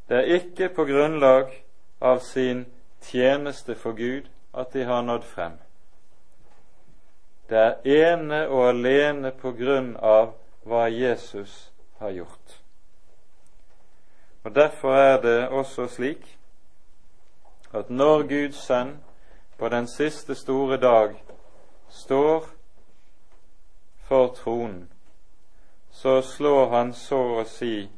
Det 0.08 0.18
er 0.18 0.36
ikke 0.40 0.70
på 0.70 0.86
grunnlag 0.86 1.52
av 2.02 2.20
sin 2.20 2.66
tjeneste 3.02 3.76
for 3.76 3.98
Gud 3.98 4.30
at 4.54 4.74
de 4.74 4.84
har 4.84 5.02
nådd 5.02 5.24
frem. 5.24 5.58
Det 7.50 7.58
er 7.58 8.14
ene 8.14 8.48
og 8.48 8.68
alene 8.70 9.32
på 9.32 9.52
grunn 9.58 9.96
av 9.98 10.34
hva 10.64 10.88
Jesus 10.94 11.72
har 12.00 12.14
gjort. 12.14 12.59
Og 14.50 14.56
Derfor 14.56 14.96
er 14.96 15.22
det 15.22 15.48
også 15.48 15.88
slik 15.88 16.38
at 17.74 17.90
når 17.90 18.22
Guds 18.28 18.56
sønn 18.66 18.96
på 19.58 19.70
den 19.70 19.88
siste 19.88 20.36
store 20.36 20.78
dag 20.78 21.14
står 21.90 22.48
for 24.08 24.34
tronen, 24.34 24.90
så 25.92 26.22
slår 26.22 26.70
han 26.70 26.94
så 26.94 27.20
å 27.42 27.44
si 27.46 27.92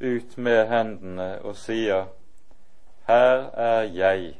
ut 0.00 0.38
med 0.38 0.68
hendene 0.70 1.42
og 1.42 1.56
sier:" 1.56 2.06
Her 3.10 3.50
er 3.66 3.82
jeg 3.82 4.38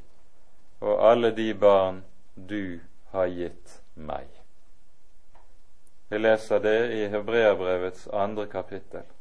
og 0.81 1.11
alle 1.11 1.35
de 1.35 1.55
barn 1.55 2.05
du 2.37 2.79
har 3.11 3.27
gitt 3.27 3.83
meg. 3.95 4.31
Vi 6.09 6.19
leser 6.19 6.59
det 6.59 6.79
i 7.03 7.07
Hebreabrevets 7.09 8.07
andre 8.13 8.47
kapittel 8.47 9.16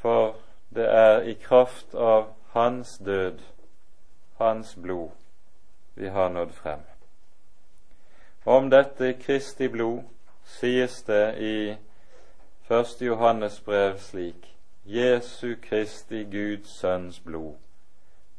for 0.00 0.36
det 0.74 0.86
er 0.88 1.22
i 1.22 1.34
kraft 1.34 1.94
av 1.94 2.30
Hans 2.54 2.98
død, 2.98 3.38
Hans 4.38 4.74
blod, 4.82 5.10
vi 5.94 6.08
har 6.08 6.28
nådd 6.28 6.52
frem. 6.52 6.80
Om 8.44 8.70
dette 8.70 9.12
Kristi 9.20 9.68
blod 9.68 10.02
sies 10.44 11.02
det 11.02 11.24
i 11.38 11.76
1. 12.70 13.00
Johannes 13.00 13.60
brev 13.60 13.98
slik 13.98 14.56
Jesu 14.84 15.54
Kristi 15.62 16.24
Guds 16.24 16.78
Sønns 16.80 17.20
blod 17.20 17.54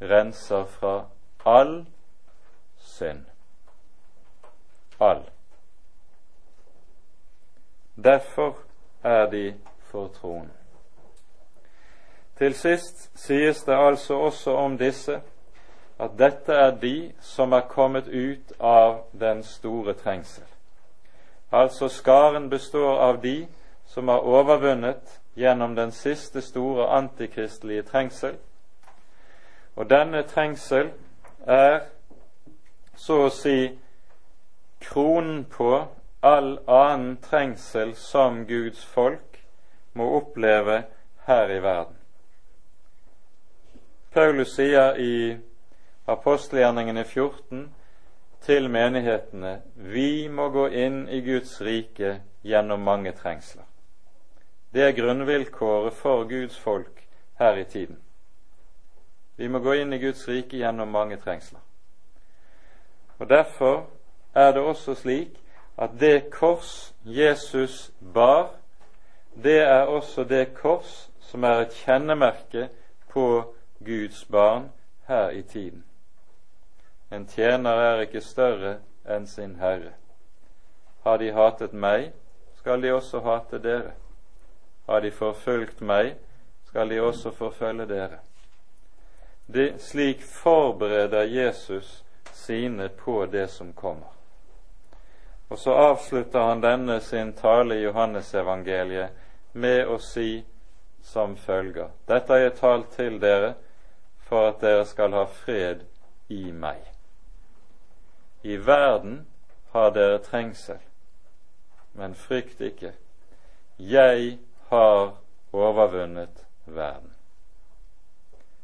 renser 0.01 0.65
fra 0.65 1.05
all 1.45 1.85
synd. 2.77 3.25
All. 4.99 5.29
Derfor 8.03 8.57
er 9.03 9.29
de 9.29 9.59
for 9.79 10.07
troen. 10.07 10.51
Til 12.41 12.55
sist 12.57 13.11
sies 13.21 13.59
det 13.63 13.75
altså 13.77 14.15
også 14.17 14.55
om 14.57 14.77
disse 14.77 15.19
at 16.01 16.15
dette 16.17 16.53
er 16.53 16.71
de 16.81 17.11
som 17.21 17.53
er 17.53 17.67
kommet 17.69 18.07
ut 18.07 18.53
av 18.59 19.03
den 19.13 19.43
store 19.43 19.93
trengsel. 19.93 20.47
Altså 21.51 21.87
skaren 21.87 22.49
består 22.49 22.97
av 22.97 23.21
de 23.21 23.45
som 23.85 24.07
har 24.07 24.25
overvunnet 24.25 25.21
gjennom 25.37 25.75
den 25.75 25.91
siste 25.91 26.41
store 26.41 26.89
antikristelige 26.89 27.83
trengsel. 27.83 28.35
Og 29.75 29.89
denne 29.89 30.23
trengsel 30.23 30.89
er 31.45 31.79
så 32.97 33.21
å 33.27 33.29
si 33.29 33.77
kronen 34.81 35.43
på 35.45 35.75
all 36.25 36.55
annen 36.65 37.17
trengsel 37.21 37.93
som 37.95 38.47
Guds 38.49 38.81
folk 38.85 39.43
må 39.93 40.15
oppleve 40.17 40.83
her 41.29 41.49
i 41.53 41.61
verden. 41.61 42.00
Paulus 44.13 44.55
sier 44.55 44.97
i 44.99 45.37
apostelgjerningene 46.11 47.03
14 47.07 47.61
til 48.43 48.65
menighetene 48.67 49.53
vi 49.93 50.27
må 50.27 50.49
gå 50.51 50.65
inn 50.75 51.05
i 51.07 51.21
Guds 51.23 51.53
rike 51.63 52.17
gjennom 52.43 52.83
mange 52.83 53.13
trengsler. 53.15 53.63
Det 54.73 54.83
er 54.83 54.97
grunnvilkåret 54.97 55.95
for 55.95 56.25
Guds 56.27 56.57
folk 56.59 57.05
her 57.39 57.55
i 57.55 57.63
tiden. 57.63 58.01
Vi 59.39 59.47
må 59.47 59.63
gå 59.63 59.77
inn 59.79 59.95
i 59.95 60.01
Guds 60.03 60.27
rike 60.27 60.59
gjennom 60.59 60.91
mange 60.91 61.15
trengsler. 61.23 61.63
Og 63.19 63.29
Derfor 63.29 63.87
er 64.35 64.51
det 64.51 64.61
også 64.61 64.95
slik 64.95 65.39
at 65.79 65.95
det 65.99 66.27
kors 66.35 66.91
Jesus 67.05 67.91
bar, 68.13 68.51
det 69.43 69.61
er 69.61 69.87
også 69.87 70.27
det 70.27 70.53
kors 70.59 71.07
som 71.31 71.43
er 71.47 71.63
et 71.63 71.79
kjennemerke 71.85 72.67
på 73.09 73.25
Guds 73.85 74.25
barn 74.27 74.69
her 75.07 75.31
i 75.31 75.41
tiden. 75.41 75.83
En 77.11 77.25
tjener 77.27 77.81
er 77.83 78.03
ikke 78.05 78.21
større 78.21 78.77
enn 79.05 79.27
sin 79.27 79.55
herre. 79.59 79.95
Har 81.03 81.17
de 81.17 81.31
hatet 81.33 81.73
meg, 81.73 82.11
skal 82.61 82.81
de 82.81 82.93
også 82.93 83.19
hate 83.25 83.59
dere. 83.59 83.95
Har 84.87 85.01
de 85.01 85.11
forfulgt 85.11 85.81
meg, 85.81 86.15
skal 86.69 86.89
de 86.89 87.01
også 87.01 87.31
forfølge 87.31 87.87
dere. 87.89 88.21
De, 89.47 89.73
slik 89.79 90.21
forbereder 90.23 91.23
Jesus 91.23 92.03
sine 92.31 92.89
på 92.89 93.25
det 93.25 93.49
som 93.49 93.73
kommer. 93.73 94.07
Og 95.49 95.57
så 95.59 95.71
avslutter 95.71 96.39
han 96.39 96.61
denne 96.63 96.99
sin 96.99 97.33
tale 97.33 97.75
i 97.75 97.83
Johannesevangeliet 97.83 99.09
med 99.53 99.87
å 99.87 99.97
si 99.99 100.45
som 101.03 101.35
følger 101.35 101.89
Dette 102.07 102.31
har 102.31 102.39
jeg 102.45 102.53
talt 102.61 102.93
til 102.95 103.17
dere 103.19 103.55
for 104.31 104.47
at 104.47 104.61
dere 104.61 104.85
skal 104.87 105.11
ha 105.11 105.25
fred 105.27 105.81
i 106.31 106.53
meg. 106.55 106.79
I 108.47 108.55
verden 108.55 109.25
har 109.73 109.91
dere 109.91 110.21
trengsel, 110.23 110.79
men 111.99 112.15
frykt 112.15 112.61
ikke. 112.63 112.93
Jeg 113.75 114.39
har 114.69 115.17
overvunnet 115.51 116.45
verden. 116.65 117.11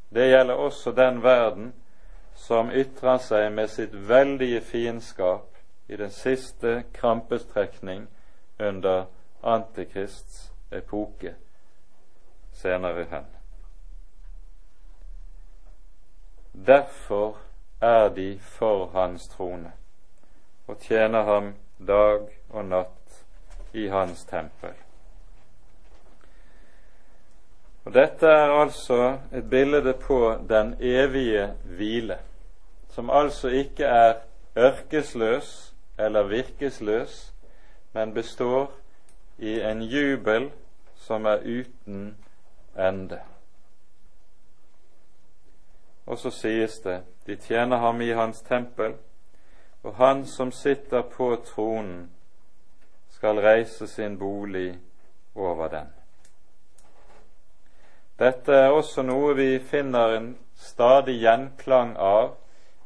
Det 0.10 0.30
gjelder 0.32 0.54
også 0.56 0.96
den 0.96 1.20
verden 1.24 1.74
som 2.36 2.72
ytrer 2.72 3.20
seg 3.20 3.52
med 3.52 3.68
sitt 3.68 3.92
veldige 4.08 4.62
fiendskap 4.64 5.58
i 5.92 6.00
den 6.00 6.16
siste 6.16 6.84
krampestrekning 6.96 8.08
under 8.60 9.10
Antikrists 9.44 10.54
epoke 10.72 11.36
senere 12.56 13.04
hen. 13.12 13.37
Derfor 16.66 17.38
er 17.82 18.10
de 18.10 18.40
for 18.40 18.88
hans 18.94 19.28
trone 19.28 19.72
og 20.68 20.80
tjener 20.80 21.24
ham 21.24 21.54
dag 21.88 22.26
og 22.50 22.66
natt 22.66 23.24
i 23.74 23.88
hans 23.88 24.26
tempel. 24.26 24.74
Og 27.86 27.94
Dette 27.94 28.28
er 28.28 28.52
altså 28.52 29.18
et 29.32 29.50
bilde 29.50 29.94
på 29.94 30.36
den 30.50 30.76
evige 30.80 31.54
hvile, 31.64 32.18
som 32.90 33.10
altså 33.10 33.48
ikke 33.48 33.86
er 33.86 34.14
ørkesløs 34.58 35.74
eller 36.00 36.28
virkesløs, 36.28 37.34
men 37.94 38.14
består 38.14 38.72
i 39.38 39.60
en 39.62 39.82
jubel 39.82 40.52
som 40.96 41.26
er 41.26 41.38
uten 41.46 42.18
ende. 42.78 43.20
Og 46.08 46.18
så 46.18 46.32
sies 46.32 46.80
det 46.84 47.02
de 47.28 47.36
tjener 47.36 47.78
ham 47.78 48.02
i 48.02 48.14
hans 48.16 48.42
tempel, 48.42 48.96
og 49.84 49.96
han 49.96 50.26
som 50.26 50.52
sitter 50.52 51.02
på 51.02 51.36
tronen, 51.46 52.10
skal 53.10 53.40
reise 53.40 53.88
sin 53.88 54.18
bolig 54.20 54.80
over 55.36 55.68
den. 55.68 55.88
Dette 58.20 58.54
er 58.54 58.74
også 58.74 59.04
noe 59.06 59.34
vi 59.38 59.60
finner 59.60 60.16
en 60.16 60.30
stadig 60.56 61.20
gjenklang 61.22 61.96
av 61.98 62.36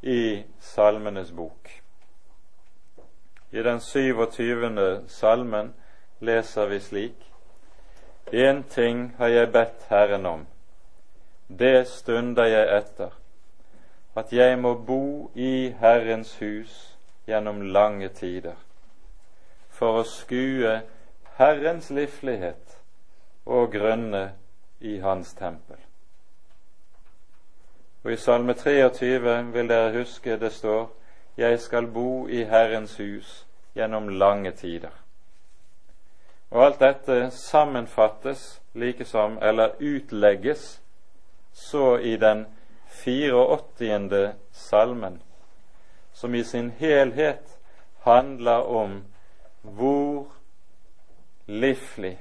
i 0.02 0.44
Salmenes 0.60 1.32
bok. 1.32 1.70
I 3.52 3.64
den 3.64 3.80
27. 3.80 5.04
salmen 5.08 5.74
leser 6.20 6.68
vi 6.68 6.80
slik 6.80 7.28
Én 8.32 8.64
ting 8.64 9.16
har 9.18 9.28
jeg 9.28 9.52
bedt 9.52 9.88
Herren 9.90 10.26
om, 10.26 10.46
det 11.60 11.88
stunder 11.88 12.46
jeg 12.46 12.78
etter, 12.78 13.10
at 14.16 14.34
jeg 14.34 14.60
må 14.60 14.74
bo 14.74 15.32
i 15.36 15.70
Herrens 15.80 16.38
hus 16.40 16.98
gjennom 17.28 17.62
lange 17.62 18.10
tider, 18.10 18.56
for 19.70 20.02
å 20.02 20.08
skue 20.08 20.82
Herrens 21.38 21.90
livlighet 21.90 22.78
og 23.46 23.72
grønne 23.72 24.32
i 24.80 24.98
Hans 25.00 25.34
tempel. 25.34 25.80
Og 28.04 28.12
I 28.14 28.18
Salme 28.18 28.54
23 28.54 29.54
vil 29.54 29.70
dere 29.70 29.94
huske 30.00 30.38
det 30.38 30.52
står 30.54 30.90
Jeg 31.38 31.60
skal 31.60 31.88
bo 31.88 32.28
i 32.28 32.44
Herrens 32.44 32.98
hus 32.98 33.48
gjennom 33.76 34.10
lange 34.10 34.52
tider. 34.52 34.92
Og 36.52 36.66
alt 36.66 36.80
dette 36.80 37.32
sammenfattes 37.32 38.62
likesom, 38.74 39.38
eller 39.42 39.70
utlegges, 39.80 40.81
så 41.54 41.98
i 42.00 42.18
den 42.18 42.46
84. 42.88 44.34
salmen, 44.52 45.22
som 46.14 46.36
i 46.36 46.44
sin 46.44 46.72
helhet 46.72 47.60
handler 48.00 48.68
om 48.68 49.04
hvor 49.62 50.28
livlig, 51.46 52.18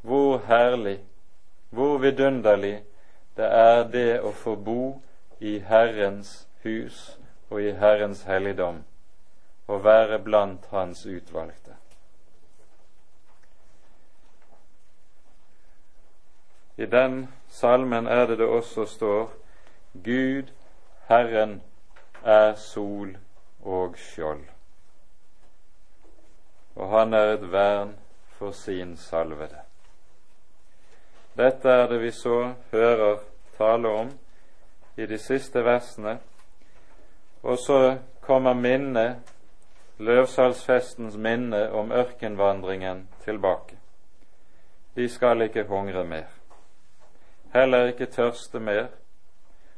hvor 0.00 0.38
herlig, 0.46 0.98
hvor 1.70 1.98
vidunderlig 1.98 2.82
det 3.36 3.48
er 3.48 3.84
det 3.88 4.20
å 4.20 4.32
få 4.36 4.56
bo 4.56 5.02
i 5.40 5.58
Herrens 5.58 6.48
hus 6.62 7.18
og 7.50 7.62
i 7.62 7.72
Herrens 7.76 8.24
helligdom, 8.28 8.82
og 9.66 9.84
være 9.84 10.18
blant 10.18 10.68
Hans 10.70 11.06
utvalgte. 11.06 11.71
I 16.76 16.86
den 16.86 17.28
salmen 17.48 18.06
er 18.06 18.26
det 18.26 18.38
det 18.38 18.46
også 18.46 18.84
står 18.86 19.32
Gud, 20.04 20.52
Herren, 21.08 21.62
er 22.24 22.54
sol 22.54 23.16
og 23.62 23.96
skjold, 23.98 24.44
og 26.76 26.88
han 26.88 27.14
er 27.14 27.34
et 27.34 27.52
vern 27.52 27.96
for 28.38 28.50
sin 28.50 28.96
salvede. 28.96 29.58
Dette 31.36 31.68
er 31.68 31.86
det 31.88 32.00
vi 32.00 32.10
så 32.10 32.54
hører 32.72 33.18
tale 33.58 33.88
om 33.88 34.10
i 34.96 35.06
de 35.06 35.18
siste 35.18 35.64
versene, 35.64 36.18
og 37.42 37.58
så 37.58 37.96
kommer 38.20 38.54
minnet, 38.54 39.16
løvsalsfestens 39.98 41.16
minne 41.16 41.70
om 41.72 41.92
ørkenvandringen 41.92 43.08
tilbake. 43.24 43.76
De 44.96 45.08
skal 45.08 45.42
ikke 45.42 45.64
hungre 45.68 46.04
mer 46.04 46.41
heller 47.52 47.86
ikke 47.92 48.06
tørste 48.06 48.60
mer. 48.60 48.86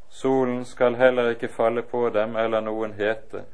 Solen 0.09 0.64
skal 0.64 0.95
heller 0.95 1.31
ikke 1.35 1.49
falle 1.49 1.83
på 1.83 2.09
dem 2.14 2.37
eller 2.37 2.61
noen 2.61 2.93
hete, 2.95 3.45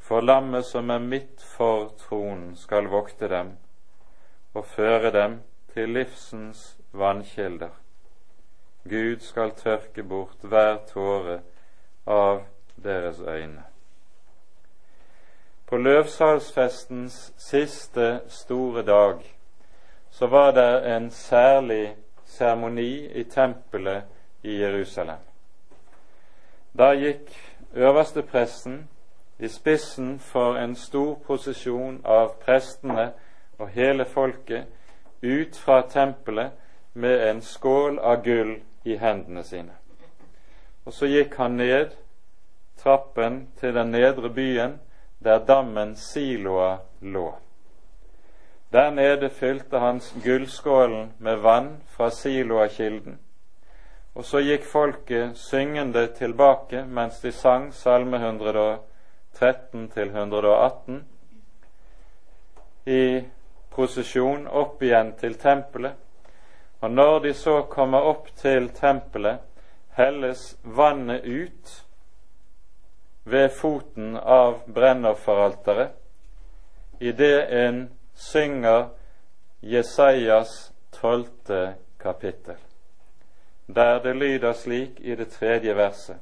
for 0.00 0.20
lammet 0.20 0.64
som 0.64 0.90
er 0.90 0.98
midt 0.98 1.42
for 1.56 1.90
tronen, 2.00 2.56
skal 2.56 2.88
vokte 2.88 3.28
dem 3.28 3.52
og 4.54 4.64
føre 4.66 5.12
dem 5.12 5.40
til 5.74 5.88
livsens 5.88 6.76
vannkilder. 6.92 7.70
Gud 8.88 9.20
skal 9.20 9.50
tørke 9.50 10.02
bort 10.02 10.40
hver 10.42 10.78
tåre 10.88 11.40
av 12.06 12.42
deres 12.82 13.20
øyne. 13.20 13.62
På 15.66 15.76
løvsalsfestens 15.76 17.32
siste 17.38 18.20
store 18.28 18.82
dag 18.82 19.20
så 20.10 20.26
var 20.26 20.50
det 20.50 20.96
en 20.96 21.10
særlig 21.10 21.96
seremoni 22.40 22.90
i 23.20 23.24
tempelet 23.24 24.04
i 24.42 24.56
Jerusalem. 24.62 25.20
Da 26.72 26.92
gikk 26.96 27.28
øverstepresten 27.74 28.88
i 29.38 29.48
spissen 29.48 30.18
for 30.18 30.56
en 30.56 30.74
stor 30.76 31.18
prosesjon 31.26 32.00
av 32.04 32.32
prestene 32.40 33.10
og 33.58 33.68
hele 33.74 34.04
folket 34.04 34.64
ut 35.22 35.56
fra 35.56 35.82
tempelet 35.88 36.56
med 36.94 37.28
en 37.28 37.42
skål 37.44 37.98
av 37.98 38.22
gull 38.24 38.56
i 38.84 38.96
hendene 38.96 39.44
sine. 39.44 39.76
Og 40.84 40.96
så 40.96 41.10
gikk 41.12 41.36
han 41.36 41.60
ned 41.60 41.92
trappen 42.80 43.42
til 43.60 43.76
den 43.76 43.92
nedre 43.92 44.32
byen, 44.32 44.78
der 45.24 45.44
dammen 45.44 45.96
Siloa 45.96 46.78
lå. 47.00 47.34
Der 48.72 48.90
nede 48.90 49.30
fylte 49.30 49.78
han 49.78 50.00
gullskålen 50.24 51.12
med 51.18 51.36
vann 51.36 51.80
fra 51.86 52.10
Siloakilden. 52.10 53.18
Og 54.14 54.24
så 54.24 54.38
gikk 54.42 54.64
folket 54.64 55.36
syngende 55.38 56.06
tilbake 56.14 56.84
mens 56.86 57.20
de 57.20 57.32
sang 57.32 57.72
Salme 57.74 58.16
113 58.16 59.88
til 59.90 60.08
118 60.14 61.04
i 62.86 63.24
prosesjon 63.70 64.46
opp 64.46 64.82
igjen 64.82 65.12
til 65.18 65.34
tempelet, 65.38 65.92
og 66.80 66.90
når 66.90 67.20
de 67.26 67.34
så 67.34 67.62
kommer 67.70 68.00
opp 68.06 68.30
til 68.38 68.68
tempelet, 68.74 69.38
helles 69.98 70.56
vannet 70.62 71.24
ut 71.26 71.84
ved 73.24 73.48
foten 73.52 74.16
av 74.16 74.62
brennofferalteret 74.66 75.90
idet 77.00 77.48
en 77.50 77.88
synger 78.20 78.88
Jesajas 79.60 80.72
tolvte 80.92 81.74
kapittel, 81.98 82.56
der 83.66 84.02
det 84.02 84.16
lyder 84.16 84.52
slik 84.52 85.00
i 85.00 85.14
det 85.14 85.30
tredje 85.32 85.76
verset 85.76 86.16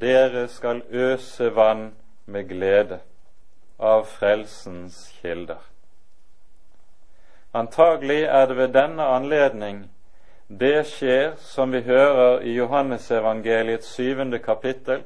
Dere 0.00 0.48
skal 0.48 0.82
øse 0.90 1.54
vann 1.54 1.94
med 2.26 2.48
glede 2.48 2.98
av 3.78 4.04
frelsens 4.04 5.14
kilder. 5.22 5.62
Antagelig 7.54 8.22
er 8.22 8.46
det 8.46 8.56
ved 8.56 8.74
denne 8.74 9.02
anledning 9.02 9.86
det 10.48 10.86
skjer 10.86 11.32
som 11.42 11.72
vi 11.72 11.80
hører 11.80 12.40
i 12.40 12.52
Johannesevangeliets 12.54 13.88
syvende 13.96 14.38
kapittel, 14.38 15.02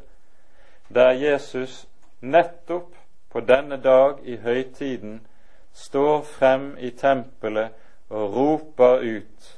der 0.95 1.11
Jesus 1.11 1.87
nettopp 2.21 2.93
på 3.31 3.41
denne 3.41 3.77
dag 3.77 4.19
i 4.23 4.37
høytiden 4.37 5.21
står 5.73 6.23
frem 6.23 6.77
i 6.79 6.91
tempelet 6.91 7.73
og 8.11 8.37
roper 8.37 9.05
ut 9.07 9.57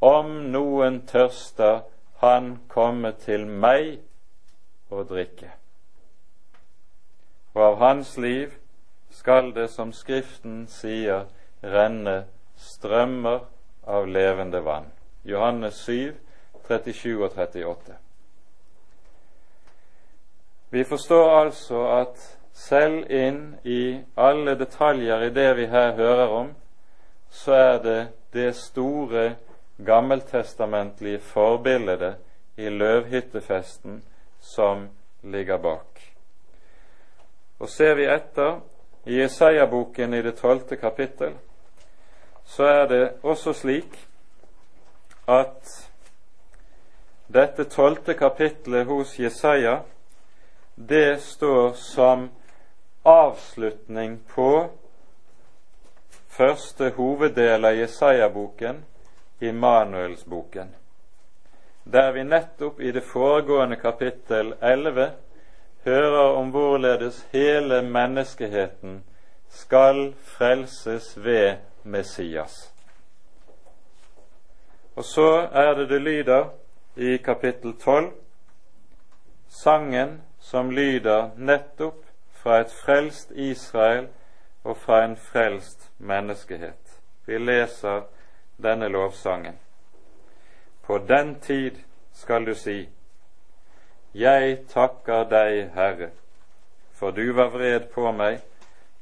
Om 0.00 0.30
noen 0.52 1.02
tørster, 1.06 1.82
han 2.20 2.54
komme 2.68 3.12
til 3.20 3.44
meg 3.46 3.98
og 4.88 5.10
drikke. 5.10 5.50
Og 7.52 7.62
av 7.66 7.76
hans 7.82 8.14
liv 8.16 8.54
skal 9.10 9.52
det, 9.52 9.68
som 9.70 9.92
Skriften 9.92 10.66
sier, 10.72 11.26
renne 11.60 12.22
strømmer 12.56 13.44
av 13.84 14.08
levende 14.08 14.64
vann. 14.64 14.88
Johannes 15.24 15.84
7, 15.84 16.14
37 16.68 17.24
og 17.24 17.36
38. 17.36 17.96
Vi 20.70 20.84
forstår 20.84 21.30
altså 21.40 21.86
at 22.00 22.39
selv 22.60 23.10
inn 23.10 23.56
i 23.64 24.00
alle 24.20 24.54
detaljer 24.54 25.22
i 25.24 25.30
det 25.32 25.48
vi 25.56 25.66
her 25.72 25.92
hører 25.96 26.32
om, 26.40 26.50
så 27.30 27.52
er 27.52 27.78
det 27.82 28.00
det 28.32 28.50
store 28.56 29.36
gammeltestamentlige 29.86 31.18
forbildet 31.24 32.16
i 32.56 32.68
løvhyttefesten 32.68 34.02
som 34.40 34.88
ligger 35.22 35.56
bak. 35.58 36.02
Og 37.60 37.68
ser 37.68 37.94
vi 37.96 38.08
etter 38.08 38.60
i 39.04 39.20
Jesaja-boken 39.22 40.14
i 40.14 40.22
det 40.22 40.34
tolvte 40.36 40.76
kapittel, 40.76 41.32
så 42.44 42.64
er 42.64 42.86
det 42.86 43.04
også 43.22 43.52
slik 43.56 43.96
at 45.28 45.72
dette 47.32 47.64
tolvte 47.64 48.14
kapitlet 48.14 48.86
hos 48.86 49.16
Jesaja, 49.18 49.78
det 50.76 51.20
står 51.22 51.72
som 51.72 52.28
avslutning 53.10 54.18
på 54.34 54.70
første 56.30 56.90
hoveddel 56.96 57.64
av 57.64 57.74
Jesaja-boken, 57.74 58.84
Immanuelsboken, 59.40 60.74
der 61.84 62.12
vi 62.12 62.24
nettopp 62.24 62.80
i 62.80 62.92
det 62.92 63.02
foregående 63.08 63.76
kapittel 63.80 64.54
11 64.60 65.10
hører 65.84 66.36
om 66.36 66.50
hvorledes 66.54 67.22
hele 67.32 67.80
menneskeheten 67.82 69.00
skal 69.48 70.12
frelses 70.36 71.16
ved 71.16 71.56
Messias. 71.82 72.74
Og 74.94 75.04
så 75.04 75.30
er 75.52 75.74
det 75.74 75.88
det 75.88 76.02
lyder 76.02 76.50
i 76.96 77.16
kapittel 77.16 77.72
12, 77.80 78.10
sangen 79.48 80.20
som 80.38 80.70
lyder 80.70 81.30
nettopp 81.36 82.09
fra 82.42 82.60
et 82.60 82.72
frelst 82.72 83.30
Israel 83.30 84.08
og 84.64 84.76
fra 84.76 85.04
en 85.04 85.16
frelst 85.16 85.90
menneskehet. 85.98 87.00
Vi 87.26 87.38
leser 87.38 88.02
denne 88.62 88.88
lovsangen. 88.88 89.58
På 90.82 90.98
den 90.98 91.40
tid 91.40 91.76
skal 92.12 92.46
du 92.46 92.54
si, 92.54 92.88
Jeg 94.14 94.58
takker 94.68 95.24
deg, 95.24 95.70
Herre, 95.74 96.08
for 96.92 97.10
du 97.10 97.32
var 97.32 97.48
vred 97.48 97.80
på 97.94 98.10
meg, 98.12 98.40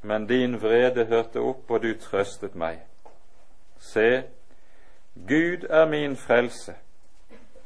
men 0.03 0.27
din 0.27 0.59
vrede 0.63 1.07
hørte 1.09 1.41
opp, 1.41 1.71
og 1.71 1.83
du 1.83 1.95
trøstet 1.97 2.55
meg. 2.55 2.83
Se, 3.79 4.23
Gud 5.15 5.65
er 5.71 5.87
min 5.89 6.17
frelse. 6.17 6.75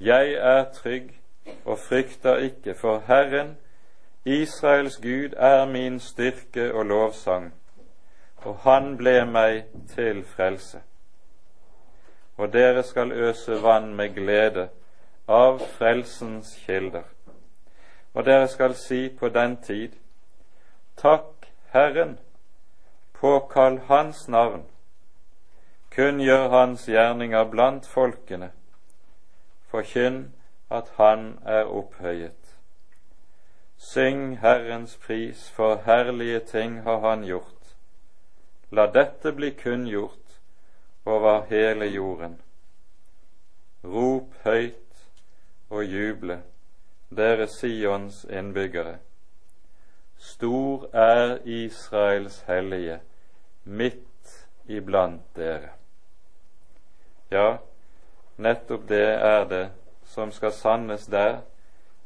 Jeg 0.00 0.32
er 0.32 0.64
trygg 0.72 1.10
og 1.64 1.78
frykter 1.78 2.36
ikke, 2.36 2.74
for 2.74 3.02
Herren 3.06 3.56
Israels 4.24 4.96
Gud 4.96 5.34
er 5.36 5.66
min 5.66 6.00
styrke 6.00 6.74
og 6.74 6.86
lovsang, 6.86 7.54
og 8.36 8.56
han 8.56 8.96
ble 8.96 9.24
meg 9.26 9.64
til 9.94 10.24
frelse. 10.24 10.78
Og 12.36 12.52
dere 12.52 12.82
skal 12.82 13.12
øse 13.12 13.58
vann 13.62 13.94
med 13.94 14.14
glede 14.14 14.68
av 15.28 15.58
frelsens 15.58 16.54
kilder. 16.66 17.02
Og 18.14 18.24
dere 18.24 18.46
skal 18.48 18.74
si 18.74 19.08
på 19.08 19.28
den 19.28 19.56
tid, 19.56 19.98
Takk 20.96 21.50
Herren, 21.72 22.18
påkall 23.12 23.80
Hans 23.88 24.28
navn, 24.28 24.62
kunngjør 25.90 26.48
Hans 26.48 26.86
gjerninger 26.86 27.50
blant 27.50 27.86
folkene, 27.86 28.52
forkynn 29.66 30.28
at 30.70 30.92
Han 30.96 31.38
er 31.44 31.64
opphøyet. 31.64 32.41
Syng 33.84 34.38
Herrens 34.38 34.96
pris, 34.96 35.50
for 35.50 35.76
herlige 35.84 36.40
ting 36.40 36.82
har 36.82 37.00
Han 37.00 37.24
gjort. 37.24 37.74
La 38.70 38.86
dette 38.86 39.32
bli 39.32 39.50
kunngjort 39.50 40.38
over 41.04 41.42
hele 41.50 41.84
jorden. 41.84 42.40
Rop 43.84 44.34
høyt 44.44 45.08
og 45.70 45.84
juble, 45.84 46.36
dere 47.10 47.48
Sions 47.50 48.24
innbyggere. 48.30 48.98
Stor 50.18 50.86
er 50.92 51.38
Israels 51.44 52.44
hellige 52.46 53.00
midt 53.64 54.46
iblant 54.66 55.26
dere. 55.36 55.72
Ja, 57.30 57.56
nettopp 58.36 58.86
det 58.88 59.08
er 59.08 59.44
det 59.50 59.66
som 60.06 60.30
skal 60.32 60.52
sannes 60.52 61.06
der 61.06 61.42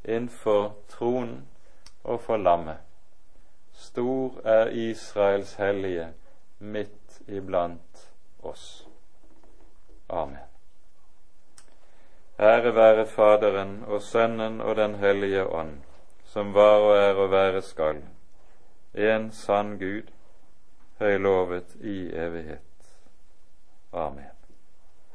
innenfor 0.04 0.74
tronen 0.88 1.44
og 2.06 2.20
for 2.20 2.36
lammet. 2.36 2.76
Stor 3.72 4.40
er 4.44 4.66
Israels 4.66 5.54
hellige 5.54 6.08
midt 6.58 7.20
iblant 7.26 8.12
oss. 8.42 8.86
Amen. 10.08 10.38
Ære 12.38 12.74
være 12.74 13.06
Faderen 13.06 13.84
og 13.84 14.02
Sønnen 14.02 14.60
og 14.60 14.76
Den 14.76 14.94
hellige 14.94 15.46
ånd, 15.46 15.82
som 16.24 16.54
var 16.54 16.78
og 16.84 16.96
er 16.96 17.14
og 17.14 17.30
være 17.30 17.62
skal, 17.62 18.02
en 18.94 19.30
sann 19.32 19.78
Gud, 19.78 20.12
høylovet 20.98 21.76
i 21.80 21.98
evighet. 22.12 22.60
Amen. 23.92 24.35